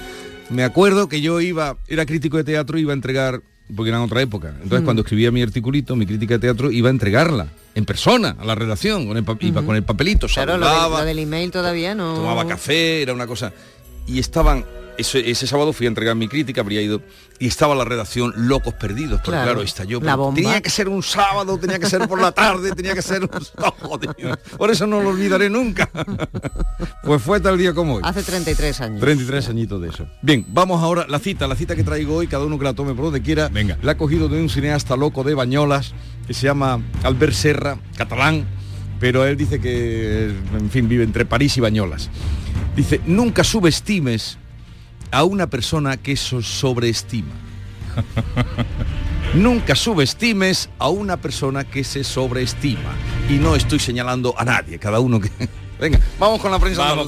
Me 0.49 0.63
acuerdo 0.63 1.07
que 1.07 1.21
yo 1.21 1.39
iba, 1.39 1.77
era 1.87 2.05
crítico 2.05 2.37
de 2.37 2.43
teatro, 2.43 2.77
iba 2.77 2.91
a 2.91 2.95
entregar, 2.95 3.41
porque 3.75 3.89
era 3.89 3.99
en 3.99 4.03
otra 4.03 4.21
época. 4.21 4.49
Entonces 4.49 4.81
Mm. 4.81 4.85
cuando 4.85 5.01
escribía 5.03 5.31
mi 5.31 5.41
articulito, 5.41 5.95
mi 5.95 6.05
crítica 6.05 6.33
de 6.33 6.39
teatro, 6.39 6.71
iba 6.71 6.89
a 6.89 6.91
entregarla 6.91 7.47
en 7.73 7.85
persona 7.85 8.35
a 8.37 8.43
la 8.45 8.55
redacción, 8.55 9.07
con 9.07 9.15
el, 9.15 9.23
pa- 9.23 9.37
iba 9.39 9.61
con 9.61 9.75
el 9.77 9.83
papelito, 9.83 10.27
Claro, 10.27 10.57
lo, 10.57 10.65
de- 10.65 10.71
saludaba, 10.71 10.99
lo 11.01 11.05
del 11.05 11.19
email 11.19 11.51
todavía 11.51 11.95
no. 11.95 12.15
tomaba 12.15 12.45
café, 12.47 13.01
era 13.03 13.13
una 13.13 13.27
cosa. 13.27 13.53
Y 14.11 14.19
estaban, 14.19 14.65
ese, 14.97 15.31
ese 15.31 15.47
sábado 15.47 15.71
fui 15.71 15.85
a 15.85 15.89
entregar 15.89 16.15
mi 16.15 16.27
crítica, 16.27 16.59
habría 16.59 16.81
ido, 16.81 17.01
y 17.39 17.47
estaba 17.47 17.73
la 17.75 17.85
redacción 17.85 18.33
locos 18.35 18.73
perdidos, 18.73 19.19
porque 19.21 19.31
Claro, 19.31 19.45
claro, 19.45 19.61
estalló. 19.61 19.99
la 19.99 20.05
pero 20.11 20.17
bomba. 20.17 20.35
Tenía 20.35 20.61
que 20.61 20.69
ser 20.69 20.89
un 20.89 21.01
sábado, 21.01 21.57
tenía 21.57 21.79
que 21.79 21.87
ser 21.87 22.07
por 22.09 22.19
la 22.21 22.33
tarde, 22.33 22.71
tenía 22.75 22.93
que 22.93 23.01
ser 23.01 23.23
un 23.23 23.29
sábado. 23.41 23.99
Por 24.57 24.69
eso 24.69 24.85
no 24.85 25.01
lo 25.01 25.09
olvidaré 25.09 25.49
nunca. 25.49 25.89
pues 27.03 27.21
fue 27.21 27.39
tal 27.39 27.57
día 27.57 27.73
como 27.73 27.95
hoy. 27.95 28.01
Hace 28.03 28.21
33 28.21 28.81
años. 28.81 28.99
33 28.99 29.49
añitos 29.49 29.81
de 29.81 29.89
eso. 29.89 30.07
Bien, 30.21 30.45
vamos 30.49 30.83
ahora, 30.83 31.05
la 31.07 31.19
cita, 31.19 31.47
la 31.47 31.55
cita 31.55 31.75
que 31.75 31.83
traigo 31.83 32.15
hoy, 32.17 32.27
cada 32.27 32.43
uno 32.45 32.57
que 32.59 32.65
la 32.65 32.73
tome 32.73 32.93
por 32.93 33.05
donde 33.05 33.21
quiera. 33.21 33.47
Venga. 33.47 33.77
La 33.81 33.93
ha 33.93 33.97
cogido 33.97 34.27
de 34.27 34.41
un 34.41 34.49
cineasta 34.49 34.95
loco 34.97 35.23
de 35.23 35.33
Bañolas, 35.35 35.93
que 36.27 36.33
se 36.33 36.43
llama 36.47 36.81
Albert 37.03 37.33
Serra, 37.33 37.77
catalán, 37.95 38.45
pero 39.01 39.25
él 39.25 39.35
dice 39.35 39.59
que, 39.59 40.31
en 40.57 40.69
fin, 40.69 40.87
vive 40.87 41.03
entre 41.03 41.25
París 41.25 41.57
y 41.57 41.59
Bañolas. 41.59 42.09
Dice, 42.75 43.01
nunca 43.05 43.43
subestimes 43.43 44.37
a 45.09 45.23
una 45.25 45.47
persona 45.47 45.97
que 45.97 46.15
so- 46.15 46.41
sobreestima. 46.41 47.33
Nunca 49.33 49.75
subestimes 49.75 50.69
a 50.77 50.89
una 50.89 51.17
persona 51.17 51.63
que 51.63 51.83
se 51.83 52.03
sobreestima. 52.03 52.91
Y 53.29 53.33
no 53.33 53.55
estoy 53.55 53.79
señalando 53.79 54.33
a 54.37 54.43
nadie, 54.43 54.77
cada 54.77 54.99
uno 54.99 55.19
que... 55.21 55.29
Venga, 55.79 55.99
vamos 56.19 56.41
con 56.41 56.51
la 56.51 56.59
prensa. 56.59 56.81
Vamos. 56.83 57.07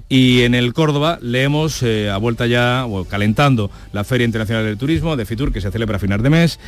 Y 0.08 0.42
en 0.42 0.54
el 0.54 0.72
Córdoba 0.72 1.18
leemos, 1.20 1.82
eh, 1.82 2.08
a 2.08 2.18
vuelta 2.18 2.46
ya, 2.46 2.86
o 2.86 3.04
calentando, 3.04 3.70
la 3.92 4.04
Feria 4.04 4.24
Internacional 4.24 4.64
del 4.64 4.78
Turismo 4.78 5.16
de 5.16 5.26
Fitur, 5.26 5.52
que 5.52 5.60
se 5.60 5.70
celebra 5.70 5.96
a 5.96 6.00
final 6.00 6.22
de 6.22 6.30
mes. 6.30 6.60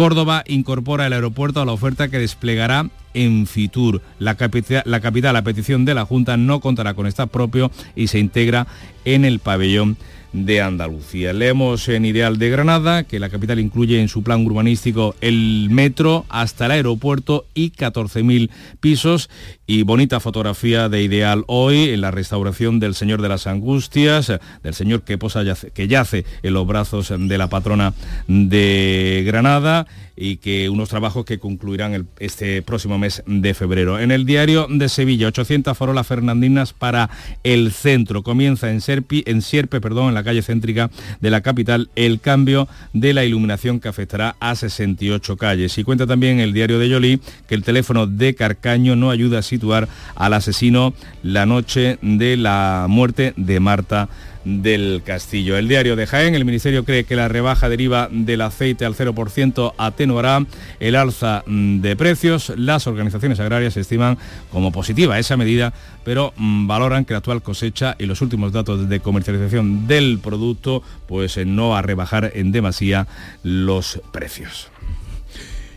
Córdoba 0.00 0.44
incorpora 0.46 1.06
el 1.06 1.12
aeropuerto 1.12 1.60
a 1.60 1.66
la 1.66 1.72
oferta 1.72 2.08
que 2.08 2.18
desplegará 2.18 2.88
en 3.12 3.46
Fitur. 3.46 4.00
La, 4.18 4.34
capita- 4.34 4.82
la 4.86 5.00
capital, 5.00 5.36
a 5.36 5.42
petición 5.42 5.84
de 5.84 5.92
la 5.92 6.06
Junta, 6.06 6.38
no 6.38 6.60
contará 6.60 6.94
con 6.94 7.06
staff 7.06 7.28
propio 7.28 7.70
y 7.94 8.06
se 8.06 8.18
integra 8.18 8.66
en 9.04 9.26
el 9.26 9.40
pabellón 9.40 9.98
de 10.32 10.60
Andalucía. 10.60 11.32
Leemos 11.32 11.88
en 11.88 12.04
Ideal 12.04 12.38
de 12.38 12.50
Granada 12.50 13.04
que 13.04 13.18
la 13.18 13.28
capital 13.28 13.58
incluye 13.58 14.00
en 14.00 14.08
su 14.08 14.22
plan 14.22 14.44
urbanístico 14.46 15.14
el 15.20 15.68
metro 15.70 16.24
hasta 16.28 16.66
el 16.66 16.72
aeropuerto 16.72 17.46
y 17.54 17.70
14.000 17.70 18.50
pisos 18.80 19.30
y 19.66 19.82
bonita 19.82 20.20
fotografía 20.20 20.88
de 20.88 21.02
Ideal 21.02 21.44
hoy 21.46 21.90
en 21.90 22.00
la 22.00 22.10
restauración 22.10 22.80
del 22.80 22.94
Señor 22.94 23.22
de 23.22 23.28
las 23.28 23.46
Angustias, 23.46 24.32
del 24.62 24.74
Señor 24.74 25.02
que, 25.02 25.18
posa 25.18 25.42
que 25.74 25.88
yace 25.88 26.24
en 26.42 26.54
los 26.54 26.66
brazos 26.66 27.12
de 27.16 27.38
la 27.38 27.48
patrona 27.48 27.94
de 28.26 29.22
Granada 29.26 29.86
y 30.20 30.36
que 30.36 30.68
unos 30.68 30.90
trabajos 30.90 31.24
que 31.24 31.38
concluirán 31.38 32.06
este 32.18 32.60
próximo 32.60 32.98
mes 32.98 33.22
de 33.26 33.54
febrero. 33.54 33.98
En 33.98 34.10
el 34.10 34.26
diario 34.26 34.66
de 34.68 34.90
Sevilla, 34.90 35.28
800 35.28 35.76
farolas 35.76 36.06
fernandinas 36.06 36.74
para 36.74 37.08
el 37.42 37.72
centro. 37.72 38.22
Comienza 38.22 38.70
en, 38.70 38.82
Serpi, 38.82 39.24
en 39.26 39.40
Sierpe, 39.40 39.80
perdón, 39.80 40.08
en 40.08 40.14
la 40.14 40.19
calle 40.22 40.42
céntrica 40.42 40.90
de 41.20 41.30
la 41.30 41.40
capital, 41.40 41.90
el 41.96 42.20
cambio 42.20 42.68
de 42.92 43.12
la 43.12 43.24
iluminación 43.24 43.80
que 43.80 43.88
afectará 43.88 44.36
a 44.40 44.54
68 44.54 45.36
calles. 45.36 45.76
Y 45.78 45.84
cuenta 45.84 46.06
también 46.06 46.40
el 46.40 46.52
diario 46.52 46.78
de 46.78 46.88
Yolí 46.88 47.20
que 47.48 47.54
el 47.54 47.62
teléfono 47.62 48.06
de 48.06 48.34
Carcaño 48.34 48.96
no 48.96 49.10
ayuda 49.10 49.38
a 49.38 49.42
situar 49.42 49.88
al 50.14 50.34
asesino 50.34 50.94
la 51.22 51.46
noche 51.46 51.98
de 52.02 52.36
la 52.36 52.86
muerte 52.88 53.34
de 53.36 53.60
Marta 53.60 54.08
del 54.44 55.02
Castillo. 55.04 55.56
El 55.56 55.68
diario 55.68 55.96
de 55.96 56.06
Jaén, 56.06 56.34
el 56.34 56.44
Ministerio 56.44 56.84
cree 56.84 57.04
que 57.04 57.16
la 57.16 57.28
rebaja 57.28 57.68
deriva 57.68 58.08
del 58.10 58.40
aceite 58.40 58.84
al 58.84 58.94
0% 58.94 59.74
atenuará 59.76 60.44
el 60.78 60.96
alza 60.96 61.42
mm, 61.46 61.80
de 61.80 61.96
precios. 61.96 62.52
Las 62.56 62.86
organizaciones 62.86 63.40
agrarias 63.40 63.76
estiman 63.76 64.18
como 64.50 64.72
positiva 64.72 65.18
esa 65.18 65.36
medida, 65.36 65.72
pero 66.04 66.32
mm, 66.36 66.66
valoran 66.66 67.04
que 67.04 67.14
la 67.14 67.18
actual 67.18 67.42
cosecha 67.42 67.96
y 67.98 68.06
los 68.06 68.22
últimos 68.22 68.52
datos 68.52 68.88
de 68.88 69.00
comercialización 69.00 69.86
del 69.86 70.18
producto 70.18 70.82
pues 71.06 71.36
eh, 71.36 71.44
no 71.44 71.70
va 71.70 71.80
a 71.80 71.82
rebajar 71.82 72.32
en 72.34 72.52
demasía 72.52 73.06
los 73.42 74.00
precios. 74.12 74.70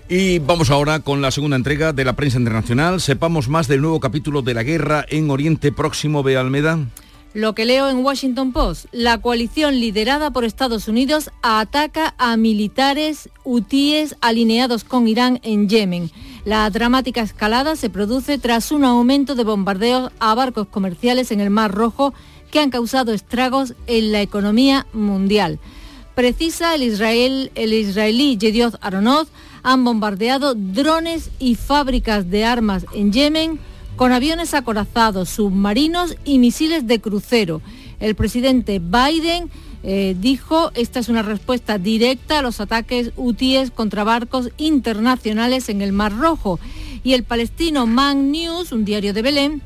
Y 0.10 0.40
vamos 0.40 0.70
ahora 0.70 1.00
con 1.00 1.22
la 1.22 1.32
segunda 1.32 1.56
entrega 1.56 1.94
de 1.94 2.06
la 2.06 2.14
prensa 2.14 2.38
internacional. 2.38 3.02
Sepamos 3.02 3.48
más 3.48 3.68
del 3.68 3.82
nuevo 3.82 4.00
capítulo 4.00 4.42
de 4.42 4.54
la 4.54 4.64
guerra 4.64 5.06
en 5.10 5.30
Oriente 5.32 5.72
Próximo, 5.72 6.24
Bea 6.24 6.42
Almeda. 6.42 6.78
Lo 7.34 7.56
que 7.56 7.66
leo 7.66 7.90
en 7.90 8.06
Washington 8.06 8.52
Post, 8.52 8.86
la 8.92 9.18
coalición 9.18 9.80
liderada 9.80 10.30
por 10.30 10.46
Estados 10.46 10.88
Unidos 10.88 11.32
ataca 11.42 12.14
a 12.20 12.38
militares 12.38 13.28
hutíes 13.44 14.16
alineados 14.22 14.84
con 14.84 15.08
Irán 15.08 15.40
en 15.42 15.68
Yemen. 15.68 16.12
La 16.46 16.70
dramática 16.70 17.22
escalada 17.22 17.76
se 17.76 17.90
produce 17.90 18.38
tras 18.38 18.72
un 18.72 18.84
aumento 18.84 19.34
de 19.34 19.44
bombardeos 19.44 20.12
a 20.20 20.36
barcos 20.36 20.68
comerciales 20.68 21.32
en 21.32 21.42
el 21.42 21.50
Mar 21.50 21.72
Rojo 21.72 22.14
que 22.52 22.60
han 22.60 22.70
causado 22.70 23.14
estragos 23.14 23.74
en 23.88 24.12
la 24.12 24.22
economía 24.22 24.86
mundial. 24.94 25.58
Precisa 26.14 26.76
el, 26.76 26.84
Israel, 26.84 27.52
el 27.56 27.74
israelí 27.74 28.38
Yedioth 28.38 28.76
Aronoth 28.80 29.30
han 29.64 29.84
bombardeado 29.84 30.54
drones 30.54 31.32
y 31.40 31.56
fábricas 31.56 32.30
de 32.30 32.46
armas 32.46 32.86
en 32.94 33.12
Yemen 33.12 33.60
con 33.96 34.12
aviones 34.12 34.54
acorazados, 34.54 35.30
submarinos 35.30 36.16
y 36.26 36.40
misiles 36.40 36.88
de 36.88 37.00
crucero. 37.00 37.62
El 38.00 38.16
presidente 38.16 38.80
Biden 38.80 39.50
eh, 39.84 40.16
dijo, 40.20 40.72
esta 40.76 41.00
es 41.00 41.10
una 41.10 41.22
respuesta 41.22 41.78
directa 41.78 42.40
a 42.40 42.42
los 42.42 42.60
ataques 42.60 43.12
hutíes 43.16 43.72
contra 43.72 44.04
barcos 44.04 44.50
internacionales 44.58 45.70
en 45.70 45.82
el 45.82 45.92
Mar 45.92 46.18
Rojo. 46.18 46.60
Y 47.04 47.14
el 47.14 47.24
palestino 47.24 47.86
Man 47.86 48.32
News, 48.32 48.72
un 48.72 48.86
diario 48.86 49.14
de 49.14 49.22
Belén, 49.22 49.62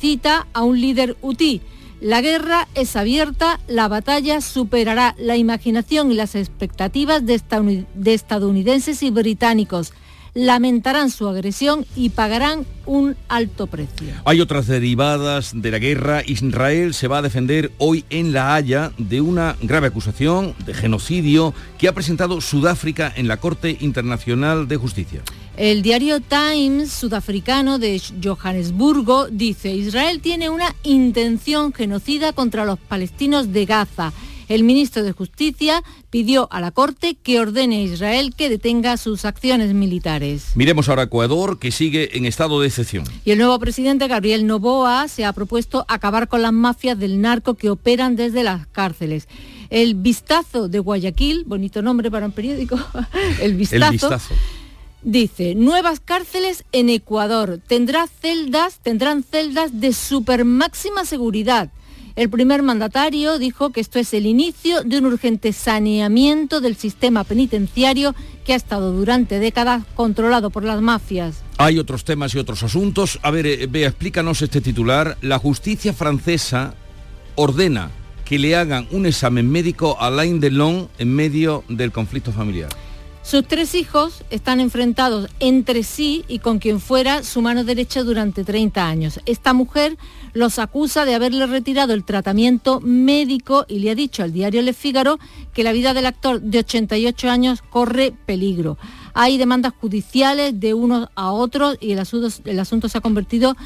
cita 0.00 0.46
a 0.52 0.62
un 0.62 0.80
líder 0.80 1.16
hutí. 1.22 1.60
La 2.00 2.20
guerra 2.20 2.68
es 2.74 2.94
abierta, 2.94 3.58
la 3.68 3.88
batalla 3.88 4.40
superará 4.40 5.14
la 5.18 5.36
imaginación 5.36 6.12
y 6.12 6.14
las 6.14 6.34
expectativas 6.34 7.24
de 7.24 8.14
estadounidenses 8.14 9.02
y 9.02 9.10
británicos 9.10 9.92
lamentarán 10.36 11.10
su 11.10 11.26
agresión 11.28 11.86
y 11.96 12.10
pagarán 12.10 12.66
un 12.84 13.16
alto 13.26 13.66
precio. 13.66 14.12
Hay 14.26 14.42
otras 14.42 14.66
derivadas 14.66 15.52
de 15.54 15.70
la 15.70 15.78
guerra. 15.78 16.22
Israel 16.26 16.92
se 16.92 17.08
va 17.08 17.18
a 17.18 17.22
defender 17.22 17.72
hoy 17.78 18.04
en 18.10 18.34
La 18.34 18.54
Haya 18.54 18.92
de 18.98 19.22
una 19.22 19.56
grave 19.62 19.86
acusación 19.86 20.54
de 20.66 20.74
genocidio 20.74 21.54
que 21.78 21.88
ha 21.88 21.94
presentado 21.94 22.42
Sudáfrica 22.42 23.10
en 23.16 23.28
la 23.28 23.38
Corte 23.38 23.78
Internacional 23.80 24.68
de 24.68 24.76
Justicia. 24.76 25.22
El 25.56 25.80
diario 25.80 26.20
Times 26.20 26.92
sudafricano 26.92 27.78
de 27.78 27.98
Johannesburgo 28.22 29.28
dice, 29.28 29.74
Israel 29.74 30.20
tiene 30.20 30.50
una 30.50 30.74
intención 30.82 31.72
genocida 31.72 32.34
contra 32.34 32.66
los 32.66 32.78
palestinos 32.78 33.54
de 33.54 33.64
Gaza 33.64 34.12
el 34.48 34.64
ministro 34.64 35.02
de 35.02 35.12
Justicia 35.12 35.82
pidió 36.10 36.48
a 36.50 36.60
la 36.60 36.70
Corte 36.70 37.16
que 37.20 37.40
ordene 37.40 37.76
a 37.76 37.82
Israel 37.82 38.34
que 38.36 38.48
detenga 38.48 38.96
sus 38.96 39.24
acciones 39.24 39.74
militares. 39.74 40.52
Miremos 40.54 40.88
ahora 40.88 41.02
a 41.02 41.04
Ecuador, 41.06 41.58
que 41.58 41.70
sigue 41.70 42.16
en 42.16 42.26
estado 42.26 42.60
de 42.60 42.68
excepción. 42.68 43.04
Y 43.24 43.32
el 43.32 43.38
nuevo 43.38 43.58
presidente 43.58 44.08
Gabriel 44.08 44.46
Novoa 44.46 45.08
se 45.08 45.24
ha 45.24 45.32
propuesto 45.32 45.84
acabar 45.88 46.28
con 46.28 46.42
las 46.42 46.52
mafias 46.52 46.98
del 46.98 47.20
narco 47.20 47.54
que 47.54 47.70
operan 47.70 48.16
desde 48.16 48.42
las 48.42 48.66
cárceles. 48.68 49.28
El 49.70 49.94
vistazo 49.94 50.68
de 50.68 50.78
Guayaquil, 50.78 51.44
bonito 51.44 51.82
nombre 51.82 52.10
para 52.10 52.26
un 52.26 52.32
periódico, 52.32 52.78
el 53.40 53.54
vistazo. 53.54 53.84
El 53.84 53.92
vistazo. 53.92 54.34
Dice, 55.02 55.54
nuevas 55.54 56.00
cárceles 56.00 56.64
en 56.72 56.88
Ecuador. 56.88 57.60
Tendrá 57.66 58.08
celdas, 58.08 58.80
tendrán 58.82 59.22
celdas 59.22 59.80
de 59.80 59.92
super 59.92 60.44
máxima 60.44 61.04
seguridad 61.04 61.70
el 62.16 62.30
primer 62.30 62.62
mandatario 62.62 63.38
dijo 63.38 63.70
que 63.70 63.82
esto 63.82 63.98
es 63.98 64.14
el 64.14 64.24
inicio 64.24 64.82
de 64.82 64.98
un 64.98 65.06
urgente 65.06 65.52
saneamiento 65.52 66.62
del 66.62 66.74
sistema 66.74 67.24
penitenciario 67.24 68.14
que 68.46 68.54
ha 68.54 68.56
estado 68.56 68.92
durante 68.92 69.38
décadas 69.38 69.84
controlado 69.94 70.48
por 70.48 70.64
las 70.64 70.80
mafias. 70.80 71.42
Hay 71.58 71.78
otros 71.78 72.04
temas 72.04 72.34
y 72.34 72.38
otros 72.38 72.62
asuntos. 72.62 73.18
A 73.22 73.30
ver, 73.30 73.46
eh, 73.46 73.66
Bea, 73.66 73.88
explícanos 73.88 74.40
este 74.40 74.62
titular. 74.62 75.18
La 75.20 75.38
justicia 75.38 75.92
francesa 75.92 76.74
ordena 77.34 77.90
que 78.24 78.38
le 78.38 78.56
hagan 78.56 78.88
un 78.90 79.04
examen 79.04 79.50
médico 79.50 79.98
a 80.00 80.06
Alain 80.06 80.40
Delon 80.40 80.88
en 80.98 81.14
medio 81.14 81.64
del 81.68 81.92
conflicto 81.92 82.32
familiar. 82.32 82.70
Sus 83.26 83.44
tres 83.44 83.74
hijos 83.74 84.22
están 84.30 84.60
enfrentados 84.60 85.28
entre 85.40 85.82
sí 85.82 86.24
y 86.28 86.38
con 86.38 86.60
quien 86.60 86.78
fuera 86.78 87.24
su 87.24 87.42
mano 87.42 87.64
derecha 87.64 88.04
durante 88.04 88.44
30 88.44 88.86
años. 88.86 89.18
Esta 89.26 89.52
mujer 89.52 89.98
los 90.32 90.60
acusa 90.60 91.04
de 91.04 91.16
haberle 91.16 91.44
retirado 91.48 91.92
el 91.92 92.04
tratamiento 92.04 92.80
médico 92.80 93.64
y 93.66 93.80
le 93.80 93.90
ha 93.90 93.96
dicho 93.96 94.22
al 94.22 94.32
diario 94.32 94.62
Le 94.62 94.72
Figaro 94.72 95.18
que 95.52 95.64
la 95.64 95.72
vida 95.72 95.92
del 95.92 96.06
actor 96.06 96.40
de 96.40 96.60
88 96.60 97.28
años 97.28 97.64
corre 97.68 98.14
peligro. 98.26 98.78
Hay 99.12 99.38
demandas 99.38 99.72
judiciales 99.80 100.60
de 100.60 100.74
unos 100.74 101.08
a 101.16 101.32
otros 101.32 101.78
y 101.80 101.90
el 101.90 101.98
asunto, 101.98 102.88
se 102.88 102.98
ha 102.98 103.00
convertido 103.00 103.56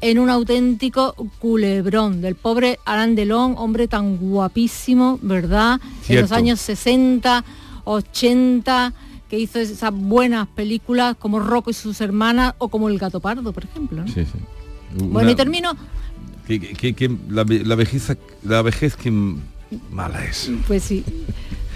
en 0.00 0.20
un 0.20 0.30
auténtico 0.30 1.14
culebrón 1.40 2.20
del 2.20 2.36
pobre 2.36 2.78
Alain 2.84 3.16
Delon, 3.16 3.56
hombre 3.58 3.88
tan 3.88 4.16
guapísimo, 4.18 5.18
¿verdad? 5.22 5.80
En 6.08 6.20
los 6.20 6.30
años 6.30 6.60
60, 6.60 7.44
80 7.82 8.94
que 9.28 9.38
hizo 9.38 9.58
esas 9.58 9.92
buenas 9.92 10.48
películas 10.48 11.16
como 11.18 11.40
Rocco 11.40 11.70
y 11.70 11.74
sus 11.74 12.00
hermanas 12.00 12.54
o 12.58 12.68
como 12.68 12.88
El 12.88 12.98
gato 12.98 13.20
pardo, 13.20 13.52
por 13.52 13.64
ejemplo. 13.64 14.04
Sí, 14.06 14.24
sí. 14.24 14.38
Bueno, 15.04 15.30
y 15.30 15.34
termino... 15.34 15.76
Que, 16.46 17.14
la, 17.28 17.44
vejez, 17.44 18.16
la 18.42 18.62
vejez 18.62 18.96
que 18.96 19.12
mala 19.90 20.24
es. 20.24 20.50
Pues 20.66 20.82
sí. 20.82 21.04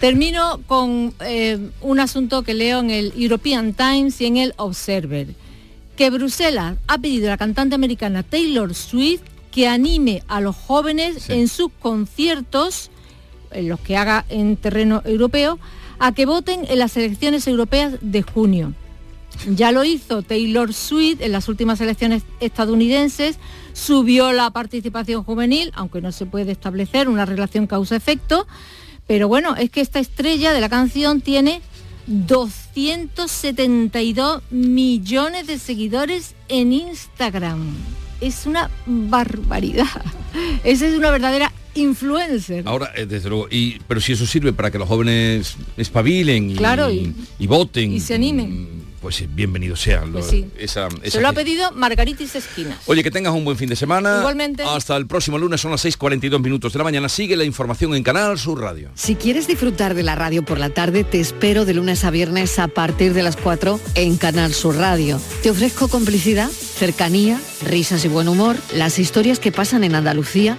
Termino 0.00 0.60
con 0.66 1.12
eh, 1.20 1.70
un 1.82 2.00
asunto 2.00 2.42
que 2.42 2.54
leo 2.54 2.80
en 2.80 2.90
el 2.90 3.12
European 3.14 3.74
Times 3.74 4.18
y 4.22 4.26
en 4.26 4.38
el 4.38 4.54
Observer, 4.56 5.28
que 5.94 6.08
Bruselas 6.08 6.78
ha 6.88 6.98
pedido 6.98 7.26
a 7.28 7.30
la 7.32 7.36
cantante 7.36 7.74
americana 7.74 8.22
Taylor 8.22 8.74
Swift 8.74 9.20
que 9.52 9.68
anime 9.68 10.22
a 10.26 10.40
los 10.40 10.56
jóvenes 10.56 11.28
en 11.28 11.46
sus 11.46 11.70
conciertos, 11.78 12.90
en 13.50 13.68
los 13.68 13.78
que 13.78 13.98
haga 13.98 14.24
en 14.30 14.56
terreno 14.56 15.02
europeo, 15.04 15.58
a 16.02 16.10
que 16.10 16.26
voten 16.26 16.66
en 16.68 16.80
las 16.80 16.96
elecciones 16.96 17.46
europeas 17.46 17.94
de 18.00 18.22
junio. 18.22 18.72
Ya 19.54 19.70
lo 19.70 19.84
hizo 19.84 20.22
Taylor 20.22 20.74
Swift 20.74 21.20
en 21.20 21.30
las 21.30 21.48
últimas 21.48 21.80
elecciones 21.80 22.24
estadounidenses, 22.40 23.38
subió 23.72 24.32
la 24.32 24.50
participación 24.50 25.22
juvenil, 25.22 25.70
aunque 25.76 26.00
no 26.00 26.10
se 26.10 26.26
puede 26.26 26.50
establecer 26.50 27.08
una 27.08 27.24
relación 27.24 27.68
causa-efecto, 27.68 28.48
pero 29.06 29.28
bueno, 29.28 29.54
es 29.54 29.70
que 29.70 29.80
esta 29.80 30.00
estrella 30.00 30.52
de 30.52 30.60
la 30.60 30.68
canción 30.68 31.20
tiene 31.20 31.62
272 32.08 34.42
millones 34.50 35.46
de 35.46 35.60
seguidores 35.60 36.34
en 36.48 36.72
Instagram. 36.72 37.76
Es 38.20 38.44
una 38.44 38.72
barbaridad. 38.86 39.86
Esa 40.64 40.88
es 40.88 40.96
una 40.96 41.12
verdadera 41.12 41.52
influencer. 41.74 42.62
Ahora, 42.66 42.92
eh, 42.96 43.06
desde 43.06 43.28
luego, 43.28 43.48
y, 43.50 43.78
pero 43.88 44.00
si 44.00 44.12
eso 44.12 44.26
sirve 44.26 44.52
para 44.52 44.70
que 44.70 44.78
los 44.78 44.88
jóvenes 44.88 45.56
espabilen 45.76 46.50
y, 46.50 46.56
claro, 46.56 46.90
y, 46.90 47.46
voten. 47.46 47.92
Y 47.92 48.00
se 48.00 48.14
animen. 48.14 48.82
Pues 49.02 49.24
bienvenido 49.34 49.74
sea. 49.74 50.04
Pues 50.12 50.32
se 51.06 51.20
lo 51.20 51.28
ha 51.28 51.32
pedido 51.32 51.72
Margaritis 51.72 52.36
Esquinas. 52.36 52.78
Oye, 52.86 53.02
que 53.02 53.10
tengas 53.10 53.34
un 53.34 53.44
buen 53.44 53.56
fin 53.56 53.68
de 53.68 53.74
semana. 53.74 54.18
Igualmente. 54.20 54.62
Hasta 54.62 54.96
el 54.96 55.08
próximo 55.08 55.38
lunes, 55.38 55.60
son 55.60 55.72
las 55.72 55.84
6.42 55.84 56.40
minutos 56.40 56.72
de 56.72 56.78
la 56.78 56.84
mañana. 56.84 57.08
Sigue 57.08 57.36
la 57.36 57.42
información 57.42 57.96
en 57.96 58.04
Canal 58.04 58.38
Sur 58.38 58.60
Radio. 58.60 58.90
Si 58.94 59.16
quieres 59.16 59.48
disfrutar 59.48 59.94
de 59.94 60.04
la 60.04 60.14
radio 60.14 60.44
por 60.44 60.60
la 60.60 60.70
tarde, 60.70 61.02
te 61.02 61.18
espero 61.18 61.64
de 61.64 61.74
lunes 61.74 62.04
a 62.04 62.12
viernes 62.12 62.60
a 62.60 62.68
partir 62.68 63.12
de 63.12 63.24
las 63.24 63.36
4 63.36 63.80
en 63.96 64.16
Canal 64.18 64.54
Sur 64.54 64.76
Radio. 64.76 65.20
Te 65.42 65.50
ofrezco 65.50 65.88
complicidad, 65.88 66.48
cercanía, 66.48 67.40
risas 67.66 68.04
y 68.04 68.08
buen 68.08 68.28
humor, 68.28 68.56
las 68.72 69.00
historias 69.00 69.40
que 69.40 69.50
pasan 69.50 69.82
en 69.82 69.96
Andalucía 69.96 70.58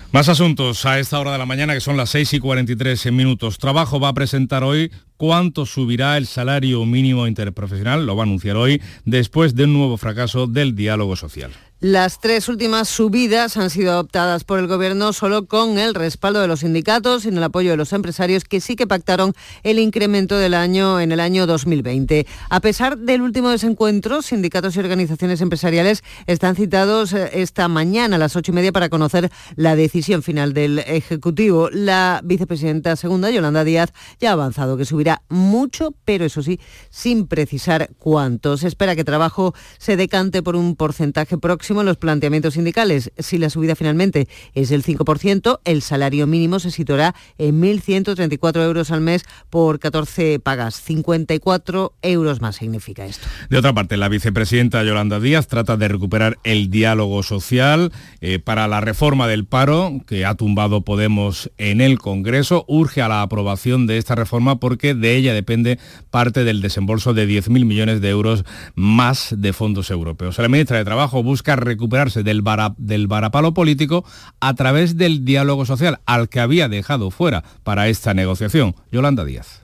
Más 0.11 0.27
asuntos 0.27 0.85
a 0.85 0.99
esta 0.99 1.21
hora 1.21 1.31
de 1.31 1.37
la 1.37 1.45
mañana 1.45 1.73
que 1.73 1.79
son 1.79 1.95
las 1.95 2.09
6 2.09 2.33
y 2.33 2.39
43 2.39 3.13
minutos. 3.13 3.57
Trabajo 3.57 3.97
va 3.97 4.09
a 4.09 4.13
presentar 4.13 4.61
hoy 4.61 4.91
cuánto 5.15 5.65
subirá 5.65 6.17
el 6.17 6.27
salario 6.27 6.85
mínimo 6.85 7.27
interprofesional, 7.27 8.05
lo 8.05 8.17
va 8.17 8.23
a 8.23 8.25
anunciar 8.25 8.57
hoy, 8.57 8.81
después 9.05 9.55
de 9.55 9.63
un 9.63 9.73
nuevo 9.73 9.95
fracaso 9.95 10.47
del 10.47 10.75
diálogo 10.75 11.15
social. 11.15 11.51
Las 11.83 12.19
tres 12.19 12.47
últimas 12.47 12.89
subidas 12.89 13.57
han 13.57 13.71
sido 13.71 13.93
adoptadas 13.93 14.43
por 14.43 14.59
el 14.59 14.67
Gobierno 14.67 15.13
solo 15.13 15.47
con 15.47 15.79
el 15.79 15.95
respaldo 15.95 16.39
de 16.39 16.47
los 16.47 16.59
sindicatos, 16.59 17.23
sin 17.23 17.35
el 17.35 17.43
apoyo 17.43 17.71
de 17.71 17.77
los 17.77 17.91
empresarios 17.91 18.43
que 18.43 18.61
sí 18.61 18.75
que 18.75 18.85
pactaron 18.85 19.33
el 19.63 19.79
incremento 19.79 20.37
del 20.37 20.53
año 20.53 20.99
en 20.99 21.11
el 21.11 21.19
año 21.19 21.47
2020. 21.47 22.27
A 22.51 22.59
pesar 22.59 22.99
del 22.99 23.23
último 23.23 23.49
desencuentro, 23.49 24.21
sindicatos 24.21 24.75
y 24.75 24.79
organizaciones 24.79 25.41
empresariales 25.41 26.03
están 26.27 26.55
citados 26.55 27.13
eh, 27.13 27.31
esta 27.33 27.67
mañana 27.67 28.17
a 28.17 28.19
las 28.19 28.35
ocho 28.35 28.51
y 28.51 28.53
media 28.53 28.71
para 28.71 28.89
conocer 28.89 29.31
la 29.55 29.75
decisión 29.75 30.21
final 30.21 30.53
del 30.53 30.77
Ejecutivo. 30.85 31.71
La 31.71 32.21
vicepresidenta 32.23 32.95
segunda, 32.95 33.31
Yolanda 33.31 33.63
Díaz, 33.63 33.91
ya 34.19 34.29
ha 34.29 34.33
avanzado 34.33 34.77
que 34.77 34.85
subirá 34.85 35.23
mucho, 35.29 35.95
pero 36.05 36.25
eso 36.25 36.43
sí, 36.43 36.59
sin 36.91 37.25
precisar 37.25 37.89
cuánto. 37.97 38.55
Se 38.57 38.67
espera 38.67 38.95
que 38.95 39.03
trabajo 39.03 39.55
se 39.79 39.97
decante 39.97 40.43
por 40.43 40.55
un 40.55 40.75
porcentaje 40.75 41.39
próximo 41.39 41.70
los 41.71 41.97
planteamientos 41.97 42.55
sindicales. 42.55 43.11
Si 43.17 43.37
la 43.37 43.49
subida 43.49 43.75
finalmente 43.75 44.27
es 44.53 44.69
del 44.69 44.83
5%, 44.83 45.59
el 45.63 45.81
salario 45.81 46.27
mínimo 46.27 46.59
se 46.59 46.71
situará 46.71 47.15
en 47.37 47.61
1.134 47.61 48.63
euros 48.65 48.91
al 48.91 49.01
mes 49.01 49.23
por 49.49 49.79
14 49.79 50.39
pagas. 50.39 50.81
54 50.81 51.93
euros 52.01 52.41
más 52.41 52.57
significa 52.57 53.05
esto. 53.05 53.25
De 53.49 53.57
otra 53.57 53.73
parte, 53.73 53.97
la 53.97 54.09
vicepresidenta 54.09 54.83
Yolanda 54.83 55.19
Díaz 55.19 55.47
trata 55.47 55.77
de 55.77 55.87
recuperar 55.87 56.37
el 56.43 56.69
diálogo 56.69 57.23
social 57.23 57.91
eh, 58.19 58.39
para 58.39 58.67
la 58.67 58.81
reforma 58.81 59.27
del 59.27 59.45
paro 59.45 60.01
que 60.05 60.25
ha 60.25 60.35
tumbado 60.35 60.81
Podemos 60.81 61.51
en 61.57 61.81
el 61.81 61.99
Congreso. 61.99 62.65
Urge 62.67 63.01
a 63.01 63.07
la 63.07 63.21
aprobación 63.21 63.87
de 63.87 63.97
esta 63.97 64.15
reforma 64.15 64.59
porque 64.59 64.93
de 64.93 65.15
ella 65.15 65.33
depende 65.33 65.79
parte 66.09 66.43
del 66.43 66.61
desembolso 66.61 67.13
de 67.13 67.27
10.000 67.27 67.65
millones 67.65 68.01
de 68.01 68.09
euros 68.09 68.43
más 68.75 69.35
de 69.37 69.53
fondos 69.53 69.89
europeos. 69.89 70.37
La 70.37 70.47
ministra 70.47 70.77
de 70.77 70.85
Trabajo 70.85 71.23
busca 71.23 71.55
recuperarse 71.61 72.23
del, 72.23 72.43
del 72.77 73.07
varapalo 73.07 73.53
político 73.53 74.05
a 74.39 74.53
través 74.55 74.97
del 74.97 75.25
diálogo 75.25 75.65
social, 75.65 75.99
al 76.05 76.29
que 76.29 76.39
había 76.39 76.67
dejado 76.69 77.11
fuera 77.11 77.43
para 77.63 77.87
esta 77.87 78.13
negociación. 78.13 78.75
Yolanda 78.91 79.25
Díaz 79.25 79.60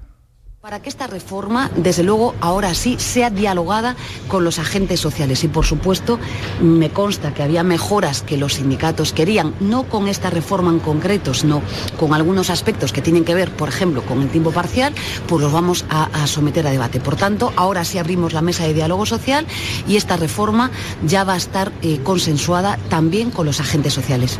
para 0.67 0.81
que 0.81 0.89
esta 0.89 1.07
reforma, 1.07 1.71
desde 1.77 2.03
luego, 2.03 2.35
ahora 2.41 2.73
sí 2.73 2.97
sea 2.99 3.29
dialogada 3.29 3.95
con 4.27 4.43
los 4.43 4.59
agentes 4.59 4.99
sociales. 4.99 5.45
Y, 5.45 5.47
por 5.47 5.65
supuesto, 5.65 6.19
me 6.59 6.89
consta 6.89 7.33
que 7.33 7.41
había 7.41 7.63
mejoras 7.63 8.21
que 8.21 8.35
los 8.35 8.55
sindicatos 8.55 9.13
querían, 9.13 9.55
no 9.61 9.83
con 9.83 10.09
esta 10.09 10.29
reforma 10.29 10.71
en 10.71 10.79
concreto, 10.79 11.33
sino 11.33 11.61
con 11.97 12.13
algunos 12.13 12.49
aspectos 12.49 12.91
que 12.91 13.01
tienen 13.01 13.23
que 13.23 13.33
ver, 13.33 13.49
por 13.49 13.69
ejemplo, 13.69 14.01
con 14.01 14.21
el 14.21 14.27
tiempo 14.27 14.51
parcial, 14.51 14.93
pues 15.25 15.41
los 15.41 15.53
vamos 15.53 15.85
a, 15.89 16.27
someter 16.27 16.67
a 16.67 16.71
debate. 16.71 16.99
Por 16.99 17.15
tanto, 17.15 17.53
ahora 17.55 17.85
sí 17.85 17.97
abrimos 17.97 18.33
la 18.33 18.41
mesa 18.41 18.65
de 18.65 18.73
diálogo 18.73 19.05
social 19.05 19.47
y 19.87 19.95
esta 19.95 20.17
reforma 20.17 20.69
ya 21.05 21.23
va 21.23 21.35
a 21.35 21.37
estar 21.37 21.71
eh, 21.81 22.01
consensuada 22.03 22.77
también 22.89 23.31
con 23.31 23.45
los 23.45 23.61
agentes 23.61 23.93
sociales 23.93 24.37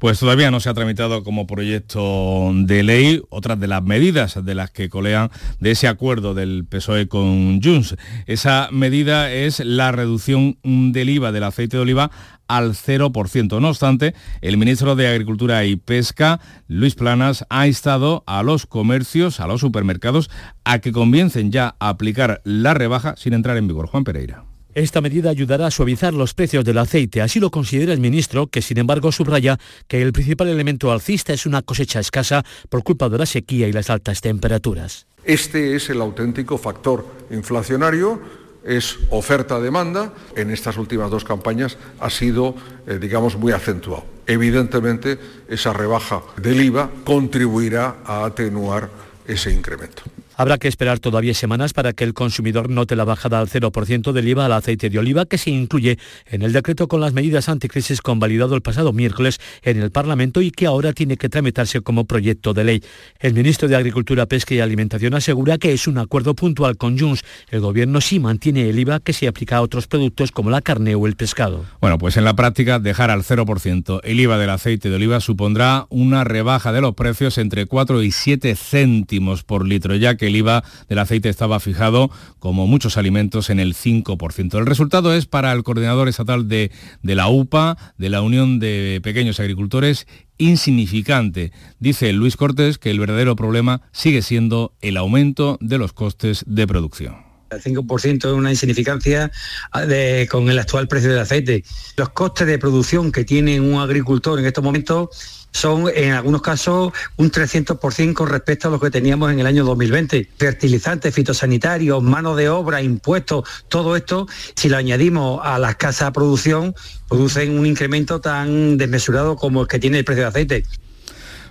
pues 0.00 0.18
todavía 0.18 0.50
no 0.50 0.60
se 0.60 0.70
ha 0.70 0.74
tramitado 0.74 1.22
como 1.22 1.46
proyecto 1.46 2.50
de 2.54 2.82
ley 2.82 3.22
otras 3.28 3.60
de 3.60 3.68
las 3.68 3.82
medidas 3.82 4.42
de 4.42 4.54
las 4.54 4.70
que 4.70 4.88
colean 4.88 5.30
de 5.60 5.72
ese 5.72 5.88
acuerdo 5.88 6.32
del 6.32 6.64
PSOE 6.64 7.06
con 7.06 7.60
Junts. 7.62 7.96
Esa 8.26 8.70
medida 8.72 9.30
es 9.30 9.60
la 9.60 9.92
reducción 9.92 10.56
del 10.64 11.10
IVA 11.10 11.32
del 11.32 11.44
aceite 11.44 11.76
de 11.76 11.82
oliva 11.82 12.10
al 12.48 12.72
0%. 12.72 13.60
No 13.60 13.68
obstante, 13.68 14.14
el 14.40 14.56
ministro 14.56 14.96
de 14.96 15.06
Agricultura 15.06 15.66
y 15.66 15.76
Pesca, 15.76 16.40
Luis 16.66 16.94
Planas, 16.94 17.44
ha 17.50 17.66
instado 17.66 18.24
a 18.26 18.42
los 18.42 18.64
comercios, 18.64 19.38
a 19.38 19.46
los 19.46 19.60
supermercados, 19.60 20.30
a 20.64 20.78
que 20.78 20.92
comiencen 20.92 21.52
ya 21.52 21.76
a 21.78 21.90
aplicar 21.90 22.40
la 22.44 22.72
rebaja 22.72 23.16
sin 23.18 23.34
entrar 23.34 23.58
en 23.58 23.68
vigor. 23.68 23.86
Juan 23.86 24.04
Pereira. 24.04 24.49
Esta 24.74 25.00
medida 25.00 25.30
ayudará 25.30 25.66
a 25.66 25.70
suavizar 25.70 26.14
los 26.14 26.32
precios 26.32 26.64
del 26.64 26.78
aceite, 26.78 27.20
así 27.20 27.40
lo 27.40 27.50
considera 27.50 27.92
el 27.92 27.98
ministro, 27.98 28.46
que 28.46 28.62
sin 28.62 28.78
embargo 28.78 29.10
subraya 29.10 29.58
que 29.88 30.00
el 30.00 30.12
principal 30.12 30.48
elemento 30.48 30.92
alcista 30.92 31.32
es 31.32 31.44
una 31.44 31.62
cosecha 31.62 31.98
escasa 31.98 32.44
por 32.68 32.84
culpa 32.84 33.08
de 33.08 33.18
la 33.18 33.26
sequía 33.26 33.66
y 33.66 33.72
las 33.72 33.90
altas 33.90 34.20
temperaturas. 34.20 35.06
Este 35.24 35.74
es 35.74 35.90
el 35.90 36.00
auténtico 36.00 36.56
factor 36.56 37.04
inflacionario, 37.32 38.20
es 38.64 38.98
oferta-demanda. 39.10 40.12
En 40.36 40.50
estas 40.50 40.76
últimas 40.76 41.10
dos 41.10 41.24
campañas 41.24 41.76
ha 41.98 42.10
sido, 42.10 42.54
eh, 42.86 42.98
digamos, 43.00 43.36
muy 43.36 43.52
acentuado. 43.52 44.04
Evidentemente, 44.26 45.18
esa 45.48 45.72
rebaja 45.72 46.22
del 46.36 46.60
IVA 46.60 46.90
contribuirá 47.04 47.96
a 48.04 48.24
atenuar 48.24 48.88
ese 49.26 49.52
incremento. 49.52 50.02
Habrá 50.40 50.56
que 50.56 50.68
esperar 50.68 51.00
todavía 51.00 51.34
semanas 51.34 51.74
para 51.74 51.92
que 51.92 52.02
el 52.02 52.14
consumidor 52.14 52.70
note 52.70 52.96
la 52.96 53.04
bajada 53.04 53.40
al 53.40 53.48
0% 53.50 54.12
del 54.12 54.26
IVA 54.26 54.46
al 54.46 54.54
aceite 54.54 54.88
de 54.88 54.98
oliva 54.98 55.26
que 55.26 55.36
se 55.36 55.50
incluye 55.50 55.98
en 56.30 56.40
el 56.40 56.54
decreto 56.54 56.88
con 56.88 57.02
las 57.02 57.12
medidas 57.12 57.50
anticrisis 57.50 58.00
convalidado 58.00 58.54
el 58.54 58.62
pasado 58.62 58.94
miércoles 58.94 59.38
en 59.62 59.82
el 59.82 59.90
Parlamento 59.90 60.40
y 60.40 60.50
que 60.50 60.64
ahora 60.64 60.94
tiene 60.94 61.18
que 61.18 61.28
tramitarse 61.28 61.82
como 61.82 62.06
proyecto 62.06 62.54
de 62.54 62.64
ley. 62.64 62.82
El 63.18 63.34
ministro 63.34 63.68
de 63.68 63.76
Agricultura, 63.76 64.24
Pesca 64.24 64.54
y 64.54 64.60
Alimentación 64.60 65.12
asegura 65.12 65.58
que 65.58 65.74
es 65.74 65.86
un 65.86 65.98
acuerdo 65.98 66.34
puntual 66.34 66.78
con 66.78 66.98
Junts. 66.98 67.22
El 67.50 67.60
gobierno 67.60 68.00
sí 68.00 68.18
mantiene 68.18 68.70
el 68.70 68.78
IVA 68.78 69.00
que 69.00 69.12
se 69.12 69.28
aplica 69.28 69.58
a 69.58 69.60
otros 69.60 69.88
productos 69.88 70.32
como 70.32 70.48
la 70.48 70.62
carne 70.62 70.94
o 70.94 71.06
el 71.06 71.16
pescado. 71.16 71.66
Bueno, 71.82 71.98
pues 71.98 72.16
en 72.16 72.24
la 72.24 72.34
práctica 72.34 72.78
dejar 72.78 73.10
al 73.10 73.24
0% 73.24 74.00
el 74.04 74.20
IVA 74.20 74.38
del 74.38 74.48
aceite 74.48 74.88
de 74.88 74.96
oliva 74.96 75.20
supondrá 75.20 75.84
una 75.90 76.24
rebaja 76.24 76.72
de 76.72 76.80
los 76.80 76.94
precios 76.94 77.36
entre 77.36 77.66
4 77.66 78.02
y 78.02 78.10
7 78.10 78.56
céntimos 78.56 79.42
por 79.44 79.68
litro, 79.68 79.96
ya 79.96 80.16
que 80.16 80.29
el 80.30 80.36
IVA 80.36 80.64
del 80.88 80.98
aceite 80.98 81.28
estaba 81.28 81.60
fijado, 81.60 82.10
como 82.38 82.66
muchos 82.66 82.96
alimentos, 82.96 83.50
en 83.50 83.60
el 83.60 83.74
5%. 83.74 84.58
El 84.58 84.66
resultado 84.66 85.14
es 85.14 85.26
para 85.26 85.52
el 85.52 85.62
coordinador 85.62 86.08
estatal 86.08 86.48
de, 86.48 86.70
de 87.02 87.14
la 87.14 87.28
UPA, 87.28 87.76
de 87.98 88.08
la 88.08 88.22
Unión 88.22 88.58
de 88.58 89.00
Pequeños 89.02 89.38
Agricultores, 89.40 90.06
insignificante. 90.38 91.52
Dice 91.78 92.12
Luis 92.12 92.36
Cortés 92.36 92.78
que 92.78 92.90
el 92.90 92.98
verdadero 92.98 93.36
problema 93.36 93.82
sigue 93.92 94.22
siendo 94.22 94.74
el 94.80 94.96
aumento 94.96 95.58
de 95.60 95.78
los 95.78 95.92
costes 95.92 96.44
de 96.46 96.66
producción. 96.66 97.30
El 97.50 97.60
5% 97.60 98.16
es 98.16 98.24
una 98.24 98.50
insignificancia 98.50 99.30
ah, 99.72 99.84
con 100.30 100.48
el 100.48 100.58
actual 100.58 100.86
precio 100.86 101.10
del 101.10 101.18
aceite. 101.18 101.64
Los 101.96 102.10
costes 102.10 102.46
de 102.46 102.58
producción 102.58 103.10
que 103.10 103.24
tiene 103.24 103.60
un 103.60 103.80
agricultor 103.80 104.38
en 104.38 104.46
estos 104.46 104.62
momentos 104.62 105.39
son 105.52 105.86
en 105.94 106.12
algunos 106.12 106.42
casos 106.42 106.92
un 107.16 107.30
300% 107.30 108.14
con 108.14 108.28
respecto 108.28 108.68
a 108.68 108.70
lo 108.70 108.80
que 108.80 108.90
teníamos 108.90 109.32
en 109.32 109.40
el 109.40 109.46
año 109.46 109.64
2020. 109.64 110.30
Fertilizantes, 110.36 111.14
fitosanitarios, 111.14 112.02
mano 112.02 112.36
de 112.36 112.48
obra, 112.48 112.82
impuestos, 112.82 113.48
todo 113.68 113.96
esto, 113.96 114.26
si 114.54 114.68
lo 114.68 114.76
añadimos 114.76 115.40
a 115.42 115.58
la 115.58 115.70
escasa 115.70 116.12
producción, 116.12 116.74
producen 117.08 117.58
un 117.58 117.66
incremento 117.66 118.20
tan 118.20 118.76
desmesurado 118.76 119.36
como 119.36 119.62
el 119.62 119.68
que 119.68 119.78
tiene 119.78 119.98
el 119.98 120.04
precio 120.04 120.22
de 120.24 120.28
aceite. 120.28 120.64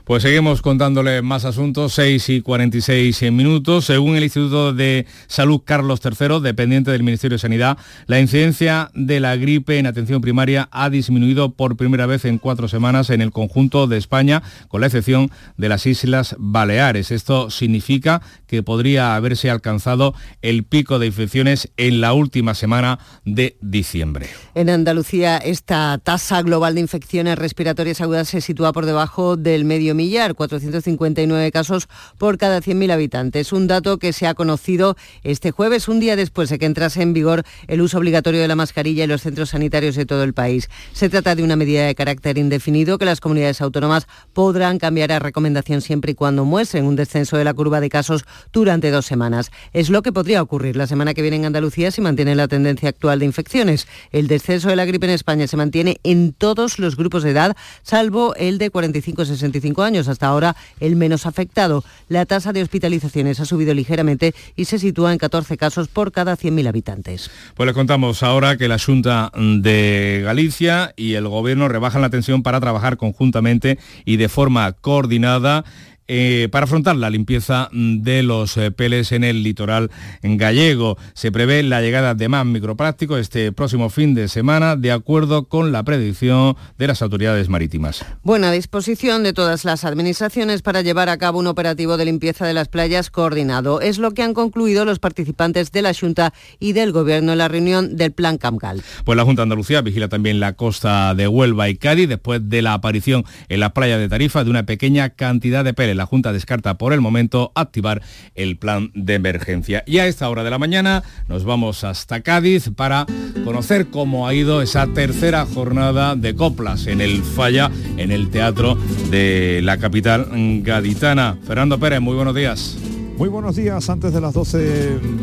Pues 0.10 0.24
seguimos 0.24 0.64
contándole 0.64 1.22
más 1.22 1.46
asuntos, 1.46 1.94
6 1.94 2.30
y 2.30 2.42
46 2.42 3.32
minutos. 3.32 3.86
Según 3.86 4.16
el 4.16 4.24
Instituto 4.24 4.74
de 4.74 5.06
Salud 5.28 5.62
Carlos 5.64 6.00
III, 6.04 6.40
dependiente 6.42 6.90
del 6.90 7.04
Ministerio 7.04 7.36
de 7.36 7.42
Sanidad, 7.42 7.78
la 8.08 8.20
incidencia 8.20 8.90
de 8.96 9.20
la 9.20 9.36
gripe 9.36 9.78
en 9.78 9.86
atención 9.86 10.20
primaria 10.20 10.68
ha 10.72 10.90
disminuido 10.90 11.52
por 11.52 11.78
primera 11.78 12.08
vez 12.08 12.26
en 12.26 12.40
cuatro 12.40 12.68
semanas 12.68 13.12
en 13.12 13.22
el 13.22 13.32
conjunto 13.32 13.86
de 13.86 13.98
España, 13.98 14.42
con 14.68 14.82
la 14.82 14.88
excepción 14.88 15.30
de 15.58 15.70
las 15.70 15.86
Islas 15.86 16.36
Baleares. 16.40 17.12
Esto 17.12 17.52
significa 17.52 18.24
que 18.48 18.64
podría 18.64 19.16
haberse 19.16 19.52
alcanzado 19.52 20.16
el 20.42 20.64
pico 20.64 20.98
de 20.98 21.06
infecciones 21.06 21.70
en 21.78 22.02
la 22.02 22.14
última 22.14 22.56
semana 22.56 22.98
de 23.26 23.58
diciembre. 23.62 24.26
En 24.56 24.72
Andalucía, 24.72 25.38
esta 25.38 26.00
tasa 26.00 26.42
global 26.42 26.74
de 26.74 26.82
infecciones 26.82 27.38
respiratorias 27.38 28.02
agudas 28.02 28.28
se 28.30 28.42
sitúa 28.42 28.74
por 28.74 28.88
debajo 28.88 29.38
del 29.38 29.66
medio 29.66 29.99
millar, 30.00 30.34
459 30.34 31.52
casos 31.52 31.90
por 32.18 32.38
cada 32.38 32.62
100.000 32.62 32.90
habitantes. 32.94 33.52
Un 33.52 33.68
dato 33.68 33.98
que 33.98 34.14
se 34.14 34.28
ha 34.28 34.34
conocido 34.34 34.96
este 35.24 35.52
jueves, 35.52 35.90
un 35.90 36.00
día 36.00 36.16
después 36.16 36.48
de 36.50 36.58
que 36.58 36.66
entrase 36.66 37.02
en 37.02 37.12
vigor 37.12 37.44
el 37.68 37.82
uso 37.82 37.98
obligatorio 37.98 38.40
de 38.40 38.48
la 38.48 38.56
mascarilla 38.56 39.04
en 39.04 39.10
los 39.10 39.24
centros 39.24 39.50
sanitarios 39.50 39.96
de 39.96 40.06
todo 40.06 40.24
el 40.24 40.34
país. 40.34 40.70
Se 40.94 41.10
trata 41.10 41.36
de 41.36 41.44
una 41.44 41.58
medida 41.58 41.86
de 41.86 41.96
carácter 41.96 42.38
indefinido 42.38 42.98
que 42.98 43.04
las 43.04 43.20
comunidades 43.20 43.60
autónomas 43.60 44.08
podrán 44.32 44.80
cambiar 44.80 45.12
a 45.12 45.20
recomendación 45.20 45.82
siempre 45.82 46.14
y 46.14 46.16
cuando 46.16 46.46
muestren 46.46 46.86
un 46.86 46.96
descenso 46.96 47.36
de 47.36 47.44
la 47.44 47.54
curva 47.54 47.82
de 47.82 47.90
casos 47.90 48.24
durante 48.54 48.92
dos 48.92 49.06
semanas. 49.06 49.52
Es 49.74 49.90
lo 49.90 50.02
que 50.02 50.14
podría 50.14 50.42
ocurrir 50.42 50.78
la 50.78 50.88
semana 50.88 51.14
que 51.14 51.22
viene 51.22 51.36
en 51.36 51.46
Andalucía 51.46 51.92
si 51.92 52.00
mantiene 52.00 52.36
la 52.36 52.48
tendencia 52.48 52.88
actual 52.88 53.20
de 53.20 53.26
infecciones. 53.26 53.86
El 54.12 54.28
descenso 54.28 54.70
de 54.70 54.78
la 54.78 54.86
gripe 54.86 55.08
en 55.08 55.12
España 55.12 55.46
se 55.46 55.58
mantiene 55.58 55.98
en 56.04 56.32
todos 56.32 56.80
los 56.80 56.96
grupos 56.96 57.24
de 57.24 57.32
edad, 57.32 57.58
salvo 57.84 58.34
el 58.36 58.60
de 58.60 58.72
45-65 58.72 59.79
años, 59.84 60.08
hasta 60.08 60.28
ahora 60.28 60.56
el 60.80 60.96
menos 60.96 61.26
afectado. 61.26 61.84
La 62.08 62.26
tasa 62.26 62.54
de 62.54 62.62
hospitalizaciones 62.62 63.40
ha 63.40 63.46
subido 63.46 63.74
ligeramente 63.74 64.34
y 64.56 64.66
se 64.66 64.80
sitúa 64.80 65.12
en 65.12 65.18
14 65.18 65.58
casos 65.58 65.88
por 65.88 66.12
cada 66.12 66.36
100.000 66.38 66.68
habitantes. 66.68 67.32
Pues 67.56 67.68
les 67.68 67.76
contamos 67.76 68.24
ahora 68.24 68.58
que 68.58 68.68
la 68.68 68.80
Junta 68.80 69.32
de 69.36 70.22
Galicia 70.24 70.94
y 70.96 71.14
el 71.14 71.28
Gobierno 71.28 71.68
rebajan 71.68 72.02
la 72.02 72.10
tensión 72.10 72.44
para 72.44 72.60
trabajar 72.60 72.98
conjuntamente 72.98 73.80
y 74.06 74.18
de 74.18 74.30
forma 74.30 74.72
coordinada 74.74 75.66
eh, 76.12 76.50
para 76.52 76.64
afrontar 76.64 76.96
la 76.96 77.12
limpieza 77.12 77.70
de 77.72 78.24
los 78.24 78.58
eh, 78.58 78.72
peles 78.72 79.12
en 79.12 79.24
el 79.24 79.44
litoral 79.44 79.92
gallego. 80.24 80.98
Se 81.14 81.32
prevé 81.32 81.62
la 81.62 81.82
llegada 81.82 82.16
de 82.16 82.28
más 82.28 82.48
microplásticos 82.48 83.20
este 83.20 83.52
próximo 83.52 83.92
fin 83.92 84.16
de 84.16 84.28
semana, 84.28 84.76
de 84.76 84.92
acuerdo 84.92 85.48
con 85.48 85.72
la 85.72 85.84
predicción 85.84 86.58
de 86.80 86.88
las 86.88 87.04
autoridades 87.04 87.48
marítimas. 87.48 88.04
Buena 88.24 88.52
disposición 88.52 89.22
de 89.22 89.34
todas 89.34 89.66
las 89.66 89.86
administraciones 89.86 90.64
para 90.64 90.82
llevar 90.82 91.10
a 91.10 91.20
cabo 91.20 91.38
un 91.38 91.46
operativo 91.46 91.96
de 91.96 92.06
limpieza 92.06 92.48
de 92.48 92.56
las 92.56 92.70
playas 92.70 93.12
coordinado. 93.12 93.80
Es 93.80 94.00
lo 94.00 94.12
que 94.12 94.24
han 94.24 94.34
concluido 94.34 94.86
los 94.86 94.98
participantes 94.98 95.72
de 95.72 95.84
la 95.84 95.94
Junta 95.94 96.34
y 96.60 96.74
del 96.74 96.92
Gobierno 96.92 97.34
en 97.34 97.38
la 97.38 97.48
reunión 97.48 97.98
del 97.98 98.14
Plan 98.14 98.40
Camgal. 98.40 98.82
Pues 99.06 99.16
la 99.16 99.26
Junta 99.26 99.42
de 99.42 99.44
Andalucía 99.44 99.82
vigila 99.82 100.08
también 100.08 100.40
la 100.40 100.54
costa 100.54 101.14
de 101.14 101.28
Huelva 101.28 101.70
y 101.70 101.76
Cádiz 101.76 102.10
después 102.10 102.50
de 102.50 102.64
la 102.64 102.74
aparición 102.74 103.26
en 103.48 103.60
la 103.60 103.76
playa 103.76 104.00
de 104.00 104.10
Tarifa 104.10 104.44
de 104.44 104.50
una 104.50 104.66
pequeña 104.66 105.12
cantidad 105.12 105.64
de 105.64 105.76
peles 105.76 105.99
la 106.00 106.08
Junta 106.08 106.34
descarta 106.34 106.78
por 106.80 106.94
el 106.94 107.02
momento 107.02 107.52
activar 107.54 108.02
el 108.34 108.58
plan 108.58 108.92
de 108.96 109.14
emergencia. 109.14 109.84
Y 109.86 110.00
a 110.00 110.08
esta 110.08 110.28
hora 110.30 110.44
de 110.44 110.50
la 110.50 110.58
mañana 110.58 111.04
nos 111.28 111.44
vamos 111.44 111.84
hasta 111.84 112.22
Cádiz 112.22 112.72
para 112.76 113.06
conocer 113.46 113.90
cómo 113.92 114.28
ha 114.28 114.34
ido 114.34 114.64
esa 114.64 114.88
tercera 114.88 115.46
jornada 115.46 116.16
de 116.16 116.34
coplas 116.34 116.88
en 116.88 117.02
el 117.02 117.22
Falla, 117.22 117.70
en 117.98 118.12
el 118.12 118.30
teatro 118.32 118.76
de 119.12 119.62
la 119.64 119.78
capital 119.78 120.28
gaditana. 120.64 121.38
Fernando 121.46 121.80
Pérez, 121.80 122.02
muy 122.02 122.16
buenos 122.16 122.34
días. 122.34 122.78
Muy 123.20 123.28
buenos 123.28 123.58
días. 123.58 123.90
Antes 123.90 124.14
de 124.14 124.22
las 124.22 124.34
12 124.34 124.58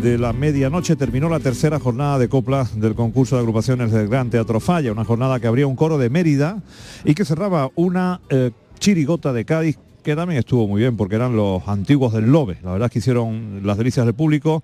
de 0.02 0.18
la 0.18 0.34
medianoche 0.34 0.96
terminó 0.96 1.30
la 1.30 1.40
tercera 1.40 1.80
jornada 1.80 2.18
de 2.18 2.28
coplas 2.28 2.78
del 2.78 2.94
concurso 2.94 3.36
de 3.36 3.40
agrupaciones 3.40 3.90
del 3.90 4.08
Gran 4.08 4.28
Teatro 4.28 4.60
Falla, 4.60 4.92
una 4.92 5.06
jornada 5.06 5.40
que 5.40 5.46
abría 5.46 5.66
un 5.66 5.76
coro 5.76 5.96
de 5.96 6.10
Mérida 6.10 6.62
y 7.06 7.14
que 7.14 7.24
cerraba 7.24 7.70
una 7.74 8.20
eh, 8.28 8.50
chirigota 8.78 9.32
de 9.32 9.46
Cádiz 9.46 9.78
que 10.06 10.14
también 10.14 10.38
estuvo 10.38 10.68
muy 10.68 10.82
bien 10.82 10.96
porque 10.96 11.16
eran 11.16 11.34
los 11.34 11.66
antiguos 11.66 12.12
del 12.12 12.26
Lobe. 12.30 12.58
La 12.62 12.70
verdad 12.70 12.86
es 12.86 12.92
que 12.92 13.00
hicieron 13.00 13.62
las 13.64 13.76
delicias 13.76 14.06
del 14.06 14.14
público, 14.14 14.62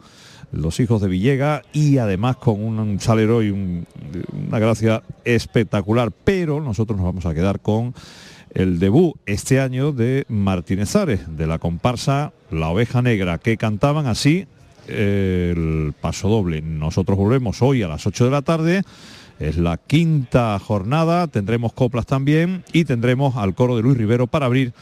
los 0.52 0.78
hijos 0.78 1.02
de 1.02 1.08
Villega 1.08 1.62
y 1.72 1.98
además 1.98 2.36
con 2.36 2.62
un 2.62 3.00
salero 3.00 3.42
y 3.42 3.50
una 3.50 4.58
gracia 4.60 5.02
espectacular. 5.24 6.12
Pero 6.12 6.60
nosotros 6.60 6.96
nos 6.96 7.06
vamos 7.06 7.26
a 7.26 7.34
quedar 7.34 7.58
con 7.58 7.92
el 8.54 8.78
debut 8.78 9.16
este 9.26 9.58
año 9.58 9.90
de 9.90 10.26
Martínez 10.28 10.94
Ares, 10.94 11.22
de 11.36 11.48
la 11.48 11.58
comparsa 11.58 12.32
La 12.52 12.68
Oveja 12.68 13.02
Negra, 13.02 13.38
que 13.38 13.56
cantaban 13.56 14.06
así 14.06 14.46
el 14.86 15.92
paso 16.00 16.28
doble. 16.28 16.62
Nosotros 16.62 17.18
volvemos 17.18 17.62
hoy 17.62 17.82
a 17.82 17.88
las 17.88 18.06
8 18.06 18.26
de 18.26 18.30
la 18.30 18.42
tarde. 18.42 18.82
Es 19.40 19.56
la 19.56 19.76
quinta 19.76 20.56
jornada, 20.60 21.26
tendremos 21.26 21.72
coplas 21.72 22.06
también 22.06 22.62
y 22.72 22.84
tendremos 22.84 23.34
al 23.36 23.56
coro 23.56 23.74
de 23.74 23.82
Luis 23.82 23.96
Rivero 23.96 24.28
para 24.28 24.46
abrir 24.46 24.72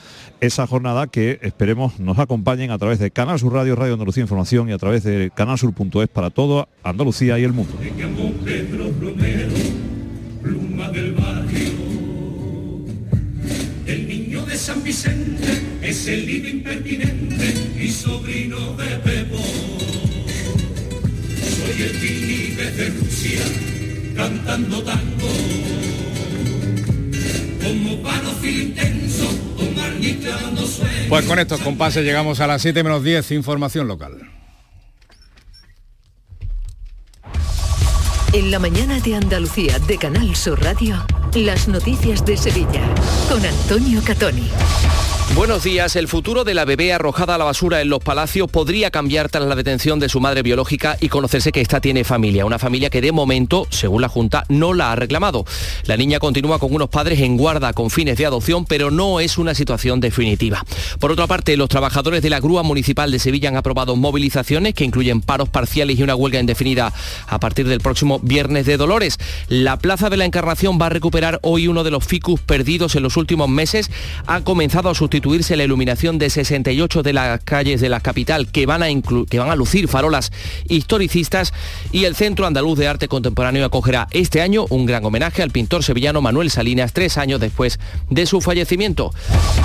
esa 0.40 0.66
jornada 0.66 1.06
que 1.06 1.38
esperemos 1.42 1.98
nos 2.00 2.18
acompañen 2.18 2.70
a 2.70 2.78
través 2.78 2.98
de 2.98 3.10
Canal 3.10 3.38
Sur 3.38 3.52
Radio, 3.52 3.76
Radio 3.76 3.94
Andalucía 3.94 4.22
Información 4.22 4.68
y 4.68 4.72
a 4.72 4.78
través 4.78 5.04
de 5.04 5.30
canalsur.es 5.34 6.08
para 6.08 6.30
todo 6.30 6.68
Andalucía 6.82 7.38
y 7.38 7.44
el 7.44 7.52
mundo. 7.52 7.72
San 14.60 14.84
Vicente 14.84 15.62
es 15.80 16.06
el 16.06 16.26
líder 16.26 16.54
impertinente 16.56 17.54
y 17.80 17.88
sobrino 17.88 18.74
de 18.74 18.84
Pepo. 18.98 19.38
Soy 21.56 21.82
el 21.82 21.90
Pini 21.92 22.54
desde 22.56 22.90
Rusia 22.90 23.40
cantando 24.14 24.82
tango. 24.82 25.28
Como 27.62 27.96
dando 28.02 28.30
sueños. 28.38 28.99
Pues 31.08 31.24
con 31.26 31.38
estos 31.38 31.60
compases 31.60 32.04
llegamos 32.04 32.40
a 32.40 32.46
las 32.46 32.62
7 32.62 32.82
menos 32.82 33.02
10, 33.02 33.30
información 33.32 33.88
local. 33.88 34.20
En 38.32 38.50
la 38.52 38.60
mañana 38.60 39.00
de 39.00 39.16
Andalucía 39.16 39.78
de 39.80 39.98
Canal 39.98 40.36
Sur 40.36 40.62
Radio. 40.62 41.04
Las 41.34 41.68
noticias 41.68 42.24
de 42.24 42.36
Sevilla 42.36 42.82
con 43.28 43.44
Antonio 43.44 44.00
Catoni. 44.04 44.50
Buenos 45.36 45.62
días. 45.62 45.94
El 45.94 46.08
futuro 46.08 46.42
de 46.42 46.54
la 46.54 46.64
bebé 46.64 46.92
arrojada 46.92 47.36
a 47.36 47.38
la 47.38 47.44
basura 47.44 47.80
en 47.80 47.88
los 47.88 48.00
palacios 48.00 48.50
podría 48.50 48.90
cambiar 48.90 49.28
tras 49.28 49.44
la 49.44 49.54
detención 49.54 50.00
de 50.00 50.08
su 50.08 50.20
madre 50.20 50.42
biológica 50.42 50.96
y 51.00 51.08
conocerse 51.08 51.52
que 51.52 51.60
ésta 51.60 51.80
tiene 51.80 52.02
familia. 52.02 52.44
Una 52.44 52.58
familia 52.58 52.90
que 52.90 53.00
de 53.00 53.12
momento, 53.12 53.66
según 53.70 54.02
la 54.02 54.08
Junta, 54.08 54.44
no 54.48 54.74
la 54.74 54.90
ha 54.90 54.96
reclamado. 54.96 55.44
La 55.86 55.96
niña 55.96 56.18
continúa 56.18 56.58
con 56.58 56.74
unos 56.74 56.88
padres 56.88 57.20
en 57.20 57.36
guarda 57.36 57.72
con 57.72 57.90
fines 57.90 58.18
de 58.18 58.26
adopción, 58.26 58.64
pero 58.66 58.90
no 58.90 59.20
es 59.20 59.38
una 59.38 59.54
situación 59.54 60.00
definitiva. 60.00 60.64
Por 60.98 61.12
otra 61.12 61.28
parte, 61.28 61.56
los 61.56 61.68
trabajadores 61.68 62.22
de 62.22 62.30
la 62.30 62.40
Grúa 62.40 62.64
Municipal 62.64 63.12
de 63.12 63.20
Sevilla 63.20 63.50
han 63.50 63.56
aprobado 63.56 63.94
movilizaciones 63.94 64.74
que 64.74 64.84
incluyen 64.84 65.20
paros 65.20 65.48
parciales 65.48 65.96
y 65.98 66.02
una 66.02 66.16
huelga 66.16 66.40
indefinida 66.40 66.92
a 67.28 67.38
partir 67.38 67.68
del 67.68 67.80
próximo 67.80 68.18
viernes 68.18 68.66
de 68.66 68.76
Dolores. 68.76 69.16
La 69.48 69.78
Plaza 69.78 70.10
de 70.10 70.16
la 70.16 70.24
Encarnación 70.24 70.78
va 70.78 70.86
a 70.86 70.90
recuperar 70.90 71.38
hoy 71.42 71.68
uno 71.68 71.84
de 71.84 71.92
los 71.92 72.04
ficus 72.04 72.40
perdidos 72.40 72.96
en 72.96 73.04
los 73.04 73.16
últimos 73.16 73.48
meses. 73.48 73.90
Ha 74.26 74.42
comenzado 74.42 74.90
a 74.90 74.94
sustituir 74.94 75.19
la 75.20 75.64
iluminación 75.64 76.18
de 76.18 76.30
68 76.30 77.02
de 77.02 77.12
las 77.12 77.40
calles 77.44 77.80
de 77.80 77.88
la 77.90 78.00
capital 78.00 78.50
que 78.50 78.64
van, 78.64 78.82
a 78.82 78.86
que 79.28 79.38
van 79.38 79.50
a 79.50 79.54
lucir 79.54 79.86
farolas 79.86 80.32
historicistas 80.66 81.52
y 81.92 82.04
el 82.04 82.16
Centro 82.16 82.46
Andaluz 82.46 82.78
de 82.78 82.88
Arte 82.88 83.06
Contemporáneo 83.06 83.64
acogerá 83.64 84.08
este 84.12 84.40
año 84.40 84.64
un 84.70 84.86
gran 84.86 85.04
homenaje 85.04 85.42
al 85.42 85.50
pintor 85.50 85.84
sevillano 85.84 86.22
Manuel 86.22 86.50
Salinas 86.50 86.94
tres 86.94 87.18
años 87.18 87.38
después 87.38 87.78
de 88.08 88.24
su 88.24 88.40
fallecimiento. 88.40 89.12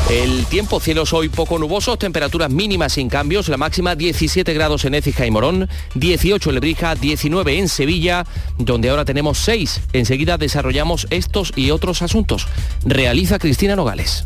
El 0.09 0.45
tiempo, 0.47 0.79
cielos 0.79 1.13
hoy 1.13 1.29
poco 1.29 1.57
nubosos, 1.57 1.99
temperaturas 1.99 2.51
mínimas 2.51 2.93
sin 2.93 3.07
cambios, 3.07 3.47
la 3.47 3.57
máxima 3.57 3.95
17 3.95 4.53
grados 4.53 4.83
en 4.83 4.95
Écija 4.95 5.25
y 5.25 5.31
Morón, 5.31 5.69
18 5.95 6.49
en 6.49 6.55
Lebrija, 6.55 6.95
19 6.95 7.57
en 7.57 7.69
Sevilla, 7.69 8.25
donde 8.57 8.89
ahora 8.89 9.05
tenemos 9.05 9.37
6. 9.39 9.81
Enseguida 9.93 10.37
desarrollamos 10.37 11.07
estos 11.11 11.53
y 11.55 11.71
otros 11.71 12.01
asuntos. 12.01 12.47
Realiza 12.83 13.39
Cristina 13.39 13.75
Nogales. 13.75 14.25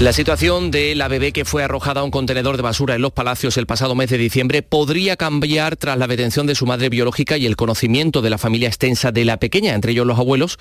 La 0.00 0.12
situación 0.12 0.72
de 0.72 0.96
la 0.96 1.06
bebé 1.06 1.32
que 1.32 1.44
fue 1.44 1.62
arrojada 1.62 2.00
a 2.00 2.04
un 2.04 2.10
contenedor 2.10 2.56
de 2.56 2.64
basura 2.64 2.96
en 2.96 3.00
Los 3.00 3.12
Palacios 3.12 3.56
el 3.56 3.66
pasado 3.66 3.94
mes 3.94 4.10
de 4.10 4.18
diciembre 4.18 4.60
podría 4.60 5.16
cambiar 5.16 5.76
tras 5.76 5.96
la 5.96 6.08
detención 6.08 6.48
de 6.48 6.56
su 6.56 6.66
madre 6.66 6.88
biológica 6.88 7.38
y 7.38 7.46
el 7.46 7.54
conocimiento 7.54 8.20
de 8.20 8.28
la 8.28 8.36
familia 8.36 8.66
extensa 8.66 9.12
de 9.12 9.24
la 9.24 9.36
pequeña, 9.36 9.72
entre 9.72 9.92
ellos 9.92 10.04
los 10.04 10.18
abuelos, 10.18 10.58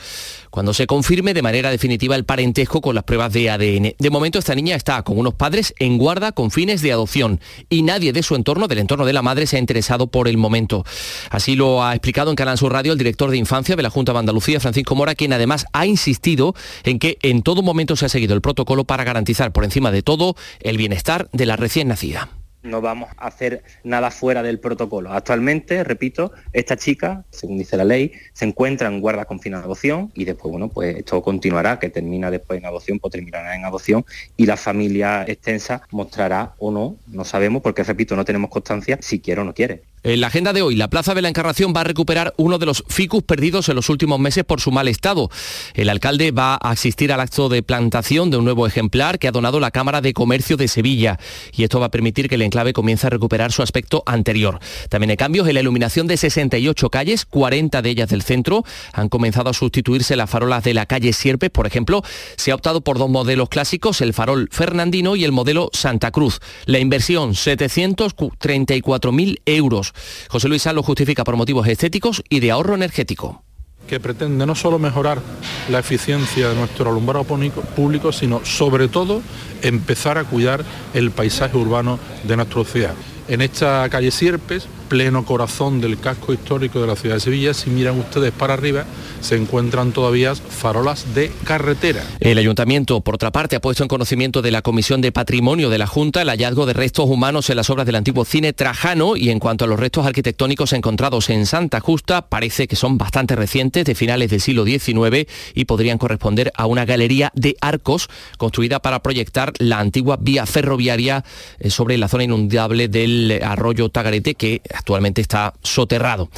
cuando 0.51 0.71
se 0.75 0.85
confirme 0.85 1.33
de 1.33 1.41
manera 1.41 1.71
definitiva 1.71 2.15
el 2.15 2.25
parentesco 2.25 2.79
con 2.79 2.93
las 2.93 3.05
pruebas 3.05 3.33
de 3.33 3.49
ADN. 3.49 3.95
De 3.97 4.09
momento 4.11 4.37
esta 4.37 4.53
niña 4.53 4.75
está 4.75 5.01
con 5.01 5.17
unos 5.17 5.33
padres 5.33 5.73
en 5.79 5.97
guarda 5.97 6.31
con 6.31 6.51
fines 6.51 6.83
de 6.83 6.91
adopción 6.91 7.39
y 7.69 7.81
nadie 7.81 8.13
de 8.13 8.21
su 8.21 8.35
entorno, 8.35 8.67
del 8.67 8.77
entorno 8.77 9.03
de 9.03 9.13
la 9.13 9.23
madre, 9.23 9.47
se 9.47 9.55
ha 9.55 9.59
interesado 9.59 10.05
por 10.05 10.27
el 10.27 10.37
momento. 10.37 10.85
Así 11.31 11.55
lo 11.55 11.83
ha 11.83 11.93
explicado 11.95 12.29
en 12.29 12.35
Canal 12.35 12.59
Sur 12.59 12.71
Radio 12.71 12.91
el 12.91 12.99
director 12.99 13.31
de 13.31 13.37
infancia 13.37 13.75
de 13.75 13.81
la 13.81 13.89
Junta 13.89 14.13
de 14.13 14.19
Andalucía, 14.19 14.59
Francisco 14.59 14.93
Mora, 14.93 15.15
quien 15.15 15.33
además 15.33 15.65
ha 15.73 15.87
insistido 15.87 16.53
en 16.83 16.99
que 16.99 17.17
en 17.23 17.41
todo 17.41 17.63
momento 17.63 17.95
se 17.95 18.05
ha 18.05 18.09
seguido 18.09 18.35
el 18.35 18.41
protocolo 18.41 18.83
para 18.83 19.03
garantizar 19.03 19.22
garantizar 19.23 19.53
por 19.53 19.63
encima 19.63 19.91
de 19.91 20.01
todo 20.01 20.35
el 20.59 20.75
bienestar 20.77 21.29
de 21.31 21.45
la 21.45 21.55
recién 21.55 21.87
nacida 21.87 22.29
no 22.63 22.79
vamos 22.79 23.09
a 23.17 23.27
hacer 23.27 23.61
nada 23.83 24.09
fuera 24.09 24.41
del 24.41 24.57
protocolo. 24.57 25.11
Actualmente, 25.11 25.83
repito, 25.83 26.31
esta 26.53 26.77
chica, 26.77 27.25
según 27.29 27.57
dice 27.57 27.75
la 27.75 27.83
ley, 27.83 28.13
se 28.31 28.45
encuentra 28.45 28.87
en 28.87 29.01
guarda 29.01 29.25
con 29.25 29.37
de 29.37 29.53
adopción 29.53 30.13
y 30.13 30.23
después, 30.23 30.49
bueno, 30.49 30.69
pues 30.69 30.95
esto 30.95 31.21
continuará, 31.21 31.77
que 31.77 31.89
termina 31.89 32.31
después 32.31 32.57
en 32.57 32.65
adopción, 32.65 32.99
pues 32.99 33.11
terminará 33.11 33.53
en 33.53 33.65
adopción 33.65 34.05
y 34.37 34.45
la 34.45 34.55
familia 34.55 35.25
extensa 35.27 35.81
mostrará 35.91 36.53
o 36.57 36.71
no, 36.71 36.95
no 37.07 37.25
sabemos, 37.25 37.61
porque 37.61 37.83
repito, 37.83 38.15
no 38.15 38.23
tenemos 38.23 38.49
constancia 38.49 38.97
si 39.01 39.19
quiere 39.19 39.41
o 39.41 39.43
no 39.43 39.53
quiere. 39.53 39.83
En 40.05 40.19
la 40.19 40.27
agenda 40.27 40.51
de 40.51 40.61
hoy, 40.61 40.75
la 40.75 40.89
Plaza 40.89 41.13
de 41.13 41.21
la 41.21 41.29
Encarnación 41.29 41.73
va 41.73 41.79
a 41.79 41.85
recuperar 41.85 42.33
uno 42.35 42.57
de 42.57 42.65
los 42.65 42.83
ficus 42.89 43.23
perdidos 43.23 43.69
en 43.69 43.75
los 43.75 43.87
últimos 43.87 44.19
meses 44.19 44.43
por 44.43 44.59
su 44.59 44.69
mal 44.69 44.89
estado. 44.89 45.29
El 45.75 45.87
alcalde 45.87 46.31
va 46.31 46.55
a 46.55 46.71
asistir 46.71 47.13
al 47.13 47.21
acto 47.21 47.47
de 47.47 47.63
plantación 47.63 48.29
de 48.29 48.35
un 48.35 48.43
nuevo 48.43 48.67
ejemplar 48.67 49.17
que 49.17 49.29
ha 49.29 49.31
donado 49.31 49.61
la 49.61 49.71
Cámara 49.71 50.01
de 50.01 50.11
Comercio 50.11 50.57
de 50.57 50.67
Sevilla 50.67 51.19
y 51.53 51.63
esto 51.63 51.79
va 51.79 51.85
a 51.85 51.91
permitir 51.91 52.27
que 52.27 52.35
el 52.35 52.41
enclave 52.41 52.73
comience 52.73 53.07
a 53.07 53.11
recuperar 53.11 53.53
su 53.53 53.63
aspecto 53.63 54.03
anterior. 54.05 54.59
También 54.89 55.11
hay 55.11 55.15
cambios 55.15 55.47
en 55.47 55.53
la 55.53 55.61
iluminación 55.61 56.05
de 56.05 56.17
68 56.17 56.89
calles, 56.89 57.23
40 57.23 57.81
de 57.81 57.89
ellas 57.89 58.09
del 58.09 58.23
centro. 58.23 58.65
Han 58.91 59.07
comenzado 59.07 59.51
a 59.51 59.53
sustituirse 59.53 60.17
las 60.17 60.29
farolas 60.29 60.65
de 60.65 60.73
la 60.73 60.85
calle 60.85 61.13
Sierpes, 61.13 61.49
por 61.49 61.65
ejemplo. 61.65 62.03
Se 62.35 62.51
ha 62.51 62.55
optado 62.55 62.81
por 62.81 62.97
dos 62.97 63.09
modelos 63.09 63.47
clásicos, 63.47 64.01
el 64.01 64.13
farol 64.13 64.49
Fernandino 64.51 65.15
y 65.15 65.23
el 65.23 65.31
modelo 65.31 65.69
Santa 65.71 66.11
Cruz. 66.11 66.41
La 66.65 66.79
inversión, 66.79 67.35
734.000 67.35 69.39
euros. 69.45 69.92
José 70.29 70.47
Luis 70.47 70.63
Sá 70.63 70.73
lo 70.73 70.83
justifica 70.83 71.23
por 71.23 71.35
motivos 71.35 71.67
estéticos 71.67 72.23
y 72.29 72.39
de 72.39 72.51
ahorro 72.51 72.75
energético 72.75 73.43
que 73.87 73.99
pretende 73.99 74.45
no 74.45 74.55
solo 74.55 74.79
mejorar 74.79 75.21
la 75.69 75.79
eficiencia 75.79 76.49
de 76.49 76.55
nuestro 76.55 76.89
alumbrado 76.89 77.25
público, 77.25 78.11
sino 78.11 78.43
sobre 78.45 78.87
todo 78.87 79.21
empezar 79.61 80.17
a 80.17 80.23
cuidar 80.23 80.63
el 80.93 81.11
paisaje 81.11 81.57
urbano 81.57 81.99
de 82.23 82.35
nuestra 82.35 82.63
ciudad. 82.63 82.95
En 83.27 83.41
esta 83.41 83.87
calle 83.89 84.11
Sierpes 84.11 84.67
pleno 84.93 85.25
corazón 85.25 85.81
del 85.81 85.99
casco 85.99 86.33
histórico 86.33 86.79
de 86.79 86.85
la 86.85 86.95
ciudad 86.95 87.15
de 87.15 87.19
Sevilla, 87.19 87.55
si 87.55 87.71
miran 87.71 87.97
ustedes 87.97 88.31
para 88.31 88.53
arriba, 88.53 88.85
se 89.21 89.35
encuentran 89.35 89.91
todavía 89.91 90.35
farolas 90.35 91.15
de 91.15 91.31
carretera. 91.45 92.03
El 92.19 92.37
ayuntamiento, 92.37 93.01
por 93.01 93.15
otra 93.15 93.31
parte, 93.31 93.55
ha 93.55 93.59
puesto 93.59 93.81
en 93.81 93.87
conocimiento 93.87 94.43
de 94.43 94.51
la 94.51 94.61
Comisión 94.61 95.01
de 95.01 95.11
Patrimonio 95.11 95.71
de 95.71 95.79
la 95.79 95.87
Junta 95.87 96.21
el 96.21 96.29
hallazgo 96.29 96.67
de 96.67 96.73
restos 96.73 97.09
humanos 97.09 97.49
en 97.49 97.55
las 97.55 97.71
obras 97.71 97.87
del 97.87 97.95
antiguo 97.95 98.23
cine 98.23 98.53
Trajano 98.53 99.17
y 99.17 99.31
en 99.31 99.39
cuanto 99.39 99.65
a 99.65 99.67
los 99.67 99.79
restos 99.79 100.05
arquitectónicos 100.05 100.73
encontrados 100.73 101.31
en 101.31 101.47
Santa 101.47 101.79
Justa, 101.79 102.29
parece 102.29 102.67
que 102.67 102.75
son 102.75 102.99
bastante 102.99 103.35
recientes, 103.35 103.85
de 103.85 103.95
finales 103.95 104.29
del 104.29 104.41
siglo 104.41 104.63
XIX 104.63 105.27
y 105.55 105.65
podrían 105.65 105.97
corresponder 105.97 106.51
a 106.55 106.67
una 106.67 106.85
galería 106.85 107.31
de 107.33 107.55
arcos 107.61 108.09
construida 108.37 108.79
para 108.79 109.01
proyectar 109.01 109.53
la 109.57 109.79
antigua 109.79 110.19
vía 110.21 110.45
ferroviaria 110.45 111.25
eh, 111.57 111.71
sobre 111.71 111.97
la 111.97 112.07
zona 112.07 112.25
inundable 112.25 112.89
del 112.89 113.41
arroyo 113.43 113.89
Tagarete 113.89 114.35
que 114.35 114.61
actualmente 114.83 115.21
está 115.21 115.53
soterrado. 115.63 116.29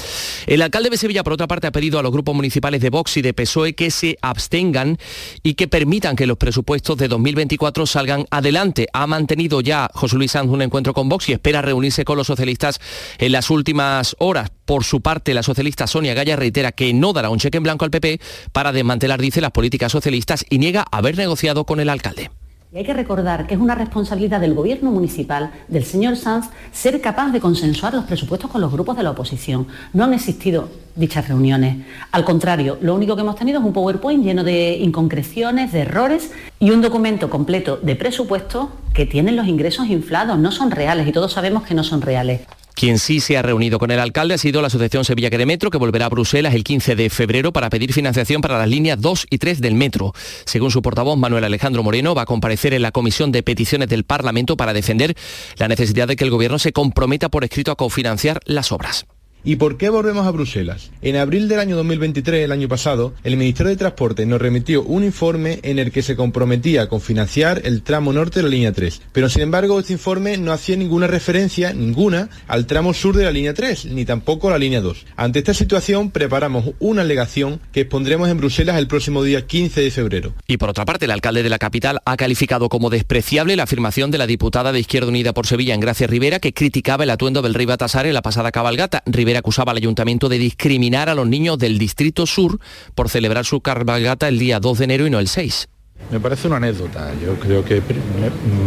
El 0.45 0.61
alcalde 0.61 0.91
de 0.91 0.97
Sevilla, 0.97 1.23
por 1.23 1.33
otra 1.33 1.47
parte, 1.47 1.65
ha 1.65 1.71
pedido 1.71 1.97
a 1.97 2.03
los 2.03 2.11
grupos 2.11 2.35
municipales 2.35 2.79
de 2.79 2.91
Vox 2.91 3.17
y 3.17 3.23
de 3.23 3.33
PSOE 3.33 3.73
que 3.73 3.89
se 3.89 4.19
abstengan 4.21 4.99
y 5.41 5.55
que 5.55 5.67
permitan 5.67 6.15
que 6.15 6.27
los 6.27 6.37
presupuestos 6.37 6.95
de 6.97 7.07
2024 7.07 7.87
salgan 7.87 8.27
adelante. 8.29 8.87
Ha 8.93 9.07
mantenido 9.07 9.61
ya 9.61 9.89
José 9.95 10.15
Luis 10.17 10.31
Sanz 10.31 10.51
un 10.51 10.61
encuentro 10.61 10.93
con 10.93 11.09
Vox 11.09 11.29
y 11.29 11.33
espera 11.33 11.63
reunirse 11.63 12.05
con 12.05 12.17
los 12.17 12.27
socialistas 12.27 12.79
en 13.17 13.31
las 13.31 13.49
últimas 13.49 14.15
horas. 14.19 14.51
Por 14.65 14.83
su 14.83 15.01
parte, 15.01 15.33
la 15.33 15.41
socialista 15.41 15.87
Sonia 15.87 16.13
Gaya 16.13 16.35
reitera 16.35 16.71
que 16.71 16.93
no 16.93 17.13
dará 17.13 17.31
un 17.31 17.39
cheque 17.39 17.57
en 17.57 17.63
blanco 17.63 17.83
al 17.83 17.91
PP 17.91 18.19
para 18.51 18.71
desmantelar, 18.71 19.19
dice, 19.19 19.41
las 19.41 19.51
políticas 19.51 19.91
socialistas 19.91 20.45
y 20.49 20.59
niega 20.59 20.85
haber 20.91 21.17
negociado 21.17 21.65
con 21.65 21.79
el 21.79 21.89
alcalde. 21.89 22.29
Y 22.75 22.79
hay 22.79 22.83
que 22.83 22.93
recordar 22.93 23.47
que 23.47 23.53
es 23.53 23.59
una 23.61 23.73
responsabilidad 23.73 24.41
del 24.41 24.53
gobierno 24.53 24.91
municipal, 24.91 25.49
del 25.69 25.85
señor 25.85 26.17
Sanz, 26.17 26.49
ser 26.73 26.99
capaz 26.99 27.31
de 27.31 27.39
consensuar 27.39 27.93
los 27.93 28.03
presupuestos 28.03 28.51
con 28.51 28.59
los 28.59 28.69
grupos 28.69 28.97
de 28.97 29.03
la 29.03 29.11
oposición. 29.11 29.65
No 29.93 30.03
han 30.03 30.13
existido 30.13 30.67
dichas 30.93 31.29
reuniones. 31.29 31.85
Al 32.11 32.25
contrario, 32.25 32.77
lo 32.81 32.93
único 32.93 33.15
que 33.15 33.21
hemos 33.21 33.37
tenido 33.37 33.59
es 33.61 33.65
un 33.65 33.71
PowerPoint 33.71 34.25
lleno 34.25 34.43
de 34.43 34.75
inconcreciones, 34.75 35.71
de 35.71 35.83
errores 35.83 36.33
y 36.59 36.71
un 36.71 36.81
documento 36.81 37.29
completo 37.29 37.79
de 37.81 37.95
presupuestos 37.95 38.67
que 38.93 39.05
tienen 39.05 39.37
los 39.37 39.47
ingresos 39.47 39.87
inflados, 39.87 40.37
no 40.37 40.51
son 40.51 40.69
reales 40.69 41.07
y 41.07 41.13
todos 41.13 41.31
sabemos 41.31 41.63
que 41.63 41.75
no 41.75 41.83
son 41.85 42.01
reales. 42.01 42.41
Quien 42.75 42.99
sí 42.99 43.21
se 43.21 43.37
ha 43.37 43.41
reunido 43.41 43.79
con 43.79 43.89
el 43.89 43.99
alcalde 43.99 44.33
ha 44.33 44.37
sido 44.37 44.61
la 44.61 44.67
Asociación 44.67 45.05
Sevilla 45.05 45.29
que 45.29 45.37
de 45.37 45.45
Metro, 45.45 45.71
que 45.71 45.77
volverá 45.77 46.07
a 46.07 46.09
Bruselas 46.09 46.53
el 46.53 46.65
15 46.65 46.95
de 46.95 47.09
febrero 47.09 47.53
para 47.53 47.69
pedir 47.69 47.93
financiación 47.93 48.41
para 48.41 48.57
las 48.57 48.67
líneas 48.67 48.99
2 48.99 49.27
y 49.29 49.37
3 49.37 49.61
del 49.61 49.75
metro. 49.75 50.13
Según 50.45 50.71
su 50.71 50.81
portavoz, 50.81 51.17
Manuel 51.17 51.45
Alejandro 51.45 51.83
Moreno, 51.83 52.13
va 52.13 52.23
a 52.23 52.25
comparecer 52.25 52.73
en 52.73 52.81
la 52.81 52.91
Comisión 52.91 53.31
de 53.31 53.43
Peticiones 53.43 53.87
del 53.87 54.03
Parlamento 54.03 54.57
para 54.57 54.73
defender 54.73 55.15
la 55.57 55.69
necesidad 55.69 56.07
de 56.07 56.17
que 56.17 56.25
el 56.25 56.31
Gobierno 56.31 56.59
se 56.59 56.73
comprometa 56.73 57.29
por 57.29 57.45
escrito 57.45 57.71
a 57.71 57.75
cofinanciar 57.75 58.41
las 58.45 58.73
obras. 58.73 59.05
¿Y 59.47 59.57
por 59.57 59.77
qué 59.77 59.89
volvemos 59.89 60.25
a 60.25 60.31
Bruselas? 60.31 60.89
En 61.03 61.17
abril 61.17 61.47
del 61.47 61.59
año 61.59 61.75
2023, 61.75 62.45
el 62.45 62.51
año 62.51 62.67
pasado, 62.67 63.13
el 63.23 63.37
Ministerio 63.37 63.69
de 63.69 63.77
Transporte 63.77 64.25
nos 64.25 64.41
remitió 64.41 64.81
un 64.81 65.03
informe 65.03 65.59
en 65.61 65.77
el 65.77 65.91
que 65.91 66.01
se 66.01 66.15
comprometía 66.15 66.81
a 66.81 66.89
cofinanciar 66.89 67.61
el 67.63 67.83
tramo 67.83 68.11
norte 68.11 68.39
de 68.39 68.43
la 68.43 68.49
línea 68.49 68.71
3. 68.71 69.03
Pero 69.11 69.29
sin 69.29 69.43
embargo, 69.43 69.79
este 69.79 69.93
informe 69.93 70.37
no 70.37 70.51
hacía 70.51 70.75
ninguna 70.77 71.05
referencia, 71.05 71.73
ninguna, 71.73 72.29
al 72.47 72.65
tramo 72.65 72.95
sur 72.95 73.15
de 73.15 73.23
la 73.23 73.31
línea 73.31 73.53
3, 73.53 73.85
ni 73.85 74.03
tampoco 74.03 74.47
a 74.47 74.53
la 74.53 74.57
línea 74.57 74.81
2. 74.81 75.05
Ante 75.15 75.37
esta 75.37 75.53
situación, 75.53 76.09
preparamos 76.09 76.71
una 76.79 77.03
alegación 77.03 77.61
que 77.71 77.81
expondremos 77.81 78.29
en 78.29 78.37
Bruselas 78.37 78.79
el 78.79 78.87
próximo 78.87 79.21
día 79.21 79.45
15 79.45 79.79
de 79.79 79.91
febrero. 79.91 80.33
Y 80.47 80.57
por 80.57 80.71
otra 80.71 80.85
parte, 80.85 81.05
el 81.05 81.11
alcalde 81.11 81.43
de 81.43 81.49
la 81.49 81.59
capital 81.59 82.01
ha 82.03 82.17
calificado 82.17 82.67
como 82.67 82.89
despreciable 82.89 83.55
la 83.55 83.63
afirmación 83.63 84.09
de 84.09 84.17
la 84.17 84.25
diputada 84.25 84.71
de 84.71 84.79
Izquierda 84.79 85.09
Unida 85.09 85.35
por 85.35 85.45
Sevilla, 85.45 85.77
Gracia 85.77 86.07
Rivera, 86.07 86.39
que 86.39 86.51
criticaba 86.51 87.03
el 87.03 87.11
atuendo 87.11 87.43
del 87.43 87.53
rey 87.53 87.67
Batasar 87.67 88.07
en 88.07 88.15
la 88.15 88.23
pasada 88.23 88.51
cabalgata. 88.51 89.03
Acusaba 89.37 89.71
al 89.71 89.77
ayuntamiento 89.77 90.29
de 90.29 90.37
discriminar 90.37 91.09
a 91.09 91.15
los 91.15 91.27
niños 91.27 91.57
del 91.57 91.77
Distrito 91.77 92.25
Sur 92.25 92.59
por 92.93 93.09
celebrar 93.09 93.45
su 93.45 93.61
cabalgata 93.61 94.27
el 94.27 94.39
día 94.39 94.59
2 94.59 94.77
de 94.77 94.83
enero 94.83 95.07
y 95.07 95.09
no 95.09 95.19
el 95.19 95.27
6. 95.27 95.67
Me 96.11 96.19
parece 96.19 96.47
una 96.47 96.57
anécdota, 96.57 97.11
yo 97.23 97.35
creo 97.39 97.65
que 97.65 97.81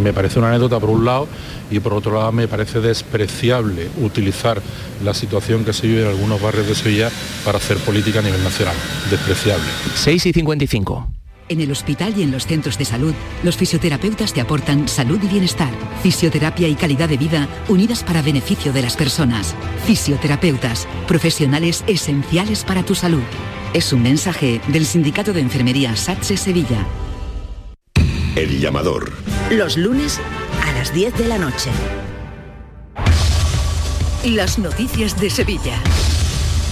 me, 0.03 0.13
parece 0.13 0.39
una 0.39 0.49
anécdota 0.49 0.81
por 0.81 0.91
un 0.91 1.05
lado 1.05 1.29
y 1.71 1.79
por 1.79 1.93
otro 1.93 2.15
lado 2.15 2.33
me 2.33 2.49
parece 2.49 2.81
despreciable 2.81 3.89
utilizar 4.03 4.61
la 5.05 5.15
situación 5.15 5.65
que 5.65 5.73
se 5.73 5.87
vive 5.87 6.03
en 6.03 6.09
algunos 6.09 6.41
barrios 6.43 6.67
de 6.67 6.75
Sevilla 6.75 7.11
para 7.45 7.59
hacer 7.59 7.77
política 7.79 8.21
a 8.21 8.23
nivel 8.23 8.43
nacional. 8.43 8.75
Despreciable. 9.11 9.67
6 9.95 10.27
y 10.27 10.33
55. 10.33 11.09
En 11.49 11.63
el 11.63 11.71
hospital 11.73 12.13
y 12.17 12.23
en 12.23 12.31
los 12.31 12.47
centros 12.47 12.77
de 12.77 12.85
salud, 12.85 13.15
los 13.43 13.57
fisioterapeutas 13.57 14.35
te 14.35 14.43
aportan 14.43 14.87
salud 14.87 15.19
y 15.23 15.29
bienestar, 15.29 15.71
fisioterapia 16.03 16.69
y 16.69 16.75
calidad 16.75 17.09
de 17.09 17.17
vida 17.17 17.49
unidas 17.69 18.05
para 18.05 18.21
beneficio 18.21 18.71
de 18.73 18.83
las 18.83 18.97
personas. 18.97 19.55
Fisioterapeutas, 19.87 20.87
profesionales 21.07 21.85
esenciales 21.87 22.65
para 22.65 22.83
tu 22.83 22.95
salud. 22.95 23.23
Es 23.73 23.95
un 23.95 24.03
mensaje 24.03 24.61
del 24.69 24.85
Sindicato 24.85 25.33
de 25.33 25.41
Enfermería 25.41 25.97
SATSE 25.97 26.37
Sevilla. 26.37 26.87
El 28.37 28.61
llamador. 28.61 29.13
Los 29.51 29.79
lunes 29.79 30.21
a 30.63 30.73
las 30.73 30.93
10 30.93 31.17
de 31.17 31.29
la 31.29 31.39
noche. 31.39 31.71
Las 34.25 34.59
noticias 34.59 35.19
de 35.19 35.31
Sevilla. 35.31 35.81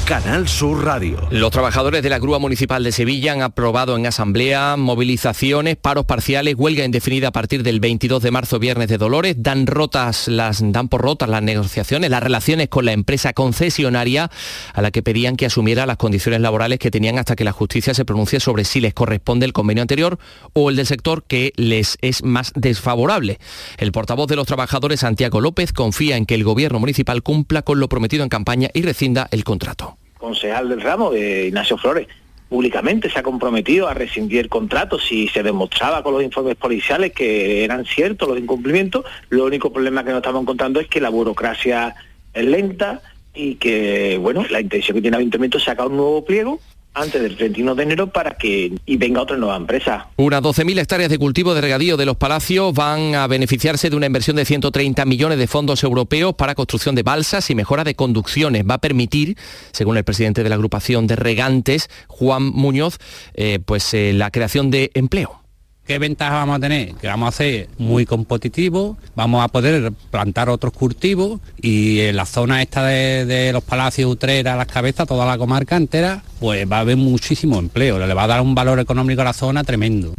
Canal 0.07 0.47
Sur 0.47 0.85
Radio. 0.85 1.19
Los 1.33 1.51
trabajadores 1.51 2.01
de 2.01 2.09
la 2.09 2.21
Grúa 2.21 2.39
Municipal 2.39 2.85
de 2.85 2.93
Sevilla 2.93 3.33
han 3.33 3.43
aprobado 3.43 3.97
en 3.97 4.07
asamblea 4.07 4.77
movilizaciones, 4.77 5.75
paros 5.75 6.05
parciales, 6.05 6.55
huelga 6.57 6.85
indefinida 6.85 7.29
a 7.29 7.33
partir 7.33 7.65
del 7.65 7.81
22 7.81 8.23
de 8.23 8.31
marzo, 8.31 8.61
viernes 8.61 8.87
de 8.87 8.99
Dolores, 8.99 9.35
dan 9.37 9.67
rotas 9.67 10.29
las 10.29 10.63
dan 10.63 10.89
por 10.89 11.03
rotas 11.03 11.29
las 11.29 11.43
negociaciones, 11.43 12.09
las 12.09 12.23
relaciones 12.23 12.69
con 12.69 12.85
la 12.85 12.93
empresa 12.93 13.33
concesionaria 13.33 14.31
a 14.75 14.81
la 14.81 14.93
que 14.93 15.03
pedían 15.03 15.35
que 15.35 15.47
asumiera 15.47 15.87
las 15.87 15.97
condiciones 15.97 16.41
laborales 16.41 16.79
que 16.79 16.93
tenían 16.93 17.19
hasta 17.19 17.35
que 17.35 17.43
la 17.43 17.51
justicia 17.51 17.93
se 17.93 18.05
pronuncie 18.05 18.39
sobre 18.39 18.65
si 18.65 18.81
les 18.81 18.95
corresponde 18.95 19.45
el 19.45 19.53
convenio 19.53 19.83
anterior 19.83 20.21
o 20.53 20.71
el 20.71 20.77
del 20.77 20.87
sector 20.87 21.25
que 21.25 21.53
les 21.57 21.99
es 22.01 22.23
más 22.23 22.53
desfavorable. 22.55 23.41
El 23.77 23.91
portavoz 23.91 24.29
de 24.29 24.37
los 24.37 24.47
trabajadores, 24.47 25.01
Santiago 25.01 25.41
López, 25.41 25.73
confía 25.73 26.17
en 26.17 26.27
que 26.27 26.37
el 26.37 26.45
gobierno 26.45 26.79
municipal 26.79 27.25
cumpla 27.25 27.63
con 27.63 27.81
lo 27.81 27.89
prometido 27.89 28.23
en 28.23 28.29
campaña 28.29 28.71
y 28.73 28.83
rescinda 28.83 29.27
el 29.33 29.43
contrato 29.43 29.96
concejal 30.19 30.69
del 30.69 30.81
ramo, 30.81 31.11
de 31.11 31.47
Ignacio 31.49 31.77
Flores, 31.79 32.09
públicamente 32.49 33.11
se 33.11 33.19
ha 33.19 33.23
comprometido 33.23 33.89
a 33.89 33.95
rescindir 33.95 34.41
el 34.41 34.49
contrato 34.49 34.99
si 34.99 35.29
se 35.29 35.43
demostraba 35.43 36.03
con 36.03 36.15
los 36.15 36.23
informes 36.23 36.55
policiales 36.57 37.13
que 37.13 37.65
eran 37.65 37.85
ciertos 37.85 38.29
los 38.29 38.39
incumplimientos. 38.39 39.05
Lo 39.31 39.45
único 39.45 39.73
problema 39.73 40.05
que 40.05 40.11
nos 40.11 40.19
estamos 40.19 40.43
encontrando 40.43 40.81
es 40.81 40.87
que 40.87 41.01
la 41.01 41.09
burocracia 41.09 41.95
es 42.33 42.45
lenta 42.45 43.03
y 43.35 43.57
que, 43.57 44.19
bueno, 44.21 44.45
la 44.49 44.61
intención 44.61 44.95
que 44.95 45.03
tiene 45.03 45.17
el 45.17 45.23
ayuntamiento 45.23 45.59
es 45.59 45.65
sacar 45.65 45.89
un 45.89 45.97
nuevo 45.97 46.25
pliego 46.25 46.61
antes 46.97 47.23
del 47.23 47.37
31 47.37 47.75
de 47.75 47.83
enero 47.83 48.07
para 48.09 48.37
que 48.37 48.73
y 48.85 48.97
venga 48.97 49.23
otra 49.23 49.37
nueva 49.37 49.57
empresa. 49.57 50.09
Unas 50.17 50.43
12.000 50.43 50.81
hectáreas 50.81 51.11
de 51.11 51.19
cultivo 51.19 51.55
de 51.55 51.61
regadío 51.61 51.97
de 51.97 52.07
los 52.07 52.17
palacios 52.17 52.75
van 52.75 53.15
a 53.15 53.27
beneficiarse 53.27 53.91
de 53.91 53.97
una 53.97 54.07
inversión 54.07 54.37
de 54.37 54.45
130 54.45 55.05
millones 55.05 55.39
de 55.39 55.47
fondos 55.47 55.85
europeos 55.85 56.35
para 56.35 56.55
construcción 56.55 56.95
de 56.95 57.03
balsas 57.03 57.51
y 57.51 57.55
mejora 57.55 57.85
de 57.85 57.95
conducciones. 57.95 58.65
Va 58.69 58.75
a 58.75 58.81
permitir, 58.81 59.37
según 59.73 59.97
el 59.97 60.05
presidente 60.05 60.43
de 60.43 60.49
la 60.49 60.55
agrupación 60.55 61.07
de 61.07 61.17
regantes, 61.17 61.91
Juan 62.09 62.45
Muñoz, 62.45 62.99
eh, 63.35 63.59
pues 63.65 63.93
eh, 63.95 64.13
la 64.15 64.31
creación 64.31 64.71
de 64.71 64.91
empleo. 64.95 65.46
¿Qué 65.87 66.01
ventaja 66.01 66.35
vamos 66.35 66.57
a 66.57 66.61
tener? 66.61 66.95
Que 66.95 67.07
vamos 67.07 67.29
a 67.29 67.37
ser 67.37 67.69
muy 67.79 68.07
competitivos, 68.07 68.97
vamos 69.15 69.45
a 69.45 69.49
poder 69.49 69.93
plantar 70.11 70.49
otros 70.49 70.73
cultivos 70.73 71.41
y 71.63 72.01
en 72.01 72.17
la 72.17 72.27
zona 72.27 72.61
esta 72.61 72.85
de, 72.85 73.25
de 73.25 73.53
los 73.53 73.63
palacios, 73.63 74.11
Utrera, 74.11 74.57
Las 74.57 74.67
Cabezas, 74.67 75.07
toda 75.07 75.25
la 75.25 75.39
comarca 75.39 75.77
entera, 75.77 76.25
pues 76.41 76.71
va 76.71 76.79
a 76.79 76.81
haber 76.81 76.97
muchísimo 76.97 77.61
empleo, 77.61 78.05
le 78.05 78.15
va 78.15 78.25
a 78.25 78.27
dar 78.27 78.41
un 78.41 78.55
valor 78.57 78.81
económico 78.81 79.21
a 79.21 79.27
la 79.27 79.33
zona 79.33 79.63
tremendo. 79.63 80.13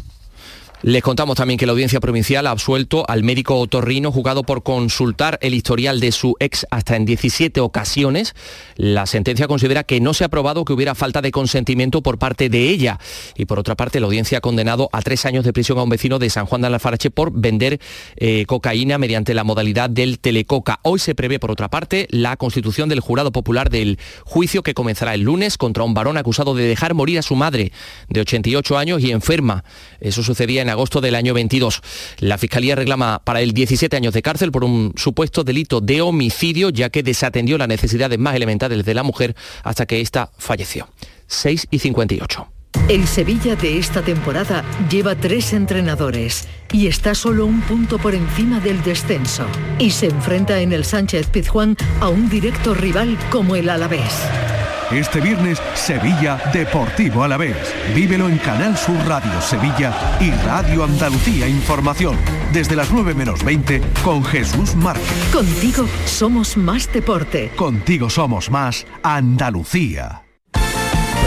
Les 0.84 1.02
contamos 1.02 1.38
también 1.38 1.58
que 1.58 1.66
la 1.66 1.72
Audiencia 1.72 2.00
Provincial 2.00 2.46
ha 2.46 2.52
absuelto 2.52 3.04
al 3.10 3.24
médico 3.24 3.58
otorrino 3.58 4.12
jugado 4.12 4.44
por 4.44 4.62
consultar 4.62 5.40
el 5.42 5.56
historial 5.56 6.00
de 6.00 6.12
su 6.12 6.36
ex 6.40 6.68
hasta 6.70 6.96
en 6.96 7.04
17 7.04 7.60
ocasiones. 7.62 8.36
La 8.76 9.08
sentencia 9.08 9.48
considera 9.48 9.86
que 9.86 10.00
no 10.00 10.14
se 10.14 10.24
ha 10.24 10.30
probado 10.30 10.66
que 10.66 10.74
hubiera 10.74 10.94
falta 10.94 11.24
de 11.24 11.32
consentimiento 11.32 12.04
por 12.04 12.20
parte 12.20 12.50
de 12.50 12.70
ella. 12.70 13.00
Y 13.36 13.46
por 13.46 13.58
otra 13.58 13.76
parte, 13.76 14.00
la 14.00 14.06
Audiencia 14.06 14.38
ha 14.38 14.42
condenado 14.42 14.88
a 14.94 15.02
tres 15.02 15.26
años 15.26 15.44
de 15.46 15.52
prisión 15.52 15.80
a 15.80 15.84
un 15.84 15.90
vecino 15.90 16.20
de 16.20 16.30
San 16.30 16.46
Juan 16.46 16.62
de 16.62 16.68
Alfarache 16.68 17.10
por 17.10 17.32
vender 17.32 17.80
eh, 18.18 18.46
cocaína 18.46 19.00
mediante 19.00 19.34
la 19.34 19.44
modalidad 19.44 19.90
del 19.90 20.20
telecoca. 20.20 20.80
Hoy 20.84 21.00
se 21.00 21.16
prevé, 21.16 21.40
por 21.40 21.50
otra 21.50 21.70
parte, 21.70 22.08
la 22.12 22.38
constitución 22.38 22.88
del 22.88 23.00
jurado 23.00 23.32
popular 23.32 23.72
del 23.72 23.98
juicio 24.26 24.62
que 24.62 24.76
comenzará 24.76 25.16
el 25.16 25.22
lunes 25.22 25.58
contra 25.58 25.84
un 25.84 25.96
varón 25.96 26.18
acusado 26.18 26.54
de 26.54 26.68
dejar 26.68 26.94
morir 26.94 27.18
a 27.18 27.24
su 27.24 27.36
madre 27.36 27.72
de 28.10 28.22
88 28.22 28.78
años 28.78 29.02
y 29.02 29.10
enferma. 29.10 29.64
Eso 30.00 30.22
sucedía 30.22 30.62
en 30.62 30.67
agosto 30.70 31.02
del 31.02 31.16
año 31.16 31.34
22. 31.34 31.82
La 32.20 32.38
Fiscalía 32.38 32.76
reclama 32.76 33.20
para 33.24 33.42
él 33.42 33.54
17 33.54 33.96
años 33.96 34.14
de 34.14 34.22
cárcel 34.22 34.52
por 34.52 34.64
un 34.64 34.94
supuesto 34.96 35.44
delito 35.44 35.82
de 35.82 36.02
homicidio, 36.02 36.70
ya 36.70 36.90
que 36.90 37.04
desatendió 37.04 37.58
las 37.58 37.68
necesidades 37.68 38.20
más 38.20 38.36
elementales 38.36 38.86
de 38.86 38.94
la 38.94 39.04
mujer 39.04 39.36
hasta 39.64 39.86
que 39.86 40.02
ésta 40.02 40.32
falleció. 40.38 40.88
6 41.28 41.68
y 41.72 41.80
58. 41.80 42.48
El 42.90 43.06
Sevilla 43.06 43.56
de 43.58 43.80
esta 43.80 44.02
temporada 44.02 44.64
lleva 44.90 45.16
tres 45.16 45.52
entrenadores 45.52 46.48
y 46.72 46.88
está 46.88 47.16
solo 47.16 47.46
un 47.46 47.60
punto 47.62 47.98
por 47.98 48.16
encima 48.16 48.62
del 48.62 48.82
descenso. 48.82 49.46
Y 49.78 49.92
se 49.92 50.06
enfrenta 50.06 50.62
en 50.62 50.72
el 50.72 50.86
Sánchez 50.86 51.28
Pizjuán 51.28 51.76
a 52.00 52.08
un 52.08 52.30
directo 52.30 52.74
rival 52.74 53.18
como 53.30 53.58
el 53.58 53.70
Alavés. 53.70 54.57
Este 54.92 55.20
viernes, 55.20 55.62
Sevilla 55.74 56.42
Deportivo 56.54 57.24
Alavés. 57.24 57.58
Vívelo 57.94 58.30
en 58.30 58.38
Canal 58.38 58.78
Sur 58.78 58.98
Radio 59.06 59.42
Sevilla 59.42 59.94
y 60.22 60.32
Radio 60.46 60.86
Andalucía 60.86 61.48
Información. 61.48 62.16
Desde 62.54 62.76
las 62.76 62.92
9 62.92 63.14
menos 63.14 63.44
20 63.44 63.82
con 64.04 64.24
Jesús 64.24 64.76
Márquez. 64.76 65.30
Contigo 65.34 65.86
somos 66.06 66.56
más 66.56 66.92
deporte. 66.94 67.52
Contigo 67.56 68.10
somos 68.10 68.50
más 68.50 68.86
Andalucía. 69.04 70.27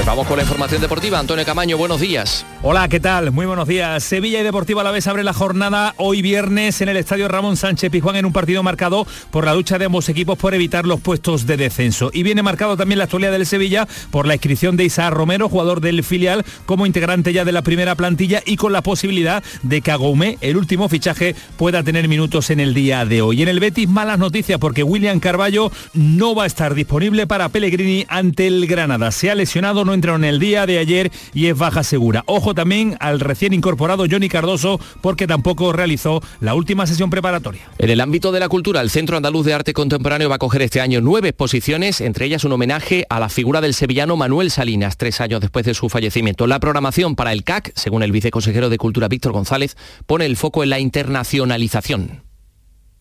Pues 0.00 0.06
vamos 0.06 0.26
con 0.26 0.38
la 0.38 0.44
información 0.44 0.80
deportiva. 0.80 1.18
Antonio 1.18 1.44
Camaño, 1.44 1.76
buenos 1.76 2.00
días. 2.00 2.46
Hola, 2.62 2.88
¿qué 2.88 3.00
tal? 3.00 3.32
Muy 3.32 3.44
buenos 3.44 3.68
días. 3.68 4.02
Sevilla 4.02 4.40
y 4.40 4.42
Deportivo 4.42 4.80
a 4.80 4.82
la 4.82 4.92
vez 4.92 5.06
abre 5.06 5.22
la 5.22 5.34
jornada 5.34 5.94
hoy 5.98 6.22
viernes 6.22 6.80
en 6.80 6.88
el 6.88 6.96
Estadio 6.96 7.28
Ramón 7.28 7.58
Sánchez 7.58 7.90
Pizjuán 7.90 8.16
en 8.16 8.24
un 8.24 8.32
partido 8.32 8.62
marcado 8.62 9.06
por 9.30 9.44
la 9.44 9.54
lucha 9.54 9.76
de 9.76 9.84
ambos 9.84 10.08
equipos 10.08 10.38
por 10.38 10.54
evitar 10.54 10.86
los 10.86 11.02
puestos 11.02 11.46
de 11.46 11.58
descenso. 11.58 12.10
Y 12.14 12.22
viene 12.22 12.42
marcado 12.42 12.78
también 12.78 12.96
la 12.96 13.04
actualidad 13.04 13.32
del 13.32 13.44
Sevilla 13.44 13.86
por 14.10 14.26
la 14.26 14.32
inscripción 14.32 14.78
de 14.78 14.84
Isaac 14.84 15.12
Romero, 15.12 15.50
jugador 15.50 15.82
del 15.82 16.02
filial, 16.02 16.46
como 16.64 16.86
integrante 16.86 17.34
ya 17.34 17.44
de 17.44 17.52
la 17.52 17.60
primera 17.60 17.94
plantilla 17.94 18.42
y 18.46 18.56
con 18.56 18.72
la 18.72 18.80
posibilidad 18.80 19.44
de 19.62 19.82
que 19.82 19.90
Agoumé, 19.90 20.38
el 20.40 20.56
último 20.56 20.88
fichaje, 20.88 21.36
pueda 21.58 21.82
tener 21.82 22.08
minutos 22.08 22.48
en 22.48 22.60
el 22.60 22.72
día 22.72 23.04
de 23.04 23.20
hoy. 23.20 23.42
En 23.42 23.48
el 23.48 23.60
Betis, 23.60 23.86
malas 23.86 24.18
noticias 24.18 24.58
porque 24.58 24.82
William 24.82 25.20
Carballo 25.20 25.70
no 25.92 26.34
va 26.34 26.44
a 26.44 26.46
estar 26.46 26.74
disponible 26.74 27.26
para 27.26 27.50
Pellegrini 27.50 28.06
ante 28.08 28.46
el 28.46 28.66
Granada. 28.66 29.12
Se 29.12 29.30
ha 29.30 29.34
lesionado, 29.34 29.89
no 29.90 29.94
entró 29.94 30.14
en 30.14 30.22
el 30.22 30.38
día 30.38 30.66
de 30.66 30.78
ayer 30.78 31.10
y 31.34 31.46
es 31.46 31.58
baja 31.58 31.82
segura. 31.82 32.22
Ojo 32.26 32.54
también 32.54 32.96
al 33.00 33.18
recién 33.18 33.52
incorporado 33.52 34.06
Johnny 34.08 34.28
Cardoso 34.28 34.78
porque 35.00 35.26
tampoco 35.26 35.72
realizó 35.72 36.22
la 36.40 36.54
última 36.54 36.86
sesión 36.86 37.10
preparatoria. 37.10 37.62
En 37.78 37.90
el 37.90 38.00
ámbito 38.00 38.30
de 38.30 38.38
la 38.38 38.48
cultura, 38.48 38.80
el 38.82 38.90
Centro 38.90 39.16
Andaluz 39.16 39.44
de 39.46 39.54
Arte 39.54 39.72
Contemporáneo 39.72 40.28
va 40.28 40.36
a 40.36 40.38
coger 40.38 40.62
este 40.62 40.80
año 40.80 41.00
nueve 41.00 41.30
exposiciones, 41.30 42.00
entre 42.00 42.26
ellas 42.26 42.44
un 42.44 42.52
homenaje 42.52 43.04
a 43.10 43.18
la 43.18 43.28
figura 43.28 43.60
del 43.60 43.74
sevillano 43.74 44.16
Manuel 44.16 44.52
Salinas, 44.52 44.96
tres 44.96 45.20
años 45.20 45.40
después 45.40 45.66
de 45.66 45.74
su 45.74 45.88
fallecimiento. 45.88 46.46
La 46.46 46.60
programación 46.60 47.16
para 47.16 47.32
el 47.32 47.42
CAC, 47.42 47.72
según 47.74 48.04
el 48.04 48.12
viceconsejero 48.12 48.70
de 48.70 48.78
Cultura 48.78 49.08
Víctor 49.08 49.32
González, 49.32 49.76
pone 50.06 50.24
el 50.24 50.36
foco 50.36 50.62
en 50.62 50.70
la 50.70 50.78
internacionalización. 50.78 52.22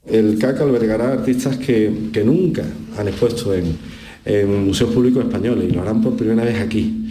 El 0.08 0.40
CAC 0.40 0.62
albergará 0.62 1.12
artistas 1.12 1.58
que, 1.58 2.10
que 2.12 2.24
nunca 2.24 2.64
han 2.98 3.08
expuesto 3.08 3.54
en, 3.54 3.78
en 4.26 4.66
museos 4.66 4.94
públicos 4.94 5.24
españoles 5.24 5.70
y 5.70 5.74
lo 5.74 5.82
harán 5.82 6.02
por 6.02 6.16
primera 6.16 6.44
vez 6.44 6.60
aquí. 6.60 7.08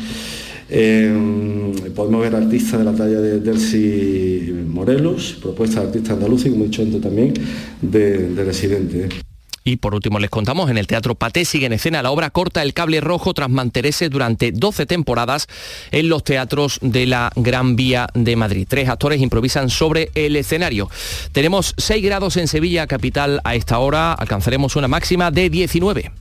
Eh, 0.70 1.90
podemos 1.94 2.20
ver 2.20 2.36
artistas 2.36 2.78
de 2.78 2.84
la 2.84 2.92
talla 2.92 3.20
de 3.20 3.40
Delcy 3.40 4.52
Morelos, 4.66 5.38
propuestas 5.40 5.82
de 5.82 5.88
artistas 5.88 6.12
andaluces 6.12 6.48
y 6.48 6.50
como 6.50 6.64
he 6.64 6.68
dicho 6.68 6.82
antes 6.82 7.00
también 7.00 7.34
de, 7.80 8.28
de 8.34 8.44
residentes. 8.44 9.14
Y 9.68 9.76
por 9.76 9.94
último 9.94 10.18
les 10.18 10.30
contamos, 10.30 10.70
en 10.70 10.78
el 10.78 10.86
Teatro 10.86 11.14
Paté 11.14 11.44
sigue 11.44 11.66
en 11.66 11.74
escena 11.74 12.02
la 12.02 12.10
obra 12.10 12.30
Corta 12.30 12.62
el 12.62 12.72
cable 12.72 13.02
rojo 13.02 13.34
tras 13.34 13.50
mantenerse 13.50 14.08
durante 14.08 14.50
12 14.50 14.86
temporadas 14.86 15.46
en 15.90 16.08
los 16.08 16.24
teatros 16.24 16.78
de 16.80 17.04
la 17.04 17.30
Gran 17.36 17.76
Vía 17.76 18.08
de 18.14 18.34
Madrid. 18.34 18.66
Tres 18.66 18.88
actores 18.88 19.20
improvisan 19.20 19.68
sobre 19.68 20.10
el 20.14 20.36
escenario. 20.36 20.88
Tenemos 21.32 21.74
6 21.76 22.02
grados 22.02 22.38
en 22.38 22.48
Sevilla 22.48 22.86
capital 22.86 23.42
a 23.44 23.54
esta 23.54 23.78
hora, 23.78 24.14
alcanzaremos 24.14 24.74
una 24.76 24.88
máxima 24.88 25.30
de 25.30 25.50
19. 25.50 26.12